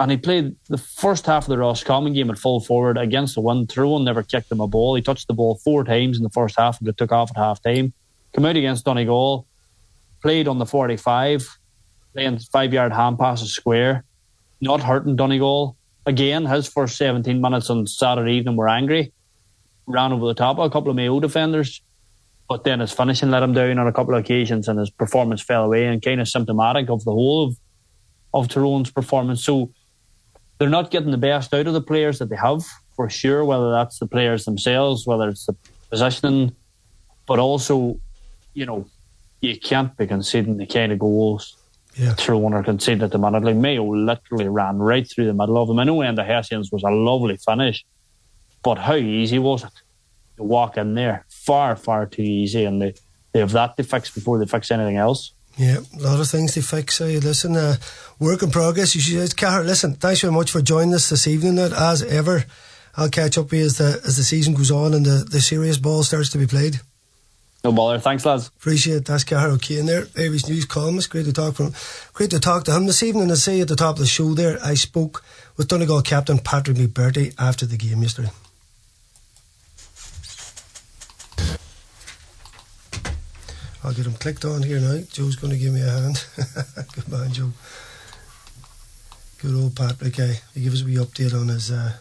and 0.00 0.10
he 0.10 0.16
played 0.16 0.56
the 0.68 0.78
first 0.78 1.26
half 1.26 1.44
of 1.44 1.50
the 1.50 1.58
Roscommon 1.58 2.14
game 2.14 2.30
at 2.30 2.38
full 2.38 2.58
forward 2.58 2.96
against 2.96 3.34
the 3.34 3.42
one. 3.42 3.66
Tyrone 3.66 4.02
never 4.02 4.22
kicked 4.22 4.50
him 4.50 4.60
a 4.60 4.66
ball. 4.66 4.94
He 4.94 5.02
touched 5.02 5.28
the 5.28 5.34
ball 5.34 5.60
four 5.62 5.84
times 5.84 6.16
in 6.16 6.22
the 6.22 6.30
first 6.30 6.58
half, 6.58 6.78
but 6.80 6.96
took 6.96 7.12
off 7.12 7.30
at 7.30 7.36
half 7.36 7.62
time. 7.62 7.92
Come 8.32 8.46
out 8.46 8.56
against 8.56 8.86
Donegal, 8.86 9.46
played 10.22 10.48
on 10.48 10.58
the 10.58 10.64
45, 10.64 11.58
playing 12.14 12.38
five 12.38 12.72
yard 12.72 12.94
hand 12.94 13.18
passes 13.18 13.52
square, 13.52 14.04
not 14.62 14.82
hurting 14.82 15.16
Donegal. 15.16 15.76
Again, 16.06 16.46
his 16.46 16.66
first 16.66 16.96
17 16.96 17.38
minutes 17.38 17.68
on 17.68 17.86
Saturday 17.86 18.32
evening 18.32 18.56
were 18.56 18.70
angry. 18.70 19.12
Ran 19.86 20.14
over 20.14 20.26
the 20.26 20.34
top 20.34 20.58
of 20.58 20.64
a 20.64 20.70
couple 20.70 20.88
of 20.88 20.96
Mayo 20.96 21.20
defenders, 21.20 21.82
but 22.48 22.64
then 22.64 22.80
his 22.80 22.90
finishing 22.90 23.30
let 23.30 23.42
him 23.42 23.52
down 23.52 23.78
on 23.78 23.86
a 23.86 23.92
couple 23.92 24.14
of 24.14 24.20
occasions 24.20 24.66
and 24.66 24.78
his 24.78 24.88
performance 24.88 25.42
fell 25.42 25.64
away 25.64 25.86
and 25.86 26.00
kind 26.00 26.22
of 26.22 26.28
symptomatic 26.28 26.88
of 26.88 27.04
the 27.04 27.12
whole 27.12 27.48
of, 27.48 27.56
of 28.32 28.48
Tyrone's 28.48 28.90
performance. 28.90 29.44
So, 29.44 29.70
they're 30.60 30.68
not 30.68 30.90
getting 30.90 31.10
the 31.10 31.16
best 31.16 31.54
out 31.54 31.66
of 31.66 31.72
the 31.72 31.80
players 31.80 32.18
that 32.18 32.28
they 32.28 32.36
have 32.36 32.62
for 32.94 33.08
sure, 33.08 33.46
whether 33.46 33.70
that's 33.70 33.98
the 33.98 34.06
players 34.06 34.44
themselves, 34.44 35.06
whether 35.06 35.30
it's 35.30 35.46
the 35.46 35.56
positioning, 35.88 36.54
but 37.26 37.38
also, 37.38 37.98
you 38.52 38.66
know, 38.66 38.86
you 39.40 39.58
can't 39.58 39.96
be 39.96 40.06
conceding 40.06 40.58
the 40.58 40.66
kind 40.66 40.92
of 40.92 40.98
goals 40.98 41.56
yeah. 41.96 42.12
Tyrone 42.12 42.52
or 42.52 42.62
conceding 42.62 43.02
at 43.02 43.10
the 43.10 43.18
minute. 43.18 43.42
Like 43.42 43.56
Mayo 43.56 43.84
literally 43.84 44.48
ran 44.48 44.78
right 44.78 45.10
through 45.10 45.26
the 45.26 45.32
middle 45.32 45.56
of 45.56 45.66
them. 45.66 45.78
I 45.78 45.84
know 45.84 45.96
Enda 45.96 46.26
Hession's 46.26 46.70
was 46.70 46.82
a 46.82 46.90
lovely 46.90 47.38
finish, 47.38 47.82
but 48.62 48.76
how 48.76 48.96
easy 48.96 49.38
was 49.38 49.64
it 49.64 49.72
to 50.36 50.42
walk 50.42 50.76
in 50.76 50.94
there? 50.94 51.24
Far, 51.30 51.74
far 51.74 52.04
too 52.04 52.20
easy, 52.20 52.66
and 52.66 52.82
they, 52.82 52.94
they 53.32 53.40
have 53.40 53.52
that 53.52 53.78
to 53.78 53.82
fix 53.82 54.10
before 54.10 54.38
they 54.38 54.46
fix 54.46 54.70
anything 54.70 54.98
else. 54.98 55.32
Yeah, 55.60 55.80
a 55.94 56.00
lot 56.00 56.18
of 56.18 56.26
things 56.26 56.54
to 56.54 56.62
fix. 56.62 57.02
Uh, 57.02 57.20
listen, 57.22 57.54
uh, 57.54 57.76
work 58.18 58.42
in 58.42 58.50
progress. 58.50 58.94
You 58.94 59.02
should, 59.02 59.36
Cara, 59.36 59.62
listen, 59.62 59.92
thanks 59.92 60.22
very 60.22 60.32
much 60.32 60.50
for 60.50 60.62
joining 60.62 60.94
us 60.94 61.10
this 61.10 61.26
evening. 61.26 61.58
As 61.58 62.02
ever, 62.02 62.46
I'll 62.96 63.10
catch 63.10 63.36
up 63.36 63.50
with 63.50 63.60
you 63.60 63.66
as 63.66 63.76
the, 63.76 64.00
as 64.06 64.16
the 64.16 64.22
season 64.22 64.54
goes 64.54 64.70
on 64.70 64.94
and 64.94 65.04
the, 65.04 65.22
the 65.30 65.42
serious 65.42 65.76
ball 65.76 66.02
starts 66.02 66.30
to 66.30 66.38
be 66.38 66.46
played. 66.46 66.80
No 67.62 67.72
bother. 67.72 67.98
Thanks, 67.98 68.24
lads. 68.24 68.48
Appreciate 68.48 68.96
it. 68.96 69.04
That's 69.04 69.22
Cahair 69.22 69.50
O'Kane 69.50 69.84
there, 69.84 70.06
Irish 70.16 70.48
News 70.48 70.64
columnist. 70.64 71.10
Great 71.10 71.26
to 71.26 71.32
talk 71.34 71.56
from, 71.56 71.74
great 72.14 72.30
to 72.30 72.40
talk 72.40 72.64
to 72.64 72.74
him 72.74 72.86
this 72.86 73.02
evening. 73.02 73.30
I 73.30 73.34
say 73.34 73.60
at 73.60 73.68
the 73.68 73.76
top 73.76 73.96
of 73.96 74.00
the 74.00 74.06
show 74.06 74.32
there, 74.32 74.56
I 74.64 74.72
spoke 74.72 75.22
with 75.58 75.68
Donegal 75.68 76.00
captain 76.00 76.38
Patrick 76.38 76.78
McBrearty 76.78 77.34
after 77.38 77.66
the 77.66 77.76
game 77.76 78.00
yesterday. 78.00 78.30
I'll 83.82 83.94
get 83.94 84.06
him 84.06 84.14
clicked 84.14 84.44
on 84.44 84.62
here 84.62 84.78
now. 84.78 85.00
Joe's 85.10 85.36
going 85.36 85.52
to 85.52 85.58
give 85.58 85.72
me 85.72 85.80
a 85.80 85.90
hand. 85.90 86.24
Good 86.94 87.08
man, 87.08 87.32
Joe. 87.32 87.50
Good 89.40 89.54
old 89.54 89.74
Patrick. 89.74 90.18
Eh? 90.18 90.34
He 90.54 90.62
gives 90.62 90.80
us 90.80 90.82
a 90.82 90.84
wee 90.84 90.96
update 90.96 91.38
on 91.38 91.48
his 91.48 91.70
uh, 91.70 91.94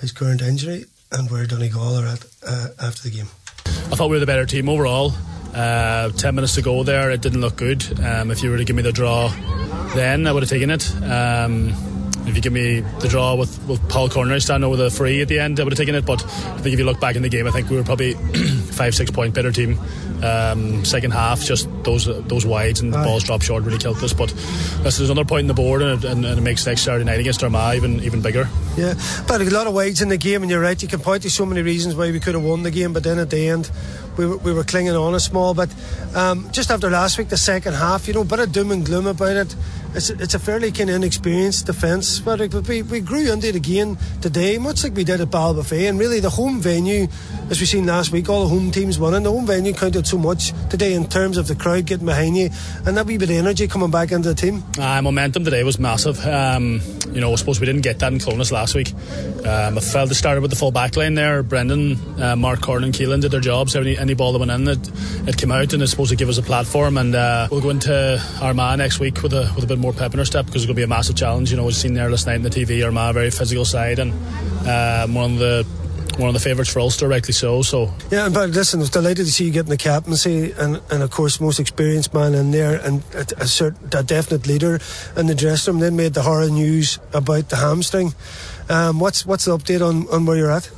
his 0.00 0.12
current 0.12 0.42
injury 0.42 0.84
and 1.10 1.28
where 1.30 1.44
Donegal 1.44 1.98
are 1.98 2.06
at 2.06 2.24
uh, 2.46 2.68
after 2.80 3.02
the 3.02 3.10
game. 3.10 3.26
I 3.66 3.96
thought 3.96 4.10
we 4.10 4.16
were 4.16 4.20
the 4.20 4.26
better 4.26 4.46
team 4.46 4.68
overall. 4.68 5.12
Uh, 5.52 6.10
ten 6.10 6.36
minutes 6.36 6.54
to 6.54 6.62
go 6.62 6.84
there, 6.84 7.10
it 7.10 7.20
didn't 7.20 7.40
look 7.40 7.56
good. 7.56 7.82
Um, 8.00 8.30
if 8.30 8.42
you 8.42 8.50
were 8.50 8.58
to 8.58 8.64
give 8.64 8.76
me 8.76 8.82
the 8.82 8.92
draw, 8.92 9.28
then 9.94 10.26
I 10.26 10.32
would 10.32 10.44
have 10.44 10.50
taken 10.50 10.70
it. 10.70 10.88
Um, 11.02 11.74
if 12.28 12.36
you 12.36 12.42
give 12.42 12.52
me 12.52 12.80
the 13.00 13.08
draw 13.08 13.34
with, 13.34 13.58
with 13.66 13.86
Paul 13.88 14.08
Conroy 14.10 14.38
standing 14.38 14.66
over 14.68 14.76
the 14.76 14.90
free 14.90 15.22
at 15.22 15.28
the 15.28 15.40
end, 15.40 15.58
I 15.58 15.64
would 15.64 15.72
have 15.72 15.78
taken 15.78 15.94
it. 15.94 16.04
But 16.04 16.22
I 16.24 16.58
think 16.58 16.74
if 16.74 16.78
you 16.78 16.84
look 16.84 17.00
back 17.00 17.16
in 17.16 17.22
the 17.22 17.28
game, 17.28 17.46
I 17.46 17.50
think 17.50 17.70
we 17.70 17.76
were 17.76 17.84
probably 17.84 18.12
five, 18.72 18.94
six 18.94 19.10
point 19.10 19.34
better 19.34 19.50
team. 19.50 19.78
Um, 20.22 20.84
second 20.84 21.12
half, 21.12 21.44
just 21.44 21.68
those 21.84 22.06
those 22.26 22.44
wides 22.44 22.80
and 22.80 22.92
the 22.92 22.98
balls 22.98 23.22
dropped 23.22 23.44
short 23.44 23.62
really 23.62 23.78
killed 23.78 24.02
us. 24.02 24.12
But 24.12 24.30
this 24.82 24.98
is 24.98 25.10
another 25.10 25.24
point 25.24 25.42
in 25.42 25.46
the 25.46 25.54
board, 25.54 25.80
and 25.80 26.02
it, 26.02 26.10
and, 26.10 26.24
and 26.24 26.38
it 26.38 26.42
makes 26.42 26.66
next 26.66 26.82
Saturday 26.82 27.04
night 27.04 27.20
against 27.20 27.44
Armagh 27.44 27.76
even 27.76 28.00
even 28.00 28.20
bigger. 28.20 28.48
Yeah, 28.76 28.94
but 29.28 29.40
a 29.40 29.44
lot 29.44 29.66
of 29.66 29.74
wides 29.74 30.02
in 30.02 30.08
the 30.08 30.16
game, 30.16 30.42
and 30.42 30.50
you're 30.50 30.60
right. 30.60 30.80
You 30.80 30.88
can 30.88 31.00
point 31.00 31.22
to 31.22 31.30
so 31.30 31.46
many 31.46 31.62
reasons 31.62 31.94
why 31.94 32.10
we 32.10 32.20
could 32.20 32.34
have 32.34 32.44
won 32.44 32.62
the 32.62 32.70
game, 32.70 32.92
but 32.92 33.04
then 33.04 33.18
at 33.18 33.30
the 33.30 33.48
end, 33.48 33.70
we 34.16 34.26
were, 34.26 34.36
we 34.38 34.52
were 34.52 34.64
clinging 34.64 34.94
on 34.94 35.14
a 35.14 35.20
small. 35.20 35.54
But 35.54 35.72
um, 36.14 36.48
just 36.52 36.70
after 36.70 36.90
last 36.90 37.16
week, 37.18 37.28
the 37.28 37.36
second 37.36 37.74
half, 37.74 38.08
you 38.08 38.14
know, 38.14 38.22
a 38.22 38.24
bit 38.24 38.40
of 38.40 38.50
doom 38.50 38.72
and 38.72 38.84
gloom 38.84 39.06
about 39.06 39.36
it. 39.36 39.54
It's, 39.94 40.10
it's 40.10 40.34
a 40.34 40.38
fairly 40.38 40.70
kind 40.70 40.90
of 40.90 40.96
inexperienced 40.96 41.64
defence, 41.64 42.20
but 42.20 42.40
we, 42.68 42.82
we 42.82 43.00
grew 43.00 43.32
into 43.32 43.48
it 43.48 43.54
again 43.54 43.96
today, 44.20 44.58
much 44.58 44.84
like 44.84 44.94
we 44.94 45.02
did 45.02 45.22
at 45.22 45.28
Ballybofey. 45.28 45.88
And 45.88 45.98
really, 45.98 46.20
the 46.20 46.28
home 46.28 46.60
venue, 46.60 47.08
as 47.48 47.58
we 47.58 47.64
seen 47.66 47.86
last 47.86 48.12
week, 48.12 48.28
all 48.28 48.42
the 48.42 48.48
home 48.48 48.70
teams 48.70 48.98
won, 48.98 49.14
winning, 49.18 49.24
the 49.24 49.32
home 49.32 49.46
venue 49.46 49.72
counted 49.72 50.06
so 50.08 50.18
much 50.18 50.52
today 50.70 50.94
in 50.94 51.06
terms 51.06 51.36
of 51.36 51.46
the 51.48 51.54
crowd 51.54 51.84
getting 51.84 52.06
behind 52.06 52.36
you 52.36 52.48
and 52.86 52.96
that 52.96 53.04
wee 53.04 53.18
bit 53.18 53.28
of 53.28 53.36
energy 53.36 53.68
coming 53.68 53.90
back 53.90 54.10
into 54.10 54.28
the 54.28 54.34
team. 54.34 54.64
Uh, 54.78 55.02
momentum 55.02 55.44
today 55.44 55.62
was 55.62 55.78
massive. 55.78 56.24
Um, 56.26 56.80
you 57.12 57.20
know, 57.20 57.32
I 57.32 57.34
suppose 57.36 57.60
we 57.60 57.66
didn't 57.66 57.82
get 57.82 57.98
that 57.98 58.12
in 58.12 58.18
Clones 58.18 58.50
last 58.50 58.74
week. 58.74 58.92
Um, 59.44 59.76
I 59.76 59.80
felt 59.80 60.10
it 60.10 60.14
started 60.14 60.40
with 60.40 60.50
the 60.50 60.56
full 60.56 60.70
back 60.70 60.96
line 60.96 61.14
there. 61.14 61.42
Brendan, 61.42 61.98
uh, 62.20 62.36
Mark 62.36 62.62
Curran, 62.62 62.84
and 62.84 62.94
Keelan 62.94 63.20
did 63.20 63.30
their 63.30 63.40
jobs. 63.40 63.76
Any, 63.76 63.98
any 63.98 64.14
ball 64.14 64.32
that 64.32 64.38
went 64.38 64.50
in, 64.50 64.66
it, 64.66 64.90
it 65.28 65.36
came 65.36 65.52
out 65.52 65.72
and 65.72 65.82
it's 65.82 65.90
supposed 65.90 66.10
to 66.10 66.16
give 66.16 66.28
us 66.28 66.38
a 66.38 66.42
platform. 66.42 66.96
And 66.96 67.14
uh, 67.14 67.48
we'll 67.50 67.60
go 67.60 67.70
into 67.70 68.22
Armagh 68.40 68.78
next 68.78 69.00
week 69.00 69.22
with 69.22 69.32
a 69.32 69.52
with 69.54 69.64
a 69.64 69.66
bit 69.66 69.78
more 69.78 69.92
pep 69.92 70.14
in 70.14 70.20
our 70.20 70.24
step 70.24 70.46
because 70.46 70.62
it's 70.62 70.66
going 70.66 70.76
to 70.76 70.80
be 70.80 70.84
a 70.84 70.88
massive 70.88 71.16
challenge. 71.16 71.50
You 71.50 71.58
know, 71.58 71.64
we've 71.64 71.76
seen 71.76 71.94
there 71.94 72.10
last 72.10 72.26
night 72.26 72.36
on 72.36 72.42
the 72.42 72.50
TV, 72.50 72.84
Armagh, 72.84 73.14
very 73.14 73.30
physical 73.30 73.64
side, 73.64 73.98
and 73.98 74.12
um, 74.66 75.14
one 75.14 75.32
of 75.32 75.38
the 75.38 75.66
one 76.16 76.28
of 76.28 76.34
the 76.34 76.40
favourites 76.40 76.72
for 76.72 76.80
Ulster, 76.80 77.08
rightly 77.08 77.32
so. 77.32 77.62
So 77.62 77.92
yeah, 78.10 78.26
in 78.26 78.32
fact, 78.32 78.52
listen, 78.52 78.80
I 78.80 78.82
was 78.82 78.90
delighted 78.90 79.26
to 79.26 79.32
see 79.32 79.44
you 79.44 79.50
getting 79.50 79.70
the 79.70 79.76
captaincy, 79.76 80.52
and, 80.52 80.80
and 80.90 81.02
of 81.02 81.10
course, 81.10 81.40
most 81.40 81.60
experienced 81.60 82.14
man 82.14 82.34
in 82.34 82.50
there, 82.50 82.76
and 82.76 83.02
a, 83.14 83.26
a, 83.42 83.46
certain, 83.46 83.88
a 83.92 84.02
definite 84.02 84.46
leader 84.46 84.80
in 85.16 85.26
the 85.26 85.34
dressing 85.34 85.74
room. 85.74 85.80
Then 85.80 85.96
made 85.96 86.14
the 86.14 86.22
horror 86.22 86.48
news 86.48 86.98
about 87.12 87.48
the 87.48 87.56
hamstring. 87.56 88.14
Um, 88.68 89.00
what's 89.00 89.24
what's 89.24 89.44
the 89.44 89.56
update 89.56 89.86
on, 89.86 90.08
on 90.08 90.26
where 90.26 90.36
you're 90.36 90.50
at? 90.50 90.70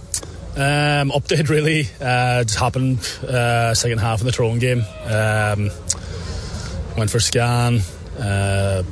Um, 0.57 1.11
update 1.11 1.49
really. 1.49 1.83
Uh, 2.01 2.43
it's 2.43 2.55
happened 2.55 2.99
uh, 3.23 3.73
second 3.75 3.99
half 3.99 4.21
of 4.21 4.27
the 4.27 4.33
Tyrone 4.33 4.59
game. 4.59 4.83
Um, 5.05 5.71
went 6.97 7.11
for 7.11 7.21
scan. 7.21 7.81
Uh, 8.19 8.83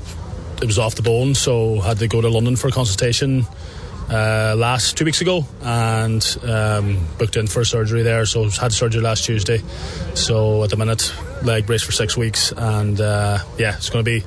it 0.62 0.66
was 0.66 0.78
off 0.78 0.94
the 0.94 1.02
bone, 1.02 1.34
so 1.34 1.80
had 1.80 1.98
to 1.98 2.08
go 2.08 2.20
to 2.20 2.28
London 2.28 2.56
for 2.56 2.68
a 2.68 2.72
consultation 2.72 3.46
uh, 4.10 4.54
last 4.56 4.96
two 4.96 5.04
weeks 5.04 5.20
ago 5.20 5.44
and 5.62 6.38
um, 6.42 7.06
booked 7.18 7.36
in 7.36 7.46
for 7.46 7.64
surgery 7.64 8.02
there. 8.02 8.26
So 8.26 8.48
had 8.48 8.72
surgery 8.72 9.02
last 9.02 9.24
Tuesday. 9.24 9.62
So 10.14 10.64
at 10.64 10.70
the 10.70 10.76
minute, 10.76 11.12
leg 11.42 11.66
brace 11.66 11.82
for 11.82 11.92
six 11.92 12.16
weeks, 12.16 12.52
and 12.52 13.00
uh, 13.00 13.38
yeah, 13.58 13.76
it's 13.76 13.90
going 13.90 14.04
to 14.04 14.10
be 14.10 14.24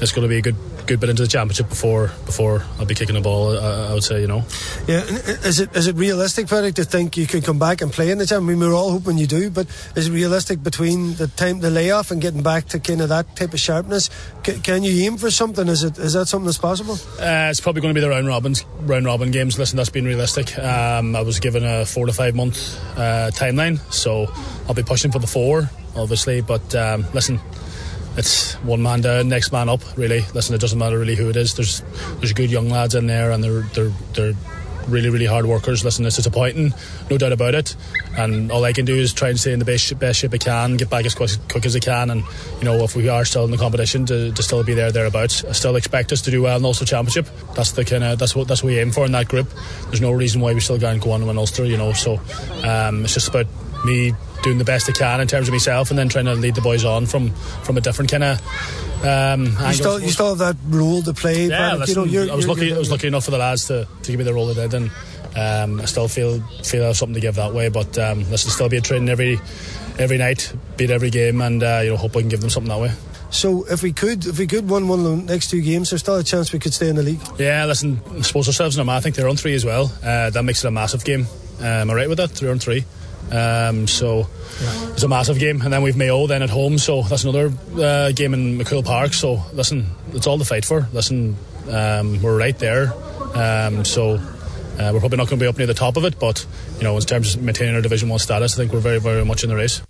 it's 0.00 0.12
going 0.12 0.22
to 0.22 0.28
be 0.28 0.38
a 0.38 0.42
good 0.42 0.56
good 0.86 1.00
bit 1.00 1.10
into 1.10 1.22
the 1.22 1.28
championship 1.28 1.68
before 1.68 2.08
before 2.24 2.62
I'll 2.78 2.86
be 2.86 2.94
kicking 2.94 3.14
the 3.14 3.20
ball. 3.20 3.58
I, 3.58 3.90
I 3.90 3.94
would 3.94 4.04
say, 4.04 4.20
you 4.20 4.26
know. 4.26 4.44
Yeah, 4.86 5.02
is 5.44 5.60
it 5.60 5.74
is 5.76 5.86
it 5.86 5.96
realistic, 5.96 6.46
Patrick, 6.48 6.74
to 6.76 6.84
think 6.84 7.16
you 7.16 7.26
could 7.26 7.44
come 7.44 7.58
back 7.58 7.82
and 7.82 7.92
play 7.92 8.10
in 8.10 8.18
the 8.18 8.26
championship? 8.26 8.36
I 8.36 8.54
mean, 8.54 8.60
we're 8.60 8.74
all 8.74 8.90
hoping 8.92 9.18
you 9.18 9.26
do, 9.26 9.50
but 9.50 9.66
is 9.96 10.08
it 10.08 10.12
realistic 10.12 10.62
between 10.62 11.14
the 11.16 11.26
time 11.28 11.60
the 11.60 11.70
layoff 11.70 12.10
and 12.10 12.22
getting 12.22 12.42
back 12.42 12.66
to 12.68 12.78
kind 12.78 13.00
of 13.00 13.08
that 13.08 13.34
type 13.36 13.52
of 13.52 13.60
sharpness? 13.60 14.10
C- 14.44 14.60
can 14.60 14.82
you 14.82 15.04
aim 15.04 15.16
for 15.16 15.30
something? 15.30 15.68
Is 15.68 15.82
it 15.82 15.98
is 15.98 16.12
that 16.12 16.26
something 16.26 16.46
that's 16.46 16.58
possible? 16.58 16.94
Uh, 17.18 17.50
it's 17.50 17.60
probably 17.60 17.82
going 17.82 17.94
to 17.94 18.00
be 18.00 18.04
the 18.04 18.10
round 18.10 18.26
robin 18.26 18.54
round 18.80 19.06
robin 19.06 19.30
games. 19.30 19.58
Listen, 19.58 19.76
that's 19.76 19.90
been 19.90 20.04
realistic. 20.04 20.56
Um, 20.58 21.16
I 21.16 21.22
was 21.22 21.40
given 21.40 21.64
a 21.64 21.84
four 21.84 22.06
to 22.06 22.12
five 22.12 22.34
month 22.34 22.78
uh, 22.96 23.30
timeline, 23.34 23.80
so 23.92 24.26
I'll 24.68 24.74
be 24.74 24.82
pushing 24.82 25.10
for 25.10 25.18
the 25.18 25.26
four, 25.26 25.68
obviously. 25.96 26.40
But 26.40 26.74
um, 26.74 27.06
listen 27.12 27.40
it's 28.16 28.54
one 28.56 28.82
man 28.82 29.00
down, 29.00 29.28
next 29.28 29.52
man 29.52 29.68
up. 29.68 29.80
Really, 29.96 30.22
listen, 30.34 30.54
it 30.54 30.60
doesn't 30.60 30.78
matter 30.78 30.98
really 30.98 31.16
who 31.16 31.28
it 31.28 31.36
is. 31.36 31.54
There's 31.54 31.82
there's 32.18 32.32
good 32.32 32.50
young 32.50 32.68
lads 32.68 32.94
in 32.94 33.06
there, 33.06 33.30
and 33.30 33.42
they're 33.42 33.62
they're 33.62 33.92
they're 34.14 34.34
really 34.88 35.10
really 35.10 35.26
hard 35.26 35.46
workers. 35.46 35.84
Listen, 35.84 36.06
it's 36.06 36.16
disappointing, 36.16 36.72
no 37.10 37.18
doubt 37.18 37.32
about 37.32 37.54
it. 37.54 37.76
And 38.16 38.50
all 38.50 38.64
I 38.64 38.72
can 38.72 38.84
do 38.84 38.94
is 38.94 39.12
try 39.12 39.28
and 39.28 39.38
stay 39.38 39.52
in 39.52 39.58
the 39.58 39.64
best 39.64 39.98
best 39.98 40.20
shape 40.20 40.32
I 40.32 40.38
can, 40.38 40.76
get 40.76 40.88
back 40.88 41.04
as 41.04 41.14
quick, 41.14 41.30
quick 41.50 41.66
as 41.66 41.76
I 41.76 41.80
can, 41.80 42.10
and 42.10 42.22
you 42.58 42.64
know 42.64 42.82
if 42.84 42.96
we 42.96 43.08
are 43.08 43.24
still 43.24 43.44
in 43.44 43.50
the 43.50 43.58
competition 43.58 44.06
to, 44.06 44.32
to 44.32 44.42
still 44.42 44.62
be 44.64 44.74
there 44.74 44.90
thereabouts. 44.92 45.44
I 45.44 45.52
still 45.52 45.76
expect 45.76 46.12
us 46.12 46.22
to 46.22 46.30
do 46.30 46.42
well 46.42 46.56
in 46.56 46.64
Ulster 46.64 46.84
Championship. 46.84 47.26
That's 47.54 47.72
the 47.72 47.84
kind 47.84 48.04
of 48.04 48.18
that's 48.18 48.34
what 48.34 48.48
that's 48.48 48.62
what 48.62 48.70
we 48.70 48.78
aim 48.78 48.92
for 48.92 49.04
in 49.04 49.12
that 49.12 49.28
group. 49.28 49.48
There's 49.84 50.00
no 50.00 50.12
reason 50.12 50.40
why 50.40 50.54
we 50.54 50.60
still 50.60 50.78
can't 50.78 51.02
go 51.02 51.12
on 51.12 51.20
and 51.20 51.28
win 51.28 51.38
Ulster, 51.38 51.64
you 51.64 51.76
know. 51.76 51.92
So 51.92 52.20
um, 52.64 53.04
it's 53.04 53.14
just 53.14 53.28
about 53.28 53.46
me 53.84 54.14
doing 54.42 54.58
the 54.58 54.64
best 54.64 54.88
I 54.88 54.92
can 54.92 55.20
in 55.20 55.28
terms 55.28 55.48
of 55.48 55.52
myself, 55.52 55.90
and 55.90 55.98
then 55.98 56.08
trying 56.08 56.26
to 56.26 56.34
lead 56.34 56.54
the 56.54 56.60
boys 56.60 56.84
on 56.84 57.06
from 57.06 57.30
from 57.30 57.76
a 57.76 57.80
different 57.80 58.10
kind 58.10 58.24
of. 58.24 58.40
Um, 59.04 59.46
you 59.46 59.72
still, 59.74 60.00
you 60.00 60.10
still 60.10 60.34
have 60.34 60.38
that 60.38 60.56
role 60.68 61.02
to 61.02 61.12
play. 61.12 61.46
Yeah, 61.46 61.74
listen, 61.74 62.08
you 62.08 62.26
know, 62.26 62.32
I 62.32 62.36
was 62.36 62.48
lucky. 62.48 62.72
I 62.72 62.78
was 62.78 62.90
lucky 62.90 63.06
enough 63.08 63.24
for 63.24 63.30
the 63.30 63.38
lads 63.38 63.66
to, 63.68 63.86
to 64.02 64.10
give 64.10 64.18
me 64.18 64.24
the 64.24 64.34
role 64.34 64.46
they 64.46 64.54
did, 64.54 64.74
and 64.74 64.90
um, 65.36 65.80
I 65.80 65.84
still 65.84 66.08
feel 66.08 66.40
feel 66.62 66.84
I 66.84 66.86
have 66.88 66.96
something 66.96 67.14
to 67.14 67.20
give 67.20 67.34
that 67.36 67.52
way. 67.52 67.68
But 67.68 67.98
um, 67.98 68.20
listen, 68.30 68.50
still 68.50 68.68
be 68.68 68.78
a 68.78 68.80
training 68.80 69.08
every 69.08 69.38
every 69.98 70.18
night, 70.18 70.52
beat 70.76 70.90
every 70.90 71.10
game, 71.10 71.40
and 71.40 71.62
uh, 71.62 71.80
you 71.84 71.90
know 71.90 71.96
hope 71.96 72.16
I 72.16 72.20
can 72.20 72.28
give 72.28 72.40
them 72.40 72.50
something 72.50 72.70
that 72.70 72.80
way. 72.80 72.92
So 73.30 73.64
if 73.66 73.82
we 73.82 73.92
could, 73.92 74.24
if 74.24 74.38
we 74.38 74.46
could 74.46 74.68
win 74.70 74.88
one 74.88 75.00
of 75.00 75.04
the 75.04 75.32
next 75.32 75.50
two 75.50 75.60
games, 75.60 75.90
there's 75.90 76.00
still 76.00 76.16
a 76.16 76.24
chance 76.24 76.52
we 76.52 76.58
could 76.58 76.72
stay 76.72 76.88
in 76.88 76.96
the 76.96 77.02
league. 77.02 77.20
Yeah, 77.38 77.66
listen, 77.66 78.00
I 78.16 78.20
suppose 78.22 78.46
ourselves 78.46 78.78
and 78.78 78.88
I 78.88 79.00
think 79.00 79.16
they're 79.16 79.28
on 79.28 79.36
three 79.36 79.54
as 79.54 79.64
well. 79.64 79.92
Uh, 80.02 80.30
that 80.30 80.42
makes 80.44 80.64
it 80.64 80.68
a 80.68 80.70
massive 80.70 81.04
game. 81.04 81.26
Um, 81.58 81.64
am 81.64 81.90
I 81.90 81.94
right 81.94 82.08
with 82.08 82.18
that? 82.18 82.30
Three 82.30 82.50
on 82.50 82.58
three. 82.58 82.84
Um, 83.30 83.86
so 83.88 84.28
yeah. 84.60 84.90
it's 84.90 85.02
a 85.02 85.08
massive 85.08 85.38
game, 85.38 85.60
and 85.62 85.72
then 85.72 85.82
we've 85.82 85.96
Mayo 85.96 86.26
then 86.26 86.42
at 86.42 86.50
home, 86.50 86.78
so 86.78 87.02
that's 87.02 87.24
another 87.24 87.52
uh, 87.80 88.12
game 88.12 88.34
in 88.34 88.58
MacCumhaill 88.58 88.84
Park. 88.84 89.14
So 89.14 89.42
listen, 89.52 89.86
it's 90.12 90.26
all 90.26 90.38
to 90.38 90.44
fight 90.44 90.64
for. 90.64 90.88
Listen, 90.92 91.36
um, 91.68 92.22
we're 92.22 92.38
right 92.38 92.56
there, 92.58 92.92
um, 93.34 93.84
so 93.84 94.14
uh, 94.14 94.90
we're 94.92 95.00
probably 95.00 95.18
not 95.18 95.28
going 95.28 95.38
to 95.38 95.44
be 95.44 95.48
up 95.48 95.58
near 95.58 95.66
the 95.66 95.74
top 95.74 95.96
of 95.96 96.04
it, 96.04 96.18
but 96.20 96.46
you 96.76 96.84
know, 96.84 96.96
in 96.96 97.02
terms 97.02 97.34
of 97.34 97.42
maintaining 97.42 97.74
our 97.74 97.82
Division 97.82 98.08
One 98.08 98.18
status, 98.18 98.54
I 98.54 98.56
think 98.58 98.72
we're 98.72 98.80
very, 98.80 99.00
very 99.00 99.24
much 99.24 99.42
in 99.42 99.50
the 99.50 99.56
race. 99.56 99.82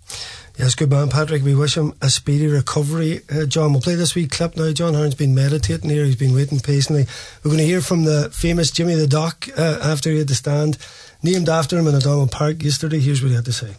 Yes, 0.57 0.73
good 0.73 0.89
man, 0.89 1.09
Patrick. 1.09 1.43
We 1.43 1.53
wish 1.53 1.77
him 1.77 1.93
a 2.01 2.09
speedy 2.09 2.47
recovery. 2.47 3.21
Uh, 3.29 3.45
John, 3.45 3.73
we'll 3.73 3.81
play 3.81 3.93
this 3.93 4.15
week 4.15 4.31
clip 4.31 4.55
now. 4.55 4.71
John 4.71 4.95
Hearn's 4.95 5.13
been 5.13 5.35
meditating 5.35 5.87
here. 5.87 6.03
He's 6.03 6.15
been 6.15 6.33
waiting 6.33 6.59
patiently. 6.59 7.05
We're 7.43 7.51
going 7.51 7.59
to 7.59 7.65
hear 7.65 7.81
from 7.81 8.05
the 8.05 8.31
famous 8.31 8.71
Jimmy 8.71 8.95
the 8.95 9.05
Doc 9.05 9.47
uh, 9.55 9.79
after 9.83 10.09
he 10.09 10.17
had 10.17 10.27
to 10.29 10.35
stand 10.35 10.79
named 11.23 11.49
after 11.49 11.77
him 11.77 11.87
in 11.87 11.95
O'Donnell 11.95 12.27
Park 12.27 12.63
yesterday. 12.63 12.99
Here's 12.99 13.21
what 13.21 13.29
he 13.29 13.35
had 13.35 13.45
to 13.45 13.53
say. 13.53 13.75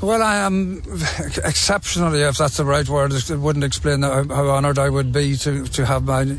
Well, 0.00 0.22
I 0.22 0.36
am 0.36 0.82
exceptionally, 1.44 2.22
if 2.22 2.38
that's 2.38 2.56
the 2.56 2.64
right 2.64 2.88
word, 2.88 3.12
it 3.12 3.30
wouldn't 3.30 3.64
explain 3.64 4.00
how, 4.02 4.48
honoured 4.48 4.78
I 4.78 4.88
would 4.88 5.12
be 5.12 5.36
to, 5.36 5.66
to 5.66 5.84
have 5.84 6.04
my 6.04 6.38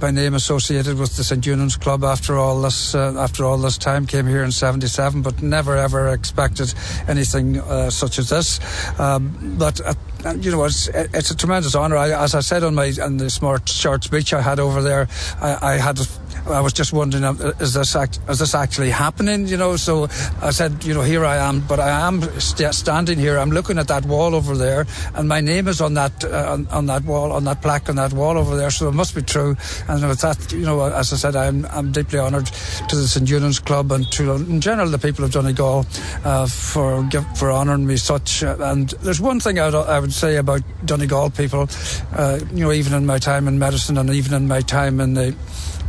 my 0.00 0.10
name 0.10 0.34
associated 0.34 0.98
with 0.98 1.16
the 1.16 1.24
St 1.24 1.42
Eunan's 1.44 1.76
Club 1.76 2.02
after 2.04 2.36
all 2.36 2.60
this 2.60 2.94
uh, 2.94 3.14
after 3.18 3.44
all 3.44 3.58
this 3.58 3.78
time. 3.78 4.06
Came 4.06 4.26
here 4.26 4.42
in 4.42 4.52
'77, 4.52 5.22
but 5.22 5.42
never 5.42 5.76
ever 5.76 6.08
expected 6.08 6.74
anything 7.06 7.60
uh, 7.60 7.90
such 7.90 8.18
as 8.18 8.30
this. 8.30 8.60
Um, 8.98 9.56
but. 9.58 9.80
Uh, 9.80 9.94
you 10.40 10.50
know, 10.50 10.64
it's, 10.64 10.88
it's 10.88 11.30
a 11.30 11.36
tremendous 11.36 11.76
honour. 11.76 11.98
As 11.98 12.34
I 12.34 12.40
said 12.40 12.64
on 12.64 12.74
my 12.74 12.90
on 13.02 13.18
the 13.18 13.28
smart 13.28 13.68
short 13.68 14.04
speech 14.04 14.32
I 14.32 14.40
had 14.40 14.58
over 14.58 14.80
there, 14.80 15.06
I, 15.38 15.74
I 15.74 15.76
had 15.76 15.98
I 16.46 16.60
was 16.60 16.72
just 16.72 16.92
wondering, 16.92 17.24
uh, 17.24 17.52
is 17.60 17.72
this 17.74 17.96
act, 17.96 18.18
is 18.28 18.38
this 18.38 18.54
actually 18.54 18.90
happening? 18.90 19.46
You 19.46 19.56
know, 19.56 19.76
so 19.76 20.04
I 20.42 20.50
said, 20.50 20.84
you 20.84 20.92
know, 20.92 21.00
here 21.00 21.24
I 21.24 21.36
am, 21.36 21.60
but 21.60 21.80
I 21.80 22.06
am 22.06 22.22
st- 22.38 22.74
standing 22.74 23.18
here. 23.18 23.38
I'm 23.38 23.50
looking 23.50 23.78
at 23.78 23.88
that 23.88 24.04
wall 24.04 24.34
over 24.34 24.56
there, 24.56 24.86
and 25.14 25.28
my 25.28 25.40
name 25.40 25.68
is 25.68 25.80
on 25.80 25.94
that 25.94 26.24
uh, 26.24 26.52
on, 26.52 26.66
on, 26.68 26.86
that 26.86 27.04
wall, 27.04 27.32
on 27.32 27.44
that 27.44 27.62
plaque 27.62 27.88
on 27.88 27.96
that 27.96 28.12
wall 28.12 28.36
over 28.36 28.56
there. 28.56 28.70
So 28.70 28.88
it 28.88 28.92
must 28.92 29.14
be 29.14 29.22
true. 29.22 29.56
And 29.88 30.06
with 30.06 30.20
that, 30.20 30.52
you 30.52 30.66
know, 30.66 30.82
as 30.82 31.12
I 31.12 31.16
said, 31.16 31.36
I'm 31.36 31.64
I'm 31.66 31.92
deeply 31.92 32.18
honoured 32.18 32.46
to 32.46 32.96
the 32.96 33.08
St 33.08 33.26
Eunan's 33.26 33.58
Club 33.58 33.90
and 33.92 34.10
to 34.12 34.32
in 34.32 34.60
general 34.60 34.88
the 34.88 34.98
people 34.98 35.24
of 35.24 35.32
Donegal 35.32 35.86
uh, 36.24 36.46
for 36.46 37.08
for 37.36 37.52
honouring 37.52 37.86
me 37.86 37.96
such. 37.96 38.42
Uh, 38.42 38.56
and 38.60 38.90
there's 39.02 39.20
one 39.20 39.40
thing 39.40 39.58
I 39.58 39.66
would, 39.66 39.74
I 39.74 39.98
would 39.98 40.12
say 40.12 40.36
about 40.36 40.62
Donegal 40.84 41.30
people, 41.30 41.68
uh, 42.12 42.40
you 42.52 42.64
know, 42.64 42.72
even 42.72 42.92
in 42.92 43.06
my 43.06 43.18
time 43.18 43.48
in 43.48 43.58
medicine 43.58 43.96
and 43.96 44.10
even 44.10 44.34
in 44.34 44.46
my 44.46 44.60
time 44.60 45.00
in 45.00 45.14
the 45.14 45.34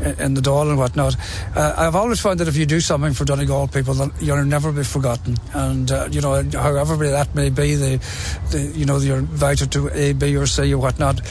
in 0.02 0.34
the 0.34 0.42
Dáil 0.42 0.70
and 0.70 0.78
whatnot. 0.78 1.16
Uh, 1.56 1.74
I've 1.78 1.96
always 1.96 2.20
found 2.20 2.40
that 2.40 2.48
if 2.48 2.56
you 2.56 2.66
do 2.66 2.80
something 2.80 3.14
for 3.14 3.26
Donegal 3.26 3.68
people, 3.68 3.94
then 3.94 4.12
you'll 4.20 4.44
never 4.46 4.72
be 4.72 4.84
forgotten. 4.84 5.38
And 5.54 5.92
uh, 5.92 6.10
you 6.12 6.22
know, 6.22 6.44
however 6.52 6.98
that 7.10 7.34
may 7.36 7.50
be, 7.50 7.76
the, 7.76 7.98
the 8.52 8.62
you 8.76 8.86
know 8.86 8.98
you're 8.98 9.20
invited 9.20 9.72
to 9.74 9.90
A, 9.90 10.14
B, 10.14 10.36
or 10.36 10.46
C 10.46 10.74
or 10.74 10.78
whatnot. 10.78 11.22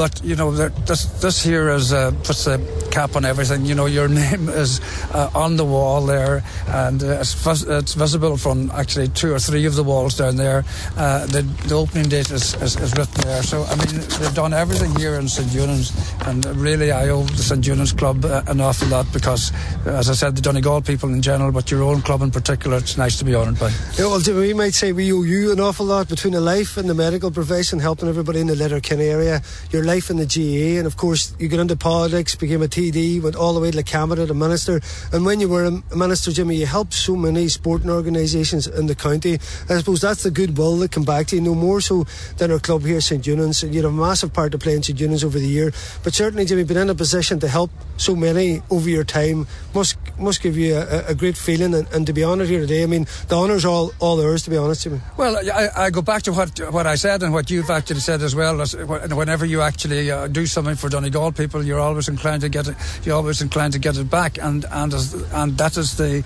But 0.00 0.24
you 0.24 0.34
know, 0.34 0.50
this 0.50 1.04
this 1.20 1.42
here 1.42 1.68
is 1.68 1.92
uh, 1.92 2.12
puts 2.24 2.46
a 2.46 2.56
cap 2.90 3.16
on 3.16 3.26
everything. 3.26 3.66
You 3.66 3.74
know, 3.74 3.84
your 3.84 4.08
name 4.22 4.48
is 4.48 4.80
uh, 5.12 5.28
on 5.34 5.56
the 5.56 5.64
wall 5.66 6.06
there, 6.06 6.42
and 6.68 7.02
uh, 7.02 7.20
it's, 7.20 7.34
vis- 7.34 7.64
it's, 7.64 7.92
visible 7.92 8.38
from 8.38 8.70
actually 8.70 9.08
two 9.08 9.34
or 9.34 9.38
three 9.38 9.66
of 9.66 9.74
the 9.74 9.84
walls 9.84 10.16
down 10.16 10.36
there. 10.36 10.64
Uh, 10.96 11.26
the, 11.26 11.42
the 11.68 11.74
opening 11.74 12.08
date 12.08 12.30
is, 12.30 12.54
is, 12.62 12.76
is, 12.76 12.96
written 12.96 13.20
there. 13.24 13.42
So 13.42 13.64
I 13.64 13.76
mean, 13.76 14.00
they've 14.18 14.34
done 14.34 14.54
everything 14.54 14.94
here 14.96 15.16
in 15.16 15.28
St 15.28 15.48
Eunan's, 15.50 15.92
and 16.26 16.46
really 16.56 16.92
I 16.92 17.10
owe 17.10 17.24
the 17.24 17.42
St 17.42 17.62
Eunan's 17.62 17.92
Club 17.92 18.24
uh, 18.24 18.42
an 18.46 18.62
awful 18.62 18.88
lot 18.88 19.06
because, 19.12 19.52
as 19.84 20.08
I 20.08 20.14
said, 20.14 20.34
the 20.34 20.40
Donegal 20.40 20.80
people 20.80 21.10
in 21.10 21.20
general, 21.20 21.52
but 21.52 21.70
your 21.70 21.82
own 21.82 22.00
club 22.00 22.22
in 22.22 22.30
particular, 22.30 22.78
it's 22.78 22.96
nice 22.96 23.18
to 23.18 23.26
be 23.26 23.34
honoured 23.34 23.60
by. 23.60 23.70
Yeah, 23.98 24.06
well, 24.06 24.22
we 24.24 24.54
might 24.54 24.72
say 24.72 24.92
we 24.92 25.12
owe 25.12 25.24
you 25.24 25.52
an 25.52 25.60
awful 25.60 25.84
lot 25.84 26.08
between 26.08 26.32
the 26.32 26.40
life 26.40 26.78
and 26.78 26.88
the 26.88 26.94
medical 26.94 27.30
profession, 27.30 27.78
helping 27.78 28.08
everybody 28.08 28.40
in 28.40 28.46
the 28.46 28.56
Letterkenny 28.56 29.04
area, 29.04 29.42
your 29.70 29.89
life 29.90 30.10
in 30.10 30.16
the 30.16 30.26
GA, 30.26 30.78
and 30.78 30.86
of 30.86 30.96
course 30.96 31.34
you 31.38 31.48
got 31.48 31.60
into 31.60 31.76
politics, 31.76 32.34
became 32.34 32.62
a 32.62 32.68
TD, 32.68 33.22
went 33.22 33.36
all 33.36 33.54
the 33.54 33.60
way 33.60 33.70
to 33.70 33.76
the 33.76 33.82
cabinet, 33.82 34.26
to 34.26 34.34
minister, 34.34 34.80
and 35.12 35.26
when 35.26 35.40
you 35.40 35.48
were 35.48 35.64
a 35.64 35.96
minister, 35.96 36.30
Jimmy, 36.30 36.56
you 36.56 36.66
helped 36.66 36.94
so 36.94 37.16
many 37.16 37.48
sporting 37.48 37.90
organisations 37.90 38.66
in 38.66 38.86
the 38.86 38.94
county. 38.94 39.34
I 39.68 39.78
suppose 39.78 40.00
that's 40.00 40.22
the 40.22 40.30
goodwill 40.30 40.76
that 40.78 40.92
come 40.92 41.04
back 41.04 41.26
to 41.28 41.36
you, 41.36 41.42
no 41.42 41.54
more 41.54 41.80
so 41.80 42.06
than 42.38 42.52
our 42.52 42.60
club 42.60 42.82
here, 42.82 43.00
St 43.00 43.24
Eunan's. 43.24 43.62
You 43.62 43.82
had 43.82 43.84
a 43.84 43.90
massive 43.90 44.32
part 44.32 44.52
to 44.52 44.58
play 44.58 44.74
in 44.74 44.82
St 44.82 44.98
Eunan's 44.98 45.24
over 45.24 45.38
the 45.38 45.48
year, 45.48 45.72
but 46.04 46.14
certainly, 46.14 46.44
Jimmy, 46.44 46.64
been 46.64 46.76
in 46.76 46.90
a 46.90 46.94
position 46.94 47.40
to 47.40 47.48
help 47.48 47.70
so 47.96 48.14
many 48.14 48.62
over 48.70 48.88
your 48.88 49.04
time 49.04 49.46
must 49.74 49.96
must 50.18 50.42
give 50.42 50.56
you 50.56 50.76
a, 50.76 51.06
a 51.08 51.14
great 51.14 51.36
feeling. 51.36 51.74
And, 51.74 51.86
and, 51.92 52.06
to 52.06 52.12
be 52.12 52.24
honest 52.24 52.50
here 52.50 52.60
today, 52.60 52.82
I 52.82 52.86
mean, 52.86 53.06
the 53.28 53.36
honour's 53.36 53.64
all 53.64 53.92
all 53.98 54.16
theirs. 54.16 54.44
To 54.44 54.50
be 54.50 54.56
honest, 54.56 54.86
me. 54.86 55.00
Well, 55.16 55.36
I, 55.36 55.68
I, 55.76 55.90
go 55.90 56.02
back 56.02 56.22
to 56.22 56.32
what 56.32 56.58
what 56.72 56.86
I 56.86 56.96
said 56.96 57.22
and 57.22 57.32
what 57.32 57.50
you've 57.50 57.70
actually 57.70 58.00
said 58.00 58.22
as 58.22 58.34
well. 58.34 58.56
Whenever 58.58 59.46
you 59.46 59.62
actually 59.70 60.10
uh, 60.10 60.26
do 60.26 60.46
something 60.46 60.74
for 60.74 60.88
Donegal 60.88 61.30
people, 61.30 61.62
you're 61.62 61.78
always 61.78 62.08
inclined 62.08 62.42
to 62.42 62.48
get 62.48 62.66
it. 62.66 62.74
You're 63.04 63.14
always 63.14 63.40
inclined 63.40 63.72
to 63.74 63.78
get 63.78 63.96
it 63.96 64.10
back, 64.10 64.32
and 64.38 64.64
and 64.70 64.92
as, 64.92 65.14
and 65.32 65.56
that 65.58 65.76
is 65.76 65.96
the 65.96 66.24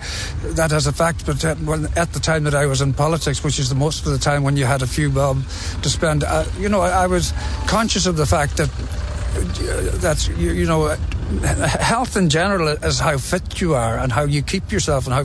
that 0.55 0.71
is 0.71 0.87
a 0.87 0.91
fact. 0.91 1.25
But 1.27 1.45
uh, 1.45 1.55
when, 1.69 1.85
at 1.95 2.11
the 2.13 2.19
time 2.19 2.43
that 2.45 2.55
I 2.55 2.65
was 2.65 2.81
in 2.81 2.93
politics, 2.93 3.43
which 3.43 3.59
is 3.59 3.69
the 3.69 3.75
most 3.75 4.07
of 4.07 4.11
the 4.13 4.17
time 4.29 4.41
when 4.43 4.57
you 4.57 4.65
had 4.65 4.81
a 4.81 4.87
few 4.87 5.09
bob 5.11 5.37
to 5.83 5.89
spend, 5.89 6.23
uh, 6.23 6.45
you 6.57 6.69
know, 6.69 6.81
I, 6.81 7.03
I 7.03 7.07
was 7.07 7.33
conscious 7.67 8.07
of 8.07 8.17
the 8.17 8.25
fact 8.25 8.57
that 8.57 8.69
uh, 8.69 9.97
that's 10.01 10.27
you, 10.29 10.51
you 10.51 10.65
know 10.65 10.97
health 11.25 12.15
in 12.17 12.29
general 12.29 12.67
is 12.67 12.99
how 12.99 13.17
fit 13.17 13.59
you 13.59 13.73
are 13.73 13.97
and 13.97 14.11
how 14.11 14.23
you 14.23 14.41
keep 14.43 14.71
yourself 14.71 15.07
and 15.07 15.13
how 15.13 15.21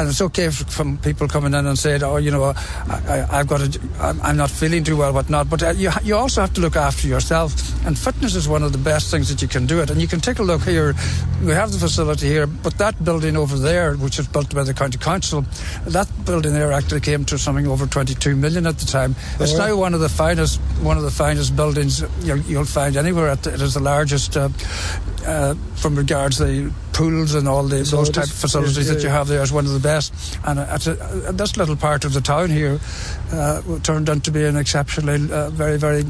and 0.00 0.08
it's 0.08 0.20
okay 0.20 0.50
from 0.50 0.98
people 0.98 1.28
coming 1.28 1.54
in 1.54 1.66
and 1.66 1.78
saying 1.78 2.02
oh 2.02 2.16
you 2.16 2.30
know 2.30 2.52
I, 2.88 3.26
have 3.30 3.46
got 3.46 3.60
a, 3.60 3.80
I'm 4.00 4.36
not 4.36 4.50
feeling 4.50 4.82
too 4.82 4.96
well 4.96 5.12
whatnot 5.12 5.48
but 5.48 5.62
uh, 5.62 5.70
you, 5.70 5.90
you 6.02 6.16
also 6.16 6.40
have 6.40 6.52
to 6.54 6.60
look 6.60 6.76
after 6.76 7.06
yourself 7.06 7.52
and 7.86 7.98
fitness 7.98 8.34
is 8.34 8.48
one 8.48 8.62
of 8.62 8.72
the 8.72 8.78
best 8.78 9.10
things 9.10 9.28
that 9.28 9.42
you 9.42 9.48
can 9.48 9.66
do 9.66 9.80
it. 9.80 9.90
And 9.90 10.00
you 10.00 10.08
can 10.08 10.20
take 10.20 10.38
a 10.38 10.42
look 10.42 10.62
here. 10.62 10.94
We 11.42 11.52
have 11.52 11.70
the 11.70 11.78
facility 11.78 12.26
here 12.26 12.46
but 12.46 12.78
that 12.78 13.04
building 13.04 13.36
over 13.36 13.56
there 13.56 13.94
which 13.94 14.18
was 14.18 14.26
built 14.26 14.54
by 14.54 14.64
the 14.64 14.74
county 14.74 14.98
council 14.98 15.44
that 15.86 16.08
building 16.24 16.54
there 16.54 16.72
actually 16.72 17.00
came 17.00 17.24
to 17.26 17.38
something 17.38 17.66
over 17.66 17.86
22 17.86 18.34
million 18.36 18.66
at 18.66 18.78
the 18.78 18.86
time. 18.86 19.14
It's 19.38 19.56
now 19.56 19.76
one 19.76 19.94
of 19.94 20.00
the 20.00 20.08
finest 20.08 20.60
one 20.80 20.96
of 20.96 21.02
the 21.02 21.10
finest 21.10 21.54
buildings 21.54 22.02
you'll, 22.22 22.40
you'll 22.40 22.64
find 22.64 22.96
anywhere 22.96 23.28
it 23.32 23.46
is 23.46 23.74
the 23.74 23.80
largest 23.80 24.36
uh, 24.36 24.48
uh, 25.26 25.43
from 25.74 25.96
regards 25.96 26.38
to 26.38 26.44
the 26.44 26.72
pools 26.92 27.34
and 27.34 27.46
all 27.46 27.64
the, 27.64 27.82
those 27.82 28.08
type 28.08 28.24
of 28.24 28.32
facilities 28.32 28.86
yeah, 28.88 28.94
that 28.94 29.02
you 29.02 29.10
have 29.10 29.28
there 29.28 29.42
is 29.42 29.52
one 29.52 29.66
of 29.66 29.72
the 29.72 29.80
best. 29.80 30.38
And 30.44 30.58
uh, 30.58 30.78
a, 31.28 31.32
this 31.32 31.56
little 31.56 31.76
part 31.76 32.04
of 32.04 32.14
the 32.14 32.20
town 32.20 32.50
here 32.50 32.80
uh, 33.32 33.62
turned 33.82 34.08
out 34.08 34.24
to 34.24 34.30
be 34.30 34.44
an 34.44 34.56
exceptionally 34.56 35.30
uh, 35.30 35.50
very, 35.50 35.76
very 35.76 36.04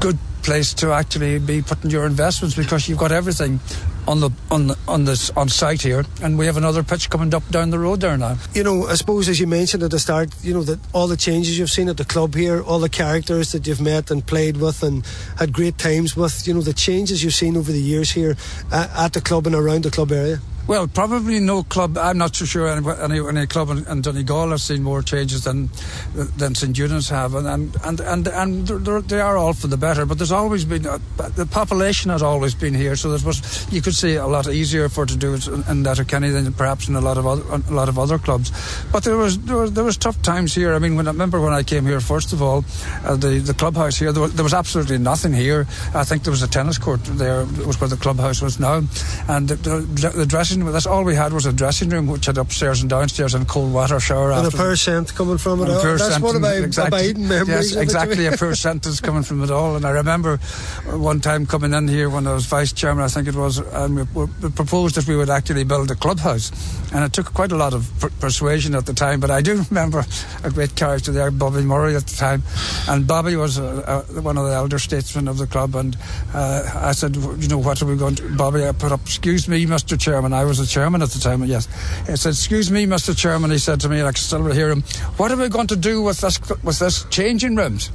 good 0.00 0.18
place 0.42 0.74
to 0.74 0.92
actually 0.92 1.38
be 1.38 1.62
putting 1.62 1.90
your 1.90 2.06
investments 2.06 2.56
because 2.56 2.88
you've 2.88 2.98
got 2.98 3.12
everything 3.12 3.60
on 4.08 4.20
the 4.20 4.30
on 4.50 4.68
the, 4.68 4.78
on 4.88 5.04
this 5.04 5.30
on 5.36 5.48
site 5.48 5.82
here, 5.82 6.04
and 6.22 6.38
we 6.38 6.46
have 6.46 6.56
another 6.56 6.82
pitch 6.82 7.10
coming 7.10 7.32
up 7.34 7.46
down 7.50 7.70
the 7.70 7.78
road 7.78 8.00
there 8.00 8.16
now. 8.16 8.38
You 8.54 8.64
know, 8.64 8.86
I 8.86 8.94
suppose 8.94 9.28
as 9.28 9.38
you 9.38 9.46
mentioned 9.46 9.82
at 9.82 9.90
the 9.90 9.98
start, 9.98 10.30
you 10.42 10.54
know 10.54 10.62
that 10.62 10.80
all 10.94 11.06
the 11.06 11.16
changes 11.16 11.58
you've 11.58 11.70
seen 11.70 11.88
at 11.88 11.98
the 11.98 12.06
club 12.06 12.34
here, 12.34 12.62
all 12.62 12.80
the 12.80 12.88
characters 12.88 13.52
that 13.52 13.66
you've 13.66 13.82
met 13.82 14.10
and 14.10 14.26
played 14.26 14.56
with 14.56 14.82
and 14.82 15.04
had 15.38 15.52
great 15.52 15.76
times 15.76 16.16
with, 16.16 16.48
you 16.48 16.54
know, 16.54 16.62
the 16.62 16.72
changes 16.72 17.22
you've 17.22 17.34
seen 17.34 17.56
over 17.56 17.70
the 17.70 17.82
years 17.82 18.10
here 18.10 18.36
at, 18.72 18.90
at 18.96 19.12
the 19.12 19.20
club 19.20 19.46
and 19.46 19.54
around 19.54 19.84
the 19.84 19.90
club 19.90 20.10
area. 20.10 20.40
Well, 20.68 20.86
probably 20.86 21.40
no 21.40 21.62
club. 21.62 21.96
I'm 21.96 22.18
not 22.18 22.36
so 22.36 22.44
sure 22.44 22.68
any, 22.68 22.86
any, 23.00 23.26
any 23.26 23.46
club 23.46 23.70
in, 23.70 23.86
in, 23.86 24.02
Donegal 24.02 24.50
has 24.50 24.62
seen 24.62 24.82
more 24.82 25.00
changes 25.00 25.44
than 25.44 25.70
than 26.14 26.54
St 26.54 26.76
Eunan's 26.76 27.08
have, 27.08 27.34
and 27.34 27.48
and 27.48 27.74
and 27.86 28.00
and, 28.00 28.28
and 28.28 28.68
they 29.08 29.18
are 29.18 29.38
all 29.38 29.54
for 29.54 29.66
the 29.66 29.78
better. 29.78 30.04
But 30.04 30.18
there's 30.18 30.30
always 30.30 30.66
been 30.66 30.84
uh, 30.86 30.98
the 31.36 31.46
population 31.46 32.10
has 32.10 32.22
always 32.22 32.54
been 32.54 32.74
here, 32.74 32.96
so 32.96 33.10
there 33.10 33.26
was 33.26 33.66
you 33.72 33.80
could 33.80 33.94
say 33.94 34.16
a 34.16 34.26
lot 34.26 34.46
easier 34.46 34.90
for 34.90 35.06
to 35.06 35.16
do 35.16 35.32
it 35.32 35.46
in, 35.46 35.64
in 35.70 35.82
Letterkenny 35.84 36.28
than 36.28 36.52
perhaps 36.52 36.86
in 36.86 36.96
a 36.96 37.00
lot 37.00 37.16
of 37.16 37.26
other, 37.26 37.44
a 37.50 37.72
lot 37.72 37.88
of 37.88 37.98
other 37.98 38.18
clubs. 38.18 38.52
But 38.92 39.04
there 39.04 39.16
was 39.16 39.38
there 39.38 39.56
was, 39.56 39.72
there 39.72 39.84
was 39.84 39.96
tough 39.96 40.20
times 40.20 40.54
here. 40.54 40.74
I 40.74 40.80
mean, 40.80 40.96
when 40.96 41.08
I 41.08 41.12
remember 41.12 41.40
when 41.40 41.54
I 41.54 41.62
came 41.62 41.86
here, 41.86 42.00
first 42.00 42.34
of 42.34 42.42
all, 42.42 42.66
uh, 43.04 43.16
the 43.16 43.38
the 43.38 43.54
clubhouse 43.54 43.96
here 43.96 44.12
there 44.12 44.20
was, 44.20 44.34
there 44.34 44.44
was, 44.44 44.52
absolutely 44.52 44.98
nothing 44.98 45.32
here. 45.32 45.66
I 45.94 46.04
think 46.04 46.24
there 46.24 46.30
was 46.30 46.42
a 46.42 46.48
tennis 46.48 46.76
court 46.76 47.02
there. 47.04 47.46
Was 47.64 47.80
where 47.80 47.88
the 47.88 47.96
clubhouse 47.96 48.42
was 48.42 48.60
now, 48.60 48.82
and 49.28 49.48
the, 49.48 49.56
the, 49.56 50.12
the 50.14 50.26
dressing 50.26 50.57
That's 50.60 50.86
all 50.86 51.04
we 51.04 51.14
had 51.14 51.32
was 51.32 51.46
a 51.46 51.52
dressing 51.52 51.88
room, 51.88 52.06
which 52.06 52.26
had 52.26 52.38
upstairs 52.38 52.80
and 52.80 52.90
downstairs 52.90 53.34
and 53.34 53.46
cold 53.48 53.72
water 53.72 54.00
shower. 54.00 54.32
And 54.32 54.46
a 54.46 54.50
poor 54.50 54.76
scent 54.76 55.14
coming 55.14 55.38
from 55.38 55.62
it 55.62 55.68
all. 55.70 55.82
That's 55.82 56.20
one 56.20 56.36
of 56.36 56.42
my 56.42 56.54
exactly, 56.54 57.10
abiding 57.10 57.28
memories. 57.28 57.72
Yes, 57.72 57.76
exactly, 57.76 58.26
a 58.26 58.32
poor 58.36 58.54
scent 58.54 58.86
is 58.86 59.00
coming 59.00 59.22
from 59.22 59.42
it 59.42 59.50
all. 59.50 59.76
And 59.76 59.84
I 59.84 59.90
remember 59.90 60.38
one 60.86 61.20
time 61.20 61.46
coming 61.46 61.72
in 61.72 61.88
here 61.88 62.10
when 62.10 62.26
I 62.26 62.34
was 62.34 62.46
vice 62.46 62.72
chairman, 62.72 63.04
I 63.04 63.08
think 63.08 63.28
it 63.28 63.34
was, 63.34 63.58
and 63.58 63.96
we, 63.96 64.02
we 64.14 64.50
proposed 64.50 64.96
that 64.96 65.06
we 65.06 65.16
would 65.16 65.30
actually 65.30 65.64
build 65.64 65.90
a 65.90 65.94
clubhouse. 65.94 66.50
And 66.92 67.04
it 67.04 67.12
took 67.12 67.32
quite 67.34 67.52
a 67.52 67.56
lot 67.56 67.74
of 67.74 67.90
per- 68.00 68.10
persuasion 68.10 68.74
at 68.74 68.86
the 68.86 68.94
time, 68.94 69.20
but 69.20 69.30
I 69.30 69.42
do 69.42 69.62
remember 69.70 70.04
a 70.44 70.50
great 70.50 70.74
character 70.74 71.12
there, 71.12 71.30
Bobby 71.30 71.62
Murray, 71.62 71.96
at 71.96 72.06
the 72.06 72.16
time. 72.16 72.42
And 72.88 73.06
Bobby 73.06 73.36
was 73.36 73.58
uh, 73.58 74.04
uh, 74.08 74.20
one 74.20 74.38
of 74.38 74.46
the 74.46 74.52
elder 74.52 74.78
statesmen 74.78 75.28
of 75.28 75.38
the 75.38 75.46
club. 75.46 75.74
And 75.74 75.96
uh, 76.34 76.70
I 76.74 76.92
said, 76.92 77.16
you 77.16 77.48
know, 77.48 77.58
what 77.58 77.82
are 77.82 77.86
we 77.86 77.96
going 77.96 78.14
to, 78.16 78.36
Bobby, 78.36 78.64
I 78.64 78.72
put 78.72 78.92
up, 78.92 79.00
excuse 79.02 79.48
me, 79.48 79.64
Mr. 79.66 79.98
Chairman, 79.98 80.32
I 80.32 80.44
was 80.48 80.58
the 80.58 80.66
chairman 80.66 81.02
at 81.02 81.10
the 81.10 81.20
time, 81.20 81.44
yes. 81.44 81.68
He 82.08 82.16
said, 82.16 82.30
Excuse 82.30 82.70
me, 82.70 82.86
Mr. 82.86 83.16
Chairman, 83.16 83.50
he 83.50 83.58
said 83.58 83.80
to 83.80 83.88
me, 83.88 83.98
and 83.98 84.08
I 84.08 84.12
can 84.12 84.16
still 84.16 84.44
hear 84.46 84.70
him, 84.70 84.82
What 85.16 85.30
are 85.30 85.36
we 85.36 85.48
going 85.48 85.68
to 85.68 85.76
do 85.76 86.02
with 86.02 86.20
this, 86.20 86.40
with 86.62 86.78
this 86.78 87.04
changing 87.10 87.56
rooms? 87.56 87.92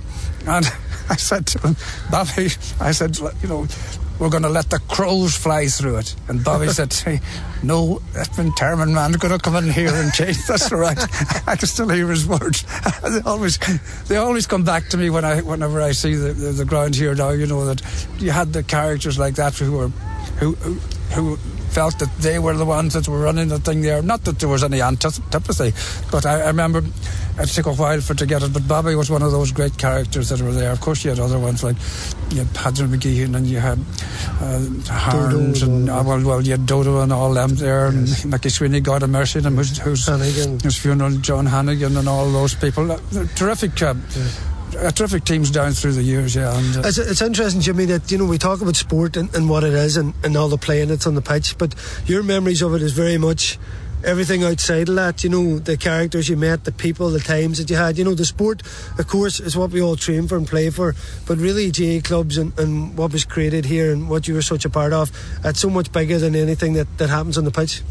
And 0.47 0.65
I 1.09 1.15
said 1.15 1.47
to 1.47 1.59
him, 1.59 1.75
Bobby, 2.09 2.49
I 2.79 2.91
said, 2.91 3.17
you 3.17 3.49
know, 3.49 3.67
we're 4.19 4.29
going 4.29 4.43
to 4.43 4.49
let 4.49 4.69
the 4.69 4.79
crows 4.79 5.35
fly 5.35 5.67
through 5.67 5.97
it. 5.97 6.15
And 6.27 6.43
Bobby 6.43 6.69
said 6.69 6.91
to 6.91 7.09
me, 7.09 7.19
No, 7.63 7.99
that 8.13 8.31
determined 8.35 8.93
man's 8.93 9.17
going 9.17 9.37
to 9.37 9.39
come 9.39 9.55
in 9.55 9.71
here 9.71 9.93
and 9.93 10.13
change. 10.13 10.37
All 10.71 10.77
right. 10.77 10.97
I 11.47 11.55
can 11.55 11.67
still 11.67 11.89
hear 11.89 12.07
his 12.09 12.27
words. 12.27 12.65
they 13.01 13.21
always, 13.21 13.57
they 14.07 14.17
always 14.17 14.45
come 14.45 14.63
back 14.63 14.89
to 14.89 14.97
me 14.97 15.09
when 15.09 15.23
I, 15.25 15.41
whenever 15.41 15.81
I 15.81 15.93
see 15.93 16.15
the, 16.15 16.33
the, 16.33 16.51
the 16.51 16.65
ground 16.65 16.95
here 16.95 17.15
now. 17.15 17.29
You 17.29 17.47
know 17.47 17.65
that 17.65 17.81
you 18.19 18.31
had 18.31 18.53
the 18.53 18.63
characters 18.63 19.17
like 19.17 19.35
that 19.35 19.57
who 19.57 19.71
were, 19.71 19.87
who, 20.39 20.53
who, 20.55 20.73
who 21.11 21.37
felt 21.73 21.97
that 21.99 22.15
they 22.19 22.37
were 22.37 22.55
the 22.55 22.65
ones 22.65 22.93
that 22.93 23.07
were 23.07 23.19
running 23.19 23.47
the 23.47 23.59
thing 23.59 23.81
there. 23.81 24.01
Not 24.01 24.23
that 24.25 24.39
there 24.39 24.49
was 24.49 24.63
any 24.63 24.81
antipathy, 24.81 25.73
but 26.11 26.25
I, 26.25 26.41
I 26.41 26.47
remember 26.47 26.83
it 27.39 27.47
took 27.47 27.65
a 27.65 27.73
while 27.73 27.99
for 27.99 28.13
to 28.13 28.25
get 28.25 28.43
it. 28.43 28.53
But 28.53 28.67
Bobby 28.67 28.93
was 28.95 29.09
one 29.09 29.23
of 29.23 29.31
those 29.31 29.51
great 29.51 29.77
characters 29.77 30.29
that 30.29 30.41
were 30.41 30.51
there. 30.51 30.71
Of 30.71 30.81
course, 30.81 31.03
you 31.03 31.09
had 31.09 31.19
other 31.19 31.39
ones 31.39 31.63
like 31.63 31.75
you 32.31 32.39
had 32.39 32.53
Padre 32.53 32.85
McGeehan 32.85 33.35
and 33.35 33.47
you 33.47 33.59
had 33.59 33.79
uh, 34.39 34.61
Harns 34.87 35.63
and 35.63 35.89
uh, 35.89 36.03
well, 36.05 36.23
well, 36.23 36.41
you 36.41 36.51
had 36.51 36.65
Dodo 36.65 37.01
and 37.01 37.11
all 37.11 37.33
them 37.33 37.55
there, 37.55 37.91
yes. 37.91 38.23
and 38.23 38.31
Mickey 38.31 38.49
Sweeney, 38.49 38.79
God 38.79 39.01
of 39.01 39.09
mercy, 39.09 39.39
and 39.39 39.57
whose, 39.57 39.77
whose, 39.79 40.05
whose 40.07 40.77
funeral, 40.77 41.11
John 41.17 41.47
Hannigan, 41.47 41.97
and 41.97 42.07
all 42.07 42.29
those 42.31 42.53
people. 42.53 42.91
Uh, 42.91 42.99
terrific. 43.35 43.81
Uh, 43.81 43.95
a 44.75 44.91
terrific 44.91 45.23
teams 45.23 45.51
down 45.51 45.71
through 45.71 45.93
the 45.93 46.03
years, 46.03 46.35
yeah. 46.35 46.57
And, 46.57 46.77
uh, 46.77 46.87
it's, 46.87 46.97
it's, 46.97 47.21
interesting, 47.21 47.61
Jimmy, 47.61 47.85
that 47.85 48.11
you 48.11 48.17
know 48.17 48.25
we 48.25 48.37
talk 48.37 48.61
about 48.61 48.75
sport 48.75 49.17
and, 49.17 49.33
and 49.35 49.49
what 49.49 49.63
it 49.63 49.73
is 49.73 49.97
and, 49.97 50.13
and 50.23 50.35
all 50.35 50.49
the 50.49 50.57
playing 50.57 50.89
that's 50.89 51.07
on 51.07 51.15
the 51.15 51.21
pitch, 51.21 51.57
but 51.57 51.75
your 52.05 52.23
memories 52.23 52.61
of 52.61 52.73
it 52.73 52.81
is 52.81 52.93
very 52.93 53.17
much 53.17 53.57
everything 54.03 54.43
outside 54.43 54.89
of 54.89 54.95
that. 54.95 55.23
You 55.23 55.29
know, 55.29 55.59
the 55.59 55.77
characters 55.77 56.29
you 56.29 56.37
met, 56.37 56.65
the 56.65 56.71
people, 56.71 57.09
the 57.09 57.19
times 57.19 57.57
that 57.57 57.69
you 57.69 57.75
had. 57.75 57.97
You 57.97 58.03
know, 58.03 58.15
the 58.15 58.25
sport, 58.25 58.61
of 58.97 59.07
course, 59.07 59.39
is 59.39 59.55
what 59.55 59.71
we 59.71 59.81
all 59.81 59.95
train 59.95 60.27
for 60.27 60.37
and 60.37 60.47
play 60.47 60.69
for. 60.69 60.95
But 61.25 61.37
really, 61.37 61.71
GAA 61.71 62.01
clubs 62.05 62.37
and, 62.37 62.57
and 62.59 62.97
what 62.97 63.11
was 63.11 63.25
created 63.25 63.65
here 63.65 63.91
and 63.91 64.09
what 64.09 64.27
you 64.27 64.33
were 64.33 64.41
such 64.41 64.65
a 64.65 64.69
part 64.69 64.93
of, 64.93 65.11
it's 65.43 65.59
so 65.59 65.69
much 65.69 65.91
bigger 65.91 66.17
than 66.17 66.35
anything 66.35 66.73
that, 66.73 66.97
that 66.97 67.09
happens 67.09 67.37
on 67.37 67.45
the 67.45 67.51
pitch. 67.51 67.81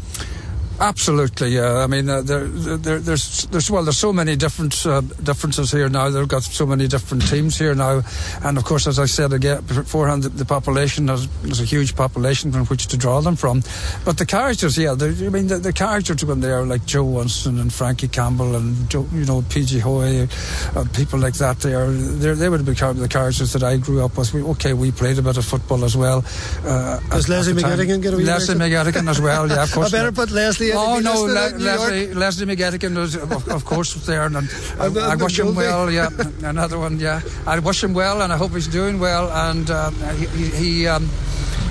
Absolutely, 0.79 1.49
yeah. 1.49 1.77
I 1.77 1.87
mean, 1.87 2.09
uh, 2.09 2.21
there, 2.21 2.45
there, 2.47 2.99
there's, 2.99 3.45
there's, 3.47 3.69
well, 3.69 3.83
there's 3.83 3.97
so 3.97 4.11
many 4.11 4.35
different 4.35 4.85
uh, 4.85 5.01
differences 5.01 5.71
here 5.71 5.87
now. 5.87 6.09
They've 6.09 6.27
got 6.27 6.43
so 6.43 6.65
many 6.65 6.87
different 6.87 7.27
teams 7.27 7.57
here 7.57 7.75
now, 7.75 8.01
and 8.43 8.57
of 8.57 8.65
course, 8.65 8.87
as 8.87 8.99
I 8.99 9.05
said 9.05 9.33
again 9.33 9.61
beforehand, 9.61 10.23
the, 10.23 10.29
the 10.29 10.45
population 10.45 11.07
has, 11.07 11.27
there's 11.41 11.61
a 11.61 11.65
huge 11.65 11.95
population 11.95 12.51
from 12.51 12.65
which 12.65 12.87
to 12.87 12.97
draw 12.97 13.21
them 13.21 13.35
from. 13.35 13.61
But 14.03 14.17
the 14.17 14.25
characters, 14.25 14.77
yeah, 14.77 14.91
I 14.93 15.29
mean, 15.29 15.47
the, 15.47 15.59
the 15.59 15.73
characters 15.73 16.25
when 16.25 16.39
they 16.39 16.51
are 16.51 16.65
like 16.65 16.85
Joe 16.85 17.03
Winston 17.03 17.59
and 17.59 17.71
Frankie 17.71 18.07
Campbell 18.07 18.55
and 18.55 18.89
Joe, 18.89 19.07
you 19.13 19.25
know 19.25 19.43
PG 19.49 19.79
Hoy, 19.79 20.27
uh, 20.75 20.85
people 20.93 21.19
like 21.19 21.35
that. 21.35 21.59
They 21.59 21.75
are 21.75 21.91
they 21.91 22.49
would 22.49 22.65
be 22.65 22.73
the 22.73 23.07
characters 23.09 23.53
that 23.53 23.63
I 23.63 23.77
grew 23.77 24.03
up 24.03 24.17
with. 24.17 24.33
We, 24.33 24.41
okay, 24.43 24.73
we 24.73 24.91
played 24.91 25.17
a 25.19 25.21
bit 25.21 25.37
of 25.37 25.45
football 25.45 25.85
as 25.85 25.95
well. 25.95 26.23
Uh, 26.65 26.99
Does 27.09 27.29
Leslie 27.29 27.53
McGettigan 27.53 28.01
get 28.01 28.13
a 28.13 28.17
wee 28.17 28.23
Leslie 28.25 28.55
McGettigan 28.55 29.07
as 29.09 29.21
well? 29.21 29.47
Yeah, 29.47 29.63
of 29.63 29.71
course. 29.73 29.93
I 29.93 29.97
better 29.97 30.11
put 30.11 30.31
Leslie 30.31 30.62
Oh 30.71 30.99
no, 30.99 31.23
Le- 31.23 31.57
Leslie, 31.57 32.13
Leslie 32.13 32.45
McGettigan 32.45 32.95
was, 32.95 33.15
of, 33.15 33.47
of 33.49 33.65
course, 33.65 33.93
there, 34.05 34.23
and, 34.23 34.35
and 34.37 34.49
I, 34.79 35.11
I 35.11 35.15
wish 35.15 35.39
him 35.39 35.55
well. 35.55 35.91
Yeah, 35.91 36.09
another 36.43 36.79
one. 36.79 36.99
Yeah, 36.99 37.21
I 37.45 37.59
wish 37.59 37.83
him 37.83 37.93
well, 37.93 38.21
and 38.21 38.31
I 38.31 38.37
hope 38.37 38.51
he's 38.51 38.67
doing 38.67 38.99
well. 38.99 39.29
And 39.31 39.69
um, 39.69 39.95
he 40.17 40.25
he, 40.49 40.87
um, 40.87 41.09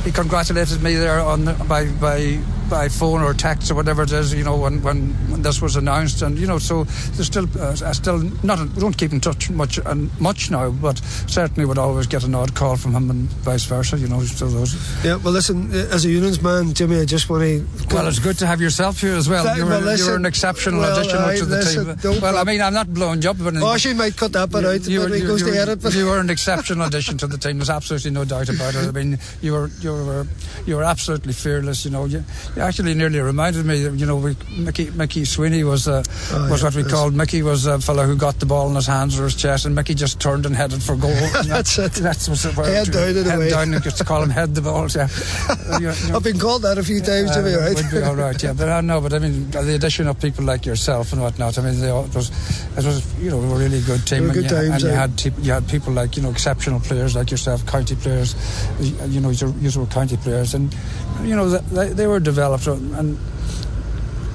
he 0.05 0.13
congratulated 0.13 0.83
me 0.83 0.95
there 0.97 1.21
on 1.21 1.45
by 1.67 1.87
by 1.93 2.39
by 2.69 2.89
phone 2.89 3.23
or 3.23 3.35
text 3.35 3.71
or 3.71 3.75
whatever 3.75 4.03
it 4.03 4.13
is. 4.13 4.35
You 4.35 4.45
know, 4.45 4.57
when 4.57 4.83
when, 4.83 5.11
when 5.31 5.43
this 5.43 5.61
was 5.61 5.77
announced, 5.77 6.23
and 6.23 6.39
you 6.39 6.47
know, 6.47 6.59
so 6.59 6.85
there's 6.85 7.27
still 7.27 7.47
uh, 7.61 7.75
still 7.93 8.19
not 8.43 8.61
we 8.61 8.81
don't 8.81 8.97
keep 8.97 9.13
in 9.13 9.21
touch 9.21 9.51
much 9.51 9.79
and 9.79 10.11
much 10.21 10.51
now, 10.51 10.71
but 10.71 10.99
certainly 11.27 11.65
would 11.65 11.79
always 11.79 12.07
get 12.07 12.25
an 12.25 12.35
odd 12.35 12.55
call 12.55 12.77
from 12.77 12.95
him 12.95 13.11
and 13.11 13.29
vice 13.45 13.65
versa. 13.65 13.99
You 13.99 14.09
know, 14.09 14.23
still 14.23 14.49
those. 14.49 14.75
Yeah, 15.05 15.17
well, 15.17 15.33
listen, 15.33 15.71
uh, 15.73 15.89
as 15.91 16.05
a 16.05 16.09
Eunan's 16.09 16.43
man, 16.43 16.73
Jimmy, 16.75 17.01
I 17.01 17.05
just 17.05 17.29
want 17.29 17.43
to. 17.43 17.67
Well, 17.95 18.07
it's 18.07 18.19
good 18.19 18.39
to 18.39 18.47
have 18.47 18.61
yourself 18.61 19.01
here 19.01 19.15
as 19.15 19.29
well. 19.29 19.57
You 19.57 19.65
were, 19.65 19.71
well, 19.71 19.81
listen, 19.81 20.07
you 20.07 20.13
were 20.13 20.17
an 20.17 20.27
exceptional 20.27 20.81
well, 20.81 20.99
addition 20.99 21.19
I, 21.19 21.37
to 21.37 21.45
the 21.45 21.57
listen, 21.57 21.99
team. 21.99 22.21
Well, 22.21 22.39
I 22.39 22.45
mean, 22.45 22.61
I'm 22.61 22.75
not 22.75 22.93
blowing 22.93 23.23
you 23.23 23.31
up, 23.31 23.39
but 23.39 23.55
oh, 23.57 23.77
she 23.77 23.93
might 23.93 24.17
cut 24.17 24.33
that 24.33 24.51
bit 24.51 24.65
out. 24.65 24.87
You, 24.87 25.07
you, 25.15 25.27
goes 25.27 25.41
you, 25.43 25.53
to 25.53 25.59
edit, 25.59 25.83
but 25.83 25.95
you 25.95 26.07
were 26.07 26.19
an 26.19 26.31
exceptional 26.31 26.87
addition 26.87 27.19
to 27.19 27.27
the 27.27 27.39
team. 27.39 27.59
There's 27.59 27.71
absolutely 27.71 28.11
no 28.11 28.25
doubt 28.25 28.49
about 28.49 28.75
it. 28.75 28.89
I 28.89 28.91
mean, 28.91 29.19
you 29.41 29.53
were 29.53 29.71
you 29.81 29.93
were 29.93 30.27
you 30.67 30.77
were 30.77 30.85
absolutely 30.85 31.33
fearless. 31.33 31.85
You 31.85 31.91
know, 31.91 32.05
you, 32.05 32.25
you 32.55 32.63
actually 32.63 32.95
nearly 32.95 33.21
reminded 33.21 33.65
me. 33.65 33.79
You 33.79 34.07
know, 34.07 34.17
we, 34.17 34.37
Mickey 34.57 34.91
Mickey 34.91 35.25
Sweeney 35.25 35.65
was 35.65 35.89
uh, 35.89 36.03
oh, 36.33 36.51
was 36.51 36.61
yeah, 36.61 36.67
what 36.67 36.75
we 36.75 36.85
called 36.85 37.15
Mickey 37.15 37.43
was 37.43 37.65
a 37.67 37.79
fellow 37.81 38.05
who 38.05 38.15
got 38.15 38.41
the 38.41 38.47
ball 38.47 38.69
in 38.69 38.75
his 38.75 38.87
hands 38.87 39.19
or 39.19 39.25
his 39.25 39.35
chest, 39.35 39.65
and 39.65 39.75
Mickey 39.75 39.95
just 39.95 40.21
turned 40.21 40.45
and 40.45 40.55
headed 40.55 40.83
for 40.83 40.95
goal. 40.95 41.11
that's 41.47 41.79
it. 41.79 41.93
That's 41.93 42.29
what's 42.29 42.45
it. 42.45 42.55
Head 42.55 42.93
down 42.93 43.15
head 43.15 43.37
away. 43.37 43.51
down. 43.51 43.73
Just 43.81 43.99
to 43.99 44.05
call 44.05 44.23
him 44.23 44.29
head 44.29 44.55
the 44.55 44.61
balls. 44.61 44.95
Yeah, 44.95 45.09
you 45.81 45.87
know, 45.87 46.17
I've 46.17 46.23
been 46.23 46.39
called 46.39 46.63
that 46.63 46.77
a 46.77 46.83
few 46.83 47.01
times. 47.01 47.31
Uh, 47.31 47.37
to 47.37 47.43
be 47.43 47.55
right. 47.55 47.75
Would 47.75 47.91
be 47.91 48.03
all 48.03 48.17
right. 48.17 48.43
Yeah, 48.43 48.53
but 48.53 48.69
I 48.69 48.79
uh, 48.79 48.81
know. 48.83 49.01
But 49.01 49.15
I 49.15 49.19
mean, 49.19 49.51
the 49.51 49.75
addition 49.75 50.07
of 50.07 50.21
people 50.21 50.45
like 50.45 50.67
yourself 50.67 51.13
and 51.15 51.23
whatnot. 51.23 51.59
I 51.59 51.63
mean, 51.63 51.81
they 51.81 51.89
all, 51.89 52.05
it 52.05 52.15
was 52.15 52.31
it 52.77 52.85
was 52.85 53.03
you 53.19 53.31
know 53.31 53.41
a 53.41 53.59
really 53.59 53.81
good 53.81 54.07
team. 54.07 54.25
And, 54.25 54.35
good 54.35 54.45
you, 54.45 54.51
times, 54.51 54.71
and 54.71 54.83
you 54.83 54.91
had 54.91 55.25
you 55.39 55.53
had 55.53 55.67
people 55.69 55.95
like 55.95 56.17
you 56.17 56.23
know 56.23 56.31
exceptional 56.31 56.81
players 56.81 57.17
like 57.17 57.31
yourself, 57.31 57.65
county 57.67 57.97
players. 57.97 58.37
You 58.81 59.21
know, 59.23 59.31
you 59.31 59.81
were 59.81 59.87
county 59.87 60.19
players, 60.19 60.53
and 60.53 60.75
you 61.23 61.35
know 61.35 61.49
they, 61.49 61.89
they 61.95 62.07
were 62.07 62.21
developed 62.21 62.42
and 62.95 63.19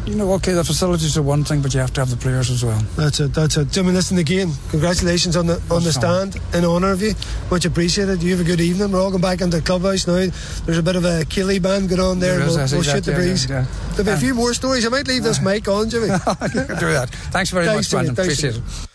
you 0.07 0.15
know, 0.15 0.31
okay, 0.33 0.53
the 0.53 0.63
facilities 0.63 1.17
are 1.17 1.21
one 1.21 1.43
thing, 1.43 1.61
but 1.61 1.73
you 1.73 1.81
have 1.81 1.91
to 1.93 2.01
have 2.01 2.09
the 2.09 2.15
players 2.15 2.49
as 2.49 2.63
well. 2.63 2.79
That's 2.95 3.19
it. 3.19 3.33
That's 3.33 3.57
it. 3.57 3.69
Jimmy, 3.71 3.91
listen 3.91 4.17
again. 4.17 4.51
Congratulations 4.69 5.35
on 5.35 5.47
the 5.47 5.61
on 5.69 5.83
the 5.83 5.91
stand 5.91 6.37
in 6.53 6.63
honour 6.63 6.91
of 6.91 7.01
you. 7.01 7.13
Much 7.51 7.65
appreciated. 7.65 8.23
You 8.23 8.31
have 8.31 8.39
a 8.39 8.47
good 8.47 8.61
evening. 8.61 8.91
We're 8.91 9.01
all 9.01 9.09
going 9.11 9.21
back 9.21 9.41
into 9.41 9.57
the 9.57 9.63
clubhouse 9.63 10.07
now. 10.07 10.27
There's 10.65 10.77
a 10.77 10.83
bit 10.83 10.95
of 10.95 11.03
a 11.03 11.25
Killy 11.25 11.59
band 11.59 11.89
going 11.89 11.99
on 12.01 12.19
there. 12.19 12.39
there 12.39 12.47
is, 12.47 12.55
we'll, 12.71 12.81
we'll 12.81 12.83
shoot 12.83 13.03
the 13.03 13.13
breeze. 13.13 13.49
Yeah, 13.49 13.61
yeah. 13.61 13.89
There'll 13.91 14.05
be 14.05 14.11
a 14.11 14.17
few 14.17 14.33
more 14.33 14.53
stories. 14.53 14.85
I 14.85 14.89
might 14.89 15.07
leave 15.07 15.23
this 15.23 15.41
mic 15.43 15.67
on, 15.67 15.89
Jimmy. 15.89 16.07
do 16.07 16.13
that. 16.15 17.09
Thanks 17.31 17.49
very 17.49 17.65
Thanks 17.65 17.91
much, 17.91 17.91
Brandon. 17.91 18.13
Appreciate 18.13 18.55
it. 18.55 18.87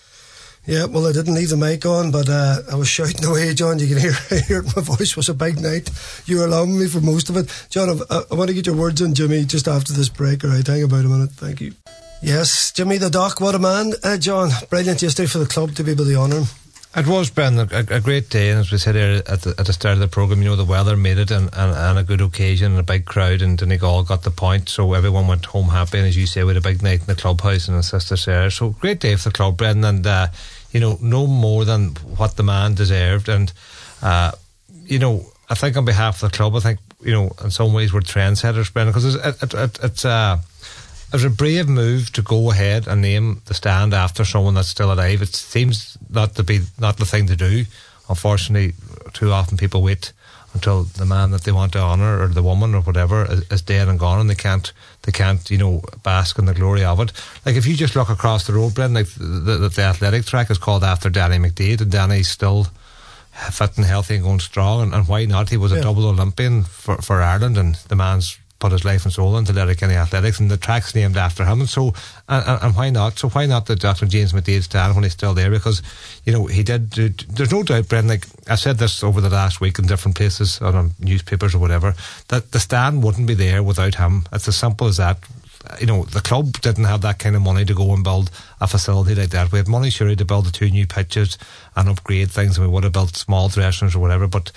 Yeah, 0.64 0.84
well, 0.84 1.08
I 1.08 1.12
didn't 1.12 1.34
leave 1.34 1.48
the 1.48 1.56
mic 1.56 1.84
on, 1.84 2.12
but 2.12 2.28
uh, 2.28 2.60
I 2.70 2.76
was 2.76 2.86
shouting 2.86 3.24
away, 3.24 3.52
John. 3.52 3.80
You 3.80 3.88
can 3.88 3.98
hear, 3.98 4.12
hear 4.46 4.62
my 4.62 4.82
voice 4.82 5.16
was 5.16 5.28
a 5.28 5.34
big 5.34 5.60
night. 5.60 5.90
You 6.26 6.38
were 6.38 6.44
allowing 6.44 6.78
me 6.78 6.86
for 6.86 7.00
most 7.00 7.28
of 7.28 7.36
it. 7.36 7.50
John, 7.68 8.00
I, 8.08 8.22
I 8.30 8.34
want 8.34 8.48
to 8.48 8.54
get 8.54 8.66
your 8.66 8.76
words 8.76 9.02
on 9.02 9.14
Jimmy 9.14 9.44
just 9.44 9.66
after 9.66 9.92
this 9.92 10.08
break. 10.08 10.44
All 10.44 10.50
right, 10.50 10.66
hang 10.66 10.84
about 10.84 11.04
a 11.04 11.08
minute. 11.08 11.32
Thank 11.32 11.60
you. 11.60 11.72
Yes, 12.22 12.70
Jimmy 12.70 12.98
the 12.98 13.10
Doc, 13.10 13.40
what 13.40 13.56
a 13.56 13.58
man. 13.58 13.94
Uh, 14.04 14.16
John, 14.16 14.50
brilliant 14.70 15.02
yesterday 15.02 15.26
for 15.26 15.38
the 15.38 15.46
club 15.46 15.74
to 15.74 15.82
be 15.82 15.90
able 15.90 16.04
to 16.04 16.14
honour 16.14 16.36
him. 16.36 16.61
It 16.94 17.06
was, 17.06 17.30
Brendan, 17.30 17.70
a, 17.72 17.96
a, 17.96 18.00
great 18.00 18.28
day, 18.28 18.50
and 18.50 18.60
as 18.60 18.70
we 18.70 18.76
said 18.76 18.96
here 18.96 19.22
at 19.26 19.40
the, 19.40 19.54
at 19.56 19.64
the 19.64 19.72
start 19.72 19.94
of 19.94 20.00
the 20.00 20.08
programme, 20.08 20.42
you 20.42 20.50
know, 20.50 20.56
the 20.56 20.64
weather 20.66 20.94
made 20.94 21.16
it, 21.16 21.30
and, 21.30 21.48
and, 21.54 21.74
and 21.74 21.98
a 21.98 22.02
good 22.02 22.20
occasion, 22.20 22.72
and 22.72 22.80
a 22.80 22.82
big 22.82 23.06
crowd, 23.06 23.40
and 23.40 23.56
Donegal 23.56 24.02
got 24.02 24.24
the 24.24 24.30
point, 24.30 24.68
so 24.68 24.92
everyone 24.92 25.26
went 25.26 25.46
home 25.46 25.68
happy, 25.68 25.96
and 25.96 26.06
as 26.06 26.18
you 26.18 26.26
say, 26.26 26.44
we 26.44 26.48
had 26.48 26.58
a 26.58 26.60
big 26.60 26.82
night 26.82 27.00
in 27.00 27.06
the 27.06 27.14
clubhouse 27.14 27.66
and 27.66 27.78
in 27.78 27.82
Sister 27.82 28.18
Sarah, 28.18 28.50
so 28.50 28.70
great 28.70 29.00
day 29.00 29.16
for 29.16 29.30
the 29.30 29.32
club, 29.32 29.56
Brendan, 29.56 29.86
and, 29.86 30.06
uh, 30.06 30.26
you 30.70 30.80
know, 30.80 30.98
no 31.00 31.26
more 31.26 31.64
than 31.64 31.94
what 32.18 32.36
the 32.36 32.42
man 32.42 32.74
deserved, 32.74 33.30
and, 33.30 33.54
uh, 34.02 34.32
you 34.84 34.98
know, 34.98 35.24
I 35.48 35.54
think 35.54 35.78
on 35.78 35.86
behalf 35.86 36.22
of 36.22 36.30
the 36.30 36.36
club, 36.36 36.54
I 36.56 36.60
think, 36.60 36.78
you 37.02 37.12
know, 37.12 37.32
in 37.42 37.50
some 37.50 37.72
ways 37.72 37.94
we're 37.94 38.00
trendsetters, 38.00 38.70
Brendan, 38.70 38.92
because 38.92 39.14
it's, 39.14 39.42
it, 39.42 39.54
it, 39.54 39.78
it's, 39.82 40.04
uh, 40.04 40.36
it 41.12 41.16
was 41.16 41.24
a 41.24 41.30
brave 41.30 41.68
move 41.68 42.10
to 42.12 42.22
go 42.22 42.50
ahead 42.50 42.88
and 42.88 43.02
name 43.02 43.42
the 43.44 43.52
stand 43.52 43.92
after 43.92 44.24
someone 44.24 44.54
that's 44.54 44.68
still 44.68 44.90
alive. 44.90 45.20
It 45.20 45.34
seems 45.34 45.98
not 46.08 46.36
to 46.36 46.42
be 46.42 46.60
not 46.80 46.96
the 46.96 47.04
thing 47.04 47.26
to 47.26 47.36
do. 47.36 47.66
Unfortunately, 48.08 48.72
too 49.12 49.30
often 49.30 49.58
people 49.58 49.82
wait 49.82 50.12
until 50.54 50.84
the 50.84 51.04
man 51.04 51.30
that 51.30 51.44
they 51.44 51.52
want 51.52 51.72
to 51.72 51.80
honour 51.80 52.22
or 52.22 52.28
the 52.28 52.42
woman 52.42 52.74
or 52.74 52.80
whatever 52.80 53.30
is, 53.30 53.42
is, 53.50 53.60
dead 53.60 53.88
and 53.88 53.98
gone, 53.98 54.20
and 54.20 54.30
they 54.30 54.34
can't 54.34 54.72
they 55.02 55.12
can't 55.12 55.50
you 55.50 55.58
know 55.58 55.82
bask 56.02 56.38
in 56.38 56.46
the 56.46 56.54
glory 56.54 56.84
of 56.84 56.98
it. 57.00 57.12
Like 57.44 57.56
if 57.56 57.66
you 57.66 57.76
just 57.76 57.94
look 57.94 58.08
across 58.08 58.46
the 58.46 58.54
road, 58.54 58.74
Brendan, 58.74 58.94
like 58.94 59.12
the, 59.14 59.58
the, 59.58 59.68
the 59.68 59.82
athletic 59.82 60.24
track 60.24 60.50
is 60.50 60.58
called 60.58 60.82
after 60.82 61.10
Danny 61.10 61.36
McDaid, 61.36 61.82
and 61.82 61.90
Danny's 61.90 62.28
still 62.28 62.68
fit 63.50 63.76
and 63.76 63.86
healthy 63.86 64.14
and 64.14 64.24
going 64.24 64.40
strong, 64.40 64.82
and, 64.82 64.94
and 64.94 65.08
why 65.08 65.26
not? 65.26 65.50
He 65.50 65.56
was 65.58 65.72
a 65.72 65.76
yeah. 65.76 65.82
double 65.82 66.06
Olympian 66.06 66.64
for, 66.64 66.96
for 67.02 67.20
Ireland, 67.20 67.58
and 67.58 67.74
the 67.74 67.96
man's 67.96 68.38
put 68.62 68.72
his 68.72 68.84
life 68.84 69.04
and 69.04 69.12
soul 69.12 69.36
into 69.36 69.52
Letterkenny 69.52 69.94
Athletics, 69.94 70.38
and 70.38 70.48
the 70.48 70.56
track's 70.56 70.94
named 70.94 71.16
after 71.16 71.44
him. 71.44 71.60
And 71.60 71.68
so, 71.68 71.92
and, 72.28 72.62
and 72.62 72.76
why 72.76 72.90
not? 72.90 73.18
So 73.18 73.28
why 73.28 73.46
not 73.46 73.66
the 73.66 73.74
Dr. 73.74 74.06
James 74.06 74.32
McDaid 74.32 74.62
stand 74.62 74.94
when 74.94 75.02
he's 75.02 75.12
still 75.12 75.34
there? 75.34 75.50
Because 75.50 75.82
you 76.24 76.32
know 76.32 76.46
he 76.46 76.62
did. 76.62 76.92
There's 76.92 77.50
no 77.50 77.64
doubt, 77.64 77.88
Brendan. 77.88 78.08
Like 78.08 78.26
I 78.48 78.54
said 78.54 78.78
this 78.78 79.02
over 79.02 79.20
the 79.20 79.30
last 79.30 79.60
week 79.60 79.80
in 79.80 79.86
different 79.86 80.16
places 80.16 80.60
on 80.62 80.92
newspapers 81.00 81.56
or 81.56 81.58
whatever, 81.58 81.94
that 82.28 82.52
the 82.52 82.60
stand 82.60 83.02
wouldn't 83.02 83.26
be 83.26 83.34
there 83.34 83.64
without 83.64 83.96
him. 83.96 84.26
It's 84.32 84.46
as 84.46 84.56
simple 84.56 84.86
as 84.86 84.98
that 84.98 85.18
you 85.80 85.86
know, 85.86 86.04
the 86.04 86.20
club 86.20 86.60
didn't 86.60 86.84
have 86.84 87.02
that 87.02 87.18
kind 87.18 87.36
of 87.36 87.42
money 87.42 87.64
to 87.64 87.74
go 87.74 87.92
and 87.94 88.02
build 88.04 88.30
a 88.60 88.66
facility 88.66 89.14
like 89.14 89.30
that. 89.30 89.52
We 89.52 89.58
had 89.58 89.68
money, 89.68 89.90
surely, 89.90 90.16
to 90.16 90.24
build 90.24 90.46
the 90.46 90.50
two 90.50 90.70
new 90.70 90.86
pitches 90.86 91.38
and 91.76 91.88
upgrade 91.88 92.30
things, 92.30 92.58
and 92.58 92.66
we 92.66 92.72
would 92.72 92.84
have 92.84 92.92
built 92.92 93.16
small 93.16 93.48
dressing 93.48 93.86
rooms 93.86 93.94
or 93.94 94.00
whatever. 94.00 94.26
But 94.26 94.50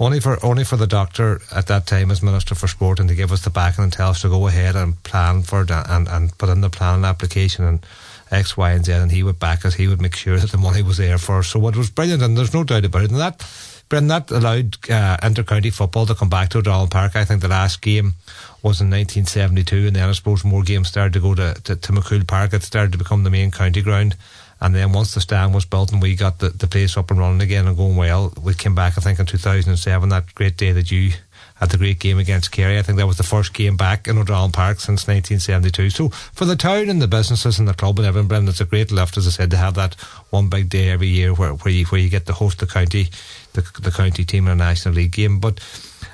only 0.00 0.20
for 0.20 0.44
only 0.44 0.64
for 0.64 0.76
the 0.76 0.86
doctor 0.86 1.40
at 1.54 1.66
that 1.66 1.86
time 1.86 2.10
as 2.10 2.22
Minister 2.22 2.54
for 2.54 2.68
Sport 2.68 3.00
and 3.00 3.08
to 3.08 3.14
give 3.14 3.32
us 3.32 3.42
the 3.42 3.50
backing 3.50 3.84
and 3.84 3.92
tell 3.92 4.10
us 4.10 4.22
to 4.22 4.28
go 4.28 4.46
ahead 4.46 4.76
and 4.76 5.02
plan 5.02 5.42
for 5.42 5.62
it 5.62 5.70
and, 5.70 6.08
and 6.08 6.36
put 6.38 6.48
in 6.48 6.60
the 6.60 6.70
plan 6.70 6.96
and 6.96 7.04
application 7.04 7.64
and 7.64 7.84
X, 8.30 8.56
Y, 8.56 8.72
and 8.72 8.84
Z, 8.84 8.92
and 8.92 9.10
he 9.10 9.22
would 9.22 9.38
back 9.38 9.64
us. 9.64 9.74
He 9.74 9.88
would 9.88 10.00
make 10.00 10.14
sure 10.14 10.38
that 10.38 10.50
the 10.50 10.58
money 10.58 10.82
was 10.82 10.98
there 10.98 11.18
for 11.18 11.38
us. 11.38 11.48
So 11.48 11.66
it 11.68 11.76
was 11.76 11.90
brilliant, 11.90 12.22
and 12.22 12.36
there's 12.36 12.54
no 12.54 12.64
doubt 12.64 12.84
about 12.84 13.04
it. 13.04 13.10
And 13.10 13.20
that, 13.20 13.46
Brendan, 13.88 14.08
that 14.08 14.30
allowed 14.30 14.90
uh, 14.90 15.16
inter-county 15.22 15.70
football 15.70 16.06
to 16.06 16.14
come 16.14 16.28
back 16.28 16.50
to 16.50 16.58
O'Donnell 16.58 16.88
Park. 16.88 17.16
I 17.16 17.24
think 17.24 17.40
the 17.40 17.48
last 17.48 17.80
game 17.80 18.14
was 18.62 18.80
in 18.80 18.90
1972, 18.90 19.86
and 19.86 19.96
then 19.96 20.08
I 20.08 20.12
suppose 20.12 20.44
more 20.44 20.62
games 20.62 20.88
started 20.88 21.14
to 21.14 21.20
go 21.20 21.34
to, 21.34 21.54
to, 21.64 21.76
to 21.76 21.92
MacCumhaill 21.92 22.26
Park. 22.26 22.52
It 22.52 22.62
started 22.62 22.92
to 22.92 22.98
become 22.98 23.24
the 23.24 23.30
main 23.30 23.50
county 23.50 23.82
ground. 23.82 24.16
And 24.60 24.74
then 24.74 24.92
once 24.92 25.14
the 25.14 25.20
stand 25.20 25.54
was 25.54 25.64
built 25.64 25.92
and 25.92 26.02
we 26.02 26.16
got 26.16 26.38
the, 26.40 26.48
the 26.48 26.66
place 26.66 26.96
up 26.96 27.10
and 27.10 27.20
running 27.20 27.40
again 27.40 27.66
and 27.66 27.76
going 27.76 27.96
well, 27.96 28.32
we 28.42 28.54
came 28.54 28.74
back, 28.74 28.98
I 28.98 29.00
think, 29.00 29.18
in 29.20 29.26
2007, 29.26 30.08
that 30.08 30.34
great 30.34 30.56
day 30.56 30.72
that 30.72 30.90
you 30.90 31.12
had 31.58 31.70
the 31.70 31.78
great 31.78 31.98
game 31.98 32.18
against 32.18 32.52
Kerry. 32.52 32.78
I 32.78 32.82
think 32.82 32.98
that 32.98 33.06
was 33.06 33.16
the 33.16 33.24
first 33.24 33.52
game 33.52 33.76
back 33.76 34.06
in 34.06 34.16
O'Donnell 34.16 34.50
Park 34.50 34.78
since 34.78 35.06
1972. 35.08 35.90
So 35.90 36.08
for 36.08 36.44
the 36.44 36.56
town 36.56 36.88
and 36.88 37.02
the 37.02 37.08
businesses 37.08 37.58
and 37.58 37.66
the 37.66 37.74
club 37.74 37.98
and 37.98 38.06
everything, 38.06 38.46
it's 38.46 38.60
a 38.60 38.64
great 38.64 38.92
lift, 38.92 39.16
as 39.16 39.26
I 39.26 39.30
said, 39.30 39.50
to 39.50 39.56
have 39.56 39.74
that 39.74 39.94
one 40.30 40.48
big 40.48 40.68
day 40.68 40.90
every 40.90 41.08
year 41.08 41.34
where, 41.34 41.50
where, 41.54 41.74
you, 41.74 41.84
where 41.86 42.00
you 42.00 42.08
get 42.08 42.26
to 42.26 42.32
host 42.32 42.60
the 42.60 42.66
county, 42.66 43.08
the, 43.54 43.62
the 43.80 43.90
county 43.90 44.24
team 44.24 44.46
in 44.46 44.52
a 44.52 44.56
National 44.56 44.94
League 44.94 45.12
game. 45.12 45.40
But 45.40 45.58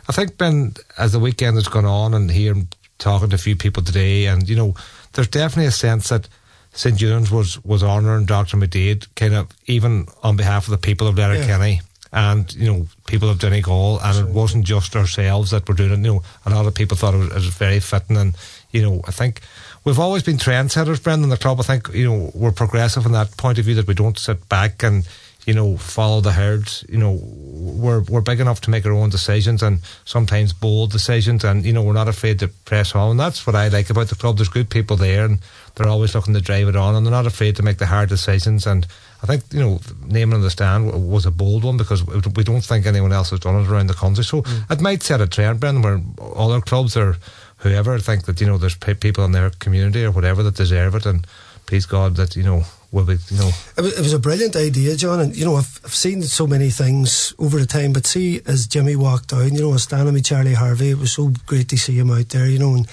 I 0.09 0.13
think, 0.13 0.39
Ben, 0.39 0.75
as 0.97 1.13
the 1.13 1.19
weekend 1.19 1.57
has 1.57 1.69
gone 1.69 1.85
on 1.85 2.15
and 2.15 2.31
here 2.31 2.53
and 2.53 2.75
talking 2.99 3.29
to 3.29 3.35
a 3.37 3.39
few 3.39 3.57
people 3.57 3.83
today, 3.83 4.27
and, 4.27 4.49
you 4.49 4.57
know, 4.57 4.75
there's 5.13 5.29
definitely 5.29 5.67
a 5.67 5.73
sense 5.73 6.09
that 6.09 6.29
St. 6.75 6.99
Eunan's 6.99 7.31
was, 7.31 7.63
was 7.65 7.83
honouring 7.83 8.27
Dr. 8.27 8.57
McDaid, 8.57 9.07
kind 9.15 9.35
of 9.35 9.49
even 9.67 10.07
on 10.23 10.37
behalf 10.37 10.67
of 10.67 10.73
the 10.73 10.79
people 10.79 11.07
of 11.07 11.17
Letterkenny. 11.17 11.75
Yeah. 11.75 11.81
And 12.17 12.55
you 12.55 12.73
know, 12.73 12.87
people 13.09 13.29
of 13.29 13.41
Donegal, 13.41 13.99
and 14.01 14.29
it 14.29 14.33
wasn't 14.33 14.65
just 14.65 14.95
ourselves 14.95 15.51
that 15.51 15.69
were 15.69 15.75
doing 15.75 15.91
it. 15.91 15.97
You 15.97 16.15
know, 16.15 16.23
a 16.47 16.51
lot 16.51 16.67
of 16.67 16.75
people 16.75 16.97
thought 16.97 17.15
it 17.15 17.19
was, 17.19 17.31
it 17.31 17.35
was 17.35 17.47
very 17.47 17.81
fitting, 17.81 18.17
and 18.17 18.37
you 18.71 18.83
know, 18.83 19.01
I 19.05 19.11
think 19.11 19.41
we've 19.85 19.99
always 19.99 20.23
been 20.23 20.37
trendsetters, 20.37 21.03
Brendan, 21.03 21.31
the 21.31 21.37
club. 21.37 21.61
I 21.61 21.63
think, 21.63 21.89
you 21.95 22.09
know, 22.09 22.31
we're 22.35 22.53
progressive 22.53 23.07
in 23.07 23.13
that 23.13 23.37
point 23.37 23.59
of 23.59 23.65
view 23.65 23.75
that 23.77 23.87
we 23.87 23.95
don't 23.95 24.19
sit 24.19 24.49
back 24.49 24.83
and, 24.83 25.09
you 25.47 25.55
know, 25.55 25.77
follow 25.77 26.21
the 26.21 26.33
herd. 26.33 26.71
You 26.89 26.99
know, 26.99 27.21
we're 27.23 28.01
we're 28.03 28.21
big 28.21 28.41
enough 28.41 28.61
to 28.63 28.71
make 28.71 28.87
our 28.87 28.93
own 28.93 29.11
decisions 29.11 29.63
and 29.63 29.81
sometimes 30.05 30.53
bold 30.53 30.91
decisions, 30.91 31.45
and 31.45 31.65
you 31.65 31.73
know, 31.73 31.83
we're 31.83 31.93
not 31.93 32.09
afraid 32.09 32.39
to 32.41 32.49
press 32.49 32.95
on. 32.95 33.13
And 33.13 33.21
that's 33.21 33.47
what 33.47 33.57
I 33.57 33.69
like 33.69 33.91
about 33.91 34.09
the 34.09 34.15
club. 34.15 34.37
There's 34.37 34.49
good 34.49 34.71
people 34.71 34.97
there, 34.97 35.27
and 35.27 35.39
they're 35.75 35.89
always 35.89 36.15
looking 36.15 36.35
to 36.35 36.41
drive 36.41 36.69
it 36.69 36.77
on, 36.77 36.95
and 36.95 37.05
they're 37.05 37.11
not 37.11 37.27
afraid 37.27 37.57
to 37.57 37.63
make 37.63 37.79
the 37.79 37.87
hard 37.87 38.09
decisions. 38.09 38.67
And 38.67 38.87
I 39.23 39.27
think 39.27 39.45
you 39.53 39.61
know, 39.61 39.81
naming 40.07 40.41
the 40.41 40.51
stand 40.51 41.11
was 41.11 41.27
a 41.27 41.31
bold 41.31 41.65
one 41.65 41.77
because 41.77 42.05
we 42.05 42.45
don't 42.45 42.65
think 42.65 42.87
anyone 42.87 43.13
else 43.13 43.31
has 43.31 43.41
done 43.41 43.63
it 43.63 43.69
around 43.69 43.89
the 43.89 43.95
country. 43.95 44.25
So 44.25 44.43
mm. 44.43 44.71
it 44.71 44.81
might 44.81 45.03
set 45.03 45.21
a 45.21 45.27
trend, 45.27 45.61
Brendan, 45.61 45.83
where 45.83 46.01
all 46.19 46.53
our 46.53 46.61
clubs 46.61 46.97
or 46.97 47.17
whoever 47.59 47.99
think 47.99 48.25
that 48.25 48.41
you 48.41 48.47
know 48.47 48.59
there's 48.59 48.77
people 48.77 49.25
in 49.25 49.33
their 49.33 49.51
community 49.51 50.05
or 50.05 50.11
whatever 50.11 50.43
that 50.43 50.55
deserve 50.55 50.95
it, 50.95 51.07
and 51.07 51.27
please 51.67 51.87
God 51.87 52.17
that 52.17 52.37
you 52.37 52.43
know 52.43 52.65
will 52.95 53.05
be 53.05 53.17
you 53.31 53.37
know. 53.37 53.51
It 53.77 53.99
was, 53.99 54.13
a 54.13 54.19
brilliant 54.19 54.57
idea, 54.57 54.97
John, 54.97 55.21
and 55.21 55.37
you 55.37 55.45
know 55.45 55.57
I've, 55.57 55.81
I've 55.85 55.95
seen 55.95 56.23
so 56.23 56.47
many 56.47 56.71
things 56.71 57.35
over 57.39 57.59
the 57.59 57.67
time, 57.67 57.93
but 57.93 58.07
see 58.07 58.41
as 58.47 58.67
Jimmy 58.67 58.97
walked 58.97 59.29
down, 59.29 59.55
you 59.55 59.61
know, 59.61 59.77
standing 59.77 60.15
with 60.15 60.25
Charlie 60.25 60.55
Harvey. 60.55 60.91
It 60.91 60.99
was 60.99 61.13
so 61.13 61.33
great 61.47 61.69
to 61.71 61.77
see 61.77 61.99
him 61.99 62.11
out 62.11 62.29
there, 62.29 62.47
you 62.47 62.59
know, 62.59 62.75
and 62.75 62.87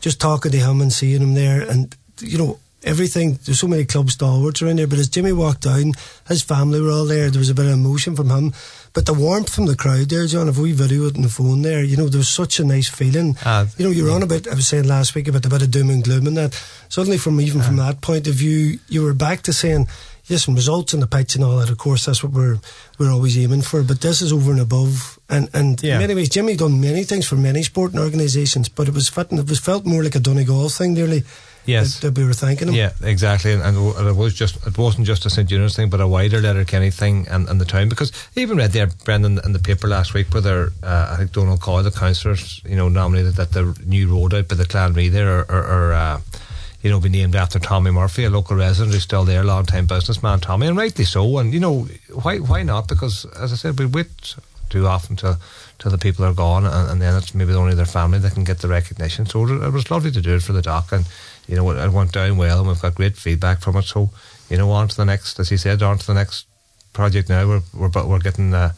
just 0.00 0.20
talking 0.20 0.52
to 0.52 0.58
him 0.58 0.80
and 0.80 0.92
seeing 0.92 1.22
him 1.22 1.34
there, 1.34 1.62
and 1.62 1.96
you 2.20 2.36
know 2.36 2.58
everything. 2.82 3.38
There's 3.44 3.60
so 3.60 3.68
many 3.68 3.84
club 3.84 4.10
stalwarts 4.10 4.60
around 4.60 4.78
there, 4.78 4.88
but 4.88 4.98
as 4.98 5.08
Jimmy 5.08 5.32
walked 5.32 5.62
down, 5.62 5.92
his 6.28 6.42
family 6.42 6.80
were 6.80 6.90
all 6.90 7.06
there. 7.06 7.30
There 7.30 7.38
was 7.38 7.50
a 7.50 7.54
bit 7.54 7.66
of 7.66 7.72
emotion 7.72 8.16
from 8.16 8.30
him. 8.30 8.52
But 8.94 9.06
the 9.06 9.12
warmth 9.14 9.52
from 9.52 9.66
the 9.66 9.74
crowd 9.74 10.08
there, 10.08 10.24
John, 10.28 10.48
if 10.48 10.56
we 10.56 10.70
video 10.70 11.06
it 11.06 11.16
on 11.16 11.22
the 11.22 11.28
phone 11.28 11.62
there, 11.62 11.82
you 11.82 11.96
know, 11.96 12.08
there 12.08 12.18
was 12.18 12.28
such 12.28 12.60
a 12.60 12.64
nice 12.64 12.88
feeling. 12.88 13.36
Uh, 13.44 13.66
you 13.76 13.84
know, 13.84 13.90
you're 13.90 14.10
on 14.12 14.22
about, 14.22 14.46
I 14.46 14.54
was 14.54 14.68
saying 14.68 14.84
last 14.86 15.16
week 15.16 15.26
about 15.26 15.44
a 15.44 15.48
bit 15.48 15.62
of 15.62 15.72
doom 15.72 15.90
and 15.90 16.04
gloom 16.04 16.28
and 16.28 16.36
that. 16.36 16.54
Suddenly, 16.88 17.18
from 17.18 17.40
even 17.40 17.60
uh, 17.60 17.64
from 17.64 17.76
that 17.76 18.00
point 18.02 18.28
of 18.28 18.34
view, 18.34 18.78
you 18.88 19.02
were 19.02 19.12
back 19.12 19.42
to 19.42 19.52
saying, 19.52 19.88
listen, 20.30 20.54
results 20.54 20.94
in 20.94 21.00
the 21.00 21.08
pitch 21.08 21.34
and 21.34 21.42
all 21.42 21.58
that, 21.58 21.70
of 21.70 21.76
course, 21.78 22.06
that's 22.06 22.22
what 22.22 22.32
we're 22.32 22.58
we're 22.96 23.10
always 23.10 23.36
aiming 23.36 23.62
for. 23.62 23.82
But 23.82 24.00
this 24.00 24.22
is 24.22 24.32
over 24.32 24.52
and 24.52 24.60
above. 24.60 25.18
And 25.28 25.50
and 25.52 25.82
Yeah. 25.82 25.94
in 25.94 26.00
many 26.02 26.14
ways, 26.14 26.28
Jimmy 26.28 26.54
done 26.56 26.80
many 26.80 27.02
things 27.02 27.26
for 27.26 27.34
many 27.36 27.64
sporting 27.64 27.98
organisations, 27.98 28.68
but 28.68 28.86
it 28.86 28.94
was 28.94 29.08
fitting, 29.08 29.38
it 29.38 29.48
was 29.48 29.58
felt 29.58 29.84
more 29.84 30.04
like 30.04 30.14
a 30.14 30.20
Donegal 30.20 30.68
thing, 30.68 30.94
nearly. 30.94 31.24
Yes. 31.66 32.00
That, 32.00 32.14
that 32.14 32.20
we 32.20 32.26
were 32.26 32.34
thanking 32.34 32.68
him. 32.68 32.74
Yeah, 32.74 32.92
exactly, 33.02 33.52
and, 33.52 33.62
and 33.62 34.06
it 34.06 34.16
was 34.16 34.34
just 34.34 34.66
it 34.66 34.76
wasn't 34.76 35.06
just 35.06 35.24
a 35.24 35.30
St 35.30 35.48
Eunan's 35.48 35.74
thing, 35.74 35.88
but 35.88 36.00
a 36.00 36.06
wider 36.06 36.40
Letterkenny 36.40 36.90
thing 36.90 37.26
and, 37.28 37.48
and 37.48 37.60
the 37.60 37.64
town. 37.64 37.88
Because 37.88 38.12
I 38.36 38.40
even 38.40 38.58
read 38.58 38.72
there, 38.72 38.88
Brendan, 39.04 39.40
in 39.44 39.52
the 39.52 39.58
paper 39.58 39.88
last 39.88 40.14
week, 40.14 40.32
where 40.32 40.42
there, 40.42 40.68
uh, 40.82 41.08
I 41.12 41.16
think 41.16 41.32
Donald 41.32 41.60
Coy, 41.60 41.82
the 41.82 41.90
councillors, 41.90 42.60
you 42.64 42.76
know, 42.76 42.88
nominated 42.88 43.34
that 43.34 43.52
the 43.52 43.76
new 43.86 44.08
road 44.08 44.34
out 44.34 44.48
by 44.48 44.56
the 44.56 44.66
Clanree 44.66 45.10
there, 45.10 45.40
or, 45.40 45.44
or, 45.50 45.64
or 45.64 45.92
uh, 45.94 46.20
you 46.82 46.90
know, 46.90 47.00
be 47.00 47.08
named 47.08 47.34
after 47.34 47.58
Tommy 47.58 47.90
Murphy, 47.90 48.24
a 48.24 48.30
local 48.30 48.56
resident 48.56 48.92
who's 48.92 49.02
still 49.02 49.24
there, 49.24 49.42
long 49.42 49.64
time 49.64 49.86
businessman 49.86 50.40
Tommy, 50.40 50.66
and 50.66 50.76
rightly 50.76 51.06
so. 51.06 51.38
And 51.38 51.54
you 51.54 51.60
know, 51.60 51.88
why 52.22 52.38
why 52.38 52.62
not? 52.62 52.88
Because 52.88 53.24
as 53.40 53.52
I 53.52 53.56
said, 53.56 53.78
we 53.78 53.86
wait 53.86 54.34
too 54.68 54.86
often 54.86 55.16
till 55.16 55.38
till 55.78 55.90
the 55.90 55.98
people 55.98 56.24
are 56.26 56.34
gone, 56.34 56.66
and, 56.66 56.90
and 56.90 57.02
then 57.02 57.16
it's 57.16 57.34
maybe 57.34 57.54
only 57.54 57.74
their 57.74 57.86
family 57.86 58.18
that 58.18 58.34
can 58.34 58.44
get 58.44 58.58
the 58.58 58.68
recognition. 58.68 59.24
So 59.24 59.46
it, 59.46 59.62
it 59.62 59.72
was 59.72 59.90
lovely 59.90 60.10
to 60.10 60.20
do 60.20 60.34
it 60.34 60.42
for 60.42 60.52
the 60.52 60.62
doc, 60.62 60.92
and 60.92 61.06
you 61.46 61.56
know, 61.56 61.70
it, 61.70 61.92
went 61.92 62.12
down 62.12 62.36
well, 62.36 62.60
and 62.60 62.68
we've 62.68 62.80
got 62.80 62.94
great 62.94 63.16
feedback 63.16 63.60
from 63.60 63.76
it. 63.76 63.82
So 63.82 64.10
you 64.50 64.56
know, 64.56 64.70
on 64.70 64.88
to 64.88 64.96
the 64.96 65.04
next, 65.04 65.38
as 65.40 65.48
he 65.48 65.56
said, 65.56 65.82
on 65.82 65.98
to 65.98 66.06
the 66.06 66.14
next 66.14 66.46
project 66.92 67.28
now. 67.28 67.46
We're 67.46 67.62
we're 67.74 68.06
we're 68.06 68.18
getting. 68.18 68.54
Uh, 68.54 68.72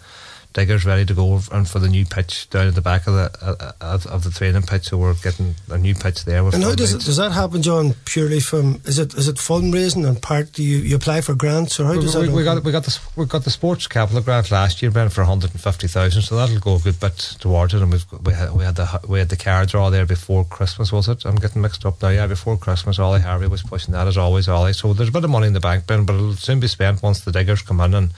Diggers 0.57 0.87
ready 0.87 1.05
to 1.05 1.13
go 1.13 1.39
and 1.53 1.69
for 1.69 1.79
the 1.81 1.89
new 1.89 2.07
pitch 2.07 2.49
down 2.49 2.67
at 2.67 2.75
the 2.75 2.81
back 2.81 3.07
of 3.07 3.13
the 3.13 3.31
uh, 3.43 3.73
of, 3.83 4.07
of 4.07 4.25
the 4.25 4.31
training 4.31 4.63
pitch, 4.63 4.85
so 4.85 4.97
we're 4.97 5.13
getting 5.13 5.55
a 5.71 5.77
new 5.77 5.95
pitch 5.95 6.25
there. 6.25 6.43
With 6.43 6.55
And 6.55 6.65
how 6.65 6.75
does 6.75 6.95
it, 6.95 7.03
does 7.03 7.19
that 7.19 7.33
happen, 7.33 7.61
John? 7.61 7.95
Purely 8.07 8.41
from 8.41 8.81
is 8.87 8.99
it 8.99 9.13
is 9.13 9.29
it 9.29 9.37
fundraising 9.37 10.09
and 10.09 10.23
part? 10.23 10.55
Do 10.55 10.63
you, 10.63 10.79
you 10.79 10.97
apply 10.97 11.21
for 11.21 11.35
grants 11.35 11.79
or 11.79 11.85
how 11.85 11.93
we, 11.93 12.01
does 12.01 12.17
we, 12.17 12.25
that? 12.25 12.33
we 12.33 12.43
got 12.43 12.65
we 12.65 12.73
got 12.73 12.85
the 12.85 12.99
we 13.17 13.27
got 13.27 13.45
the 13.45 13.51
sports 13.51 13.87
capital 13.87 14.23
grant 14.23 14.51
last 14.51 14.81
year, 14.81 14.91
Ben, 14.91 15.11
for 15.11 15.21
one 15.21 15.29
hundred 15.29 15.51
and 15.51 15.61
fifty 15.61 15.89
thousand. 15.89 16.23
So 16.23 16.37
that'll 16.37 16.59
go 16.59 16.77
a 16.77 16.79
good 16.79 16.99
bit 17.01 17.19
towards 17.39 17.75
it. 17.75 17.83
And 17.83 17.93
we've 17.93 18.07
we 18.25 18.33
had 18.33 18.53
we 18.53 18.65
had 18.65 18.77
the 18.77 19.01
we 19.07 19.19
had 19.19 19.29
the 19.29 19.37
cards 19.37 19.75
all 19.75 19.91
there 19.91 20.07
before 20.07 20.47
Christmas, 20.47 20.91
was 20.91 21.07
it? 21.07 21.27
I'm 21.27 21.37
getting 21.37 21.61
mixed 21.61 21.85
up 21.85 22.01
now. 22.01 22.09
Yeah, 22.09 22.29
before 22.29 22.57
Christmas, 22.57 22.99
Ollie 22.99 23.21
Harvey 23.21 23.47
was 23.47 23.63
pushing 23.63 23.93
that 23.93 24.07
as 24.07 24.17
always, 24.17 24.49
Ollie. 24.49 24.73
So 24.73 24.95
there's 24.95 25.11
a 25.11 25.13
bit 25.13 25.25
of 25.25 25.29
money 25.29 25.49
in 25.49 25.53
the 25.53 25.61
bank, 25.61 25.87
Ben, 25.87 26.07
but 26.07 26.15
it'll 26.15 26.33
soon 26.33 26.61
be 26.61 26.67
spent 26.67 27.03
once 27.03 27.21
the 27.21 27.31
diggers 27.31 27.61
come 27.61 27.83
in 27.83 27.93
and. 27.93 28.11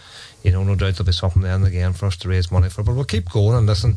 You 0.43 0.53
know, 0.53 0.63
no 0.63 0.75
doubt 0.75 0.95
there'll 0.95 1.07
be 1.07 1.13
something 1.13 1.43
then 1.43 1.65
again 1.65 1.93
for 1.93 2.07
us 2.07 2.17
to 2.19 2.29
raise 2.29 2.51
money 2.51 2.69
for. 2.69 2.83
But 2.83 2.95
we'll 2.95 3.05
keep 3.05 3.31
going 3.31 3.57
and 3.57 3.67
listen. 3.67 3.97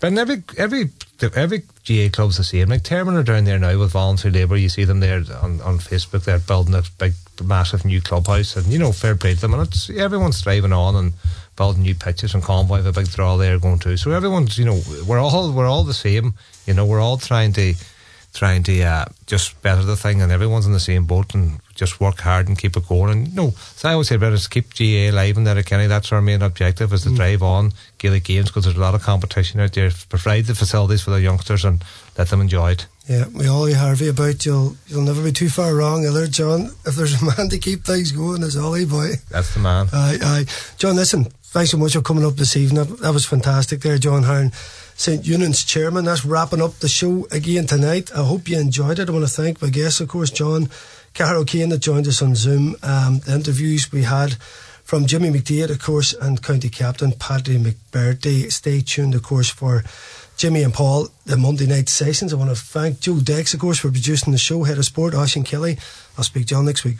But 0.00 0.16
every 0.16 0.42
every 0.56 0.90
every 1.34 1.62
GA 1.82 2.08
club's 2.08 2.36
the 2.36 2.44
same. 2.44 2.68
Like 2.68 2.82
Termon 2.82 3.14
are 3.14 3.24
down 3.24 3.44
there 3.44 3.58
now 3.58 3.76
with 3.78 3.90
voluntary 3.90 4.32
labour. 4.32 4.56
You 4.56 4.68
see 4.68 4.84
them 4.84 5.00
there 5.00 5.24
on, 5.42 5.60
on 5.60 5.78
Facebook. 5.78 6.24
They're 6.24 6.38
building 6.38 6.74
a 6.74 6.82
big, 6.98 7.14
massive 7.42 7.84
new 7.84 8.00
clubhouse, 8.00 8.54
and 8.56 8.66
you 8.66 8.78
know, 8.78 8.92
fair 8.92 9.16
play 9.16 9.34
to 9.34 9.40
them. 9.40 9.54
And 9.54 9.66
it's 9.66 9.90
everyone's 9.90 10.36
striving 10.36 10.72
on 10.72 10.94
and 10.94 11.12
building 11.56 11.82
new 11.82 11.96
pitches. 11.96 12.32
And 12.34 12.44
Convoy 12.44 12.76
have 12.76 12.86
a 12.86 12.92
big 12.92 13.10
draw 13.10 13.36
there 13.36 13.58
going 13.58 13.80
to. 13.80 13.96
So 13.96 14.12
everyone's, 14.12 14.56
you 14.56 14.66
know, 14.66 14.80
we're 15.06 15.18
all 15.18 15.52
we're 15.52 15.66
all 15.66 15.82
the 15.82 15.94
same. 15.94 16.34
You 16.66 16.74
know, 16.74 16.86
we're 16.86 17.00
all 17.00 17.18
trying 17.18 17.52
to 17.54 17.74
trying 18.38 18.62
to 18.62 18.82
uh, 18.82 19.04
just 19.26 19.60
better 19.62 19.82
the 19.82 19.96
thing, 19.96 20.22
and 20.22 20.30
everyone's 20.30 20.64
in 20.64 20.72
the 20.72 20.80
same 20.80 21.04
boat 21.04 21.34
and 21.34 21.58
just 21.74 22.00
work 22.00 22.20
hard 22.20 22.46
and 22.46 22.56
keep 22.56 22.76
it 22.76 22.88
going. 22.88 23.10
And 23.10 23.34
no, 23.34 23.50
so 23.50 23.88
I 23.88 23.92
always 23.92 24.08
say 24.08 24.14
about 24.14 24.32
is 24.32 24.46
keep 24.46 24.72
GA 24.72 25.08
alive 25.08 25.36
in 25.36 25.44
Letterkenny. 25.44 25.88
That's 25.88 26.12
our 26.12 26.22
main 26.22 26.42
objective 26.42 26.92
is 26.92 27.02
to 27.02 27.14
drive 27.14 27.42
on 27.42 27.72
Gaelic 27.98 28.24
games 28.24 28.46
because 28.46 28.64
there's 28.64 28.76
a 28.76 28.80
lot 28.80 28.94
of 28.94 29.02
competition 29.02 29.58
out 29.60 29.72
there. 29.72 29.90
Provide 30.08 30.44
the 30.46 30.54
facilities 30.54 31.02
for 31.02 31.10
the 31.10 31.20
youngsters 31.20 31.64
and 31.64 31.82
let 32.16 32.28
them 32.28 32.40
enjoy 32.40 32.72
it. 32.72 32.86
Yeah, 33.08 33.26
we 33.28 33.48
Ollie 33.48 33.72
Harvey 33.72 34.08
about 34.08 34.46
you'll 34.46 34.76
you'll 34.86 35.02
never 35.02 35.24
be 35.24 35.32
too 35.32 35.48
far 35.48 35.74
wrong 35.74 36.06
either, 36.06 36.26
John. 36.28 36.70
If 36.86 36.94
there's 36.94 37.20
a 37.20 37.24
man 37.24 37.48
to 37.48 37.58
keep 37.58 37.84
things 37.84 38.12
going, 38.12 38.42
it's 38.42 38.56
Ollie 38.56 38.84
boy. 38.84 39.14
That's 39.30 39.52
the 39.54 39.60
man. 39.60 39.88
Aye, 39.92 40.18
aye. 40.22 40.44
John, 40.76 40.94
listen, 40.94 41.24
thanks 41.24 41.70
so 41.70 41.78
much 41.78 41.94
for 41.94 42.02
coming 42.02 42.24
up 42.24 42.36
this 42.36 42.56
evening. 42.56 42.84
That, 42.84 42.98
that 43.00 43.14
was 43.14 43.24
fantastic 43.24 43.80
there, 43.80 43.98
John 43.98 44.24
Hearn, 44.24 44.52
St. 44.98 45.22
Eunan's 45.22 45.62
chairman. 45.62 46.06
That's 46.06 46.24
wrapping 46.24 46.60
up 46.60 46.74
the 46.80 46.88
show 46.88 47.28
again 47.30 47.68
tonight. 47.68 48.10
I 48.12 48.24
hope 48.24 48.48
you 48.48 48.58
enjoyed 48.58 48.98
it. 48.98 49.08
I 49.08 49.12
want 49.12 49.24
to 49.24 49.30
thank 49.30 49.62
my 49.62 49.68
guests, 49.68 50.00
of 50.00 50.08
course, 50.08 50.28
John 50.28 50.68
Cahair 51.14 51.36
O'Kane 51.36 51.68
that 51.68 51.78
joined 51.78 52.08
us 52.08 52.20
on 52.20 52.34
Zoom. 52.34 52.74
Um, 52.82 53.20
the 53.20 53.32
interviews 53.32 53.92
we 53.92 54.02
had 54.02 54.34
from 54.82 55.06
Jimmy 55.06 55.30
McDaid, 55.30 55.70
of 55.70 55.80
course, 55.80 56.14
and 56.14 56.42
County 56.42 56.68
Captain 56.68 57.12
Paddy 57.12 57.58
McBrearty. 57.58 58.50
Stay 58.50 58.80
tuned, 58.80 59.14
of 59.14 59.22
course, 59.22 59.48
for 59.48 59.84
Jimmy 60.36 60.64
and 60.64 60.74
Paul, 60.74 61.10
the 61.24 61.36
Monday 61.36 61.66
night 61.66 61.88
sessions. 61.88 62.32
I 62.32 62.36
want 62.36 62.50
to 62.50 62.56
thank 62.56 62.98
Joe 62.98 63.20
Dex, 63.20 63.54
of 63.54 63.60
course, 63.60 63.78
for 63.78 63.92
producing 63.92 64.32
the 64.32 64.38
show, 64.38 64.64
Head 64.64 64.78
of 64.78 64.84
Sport, 64.84 65.14
Oisín 65.14 65.44
Kelly. 65.44 65.78
I'll 66.18 66.24
speak 66.24 66.48
to 66.48 66.54
you 66.54 66.58
all 66.58 66.64
next 66.64 66.84
week. 66.84 66.96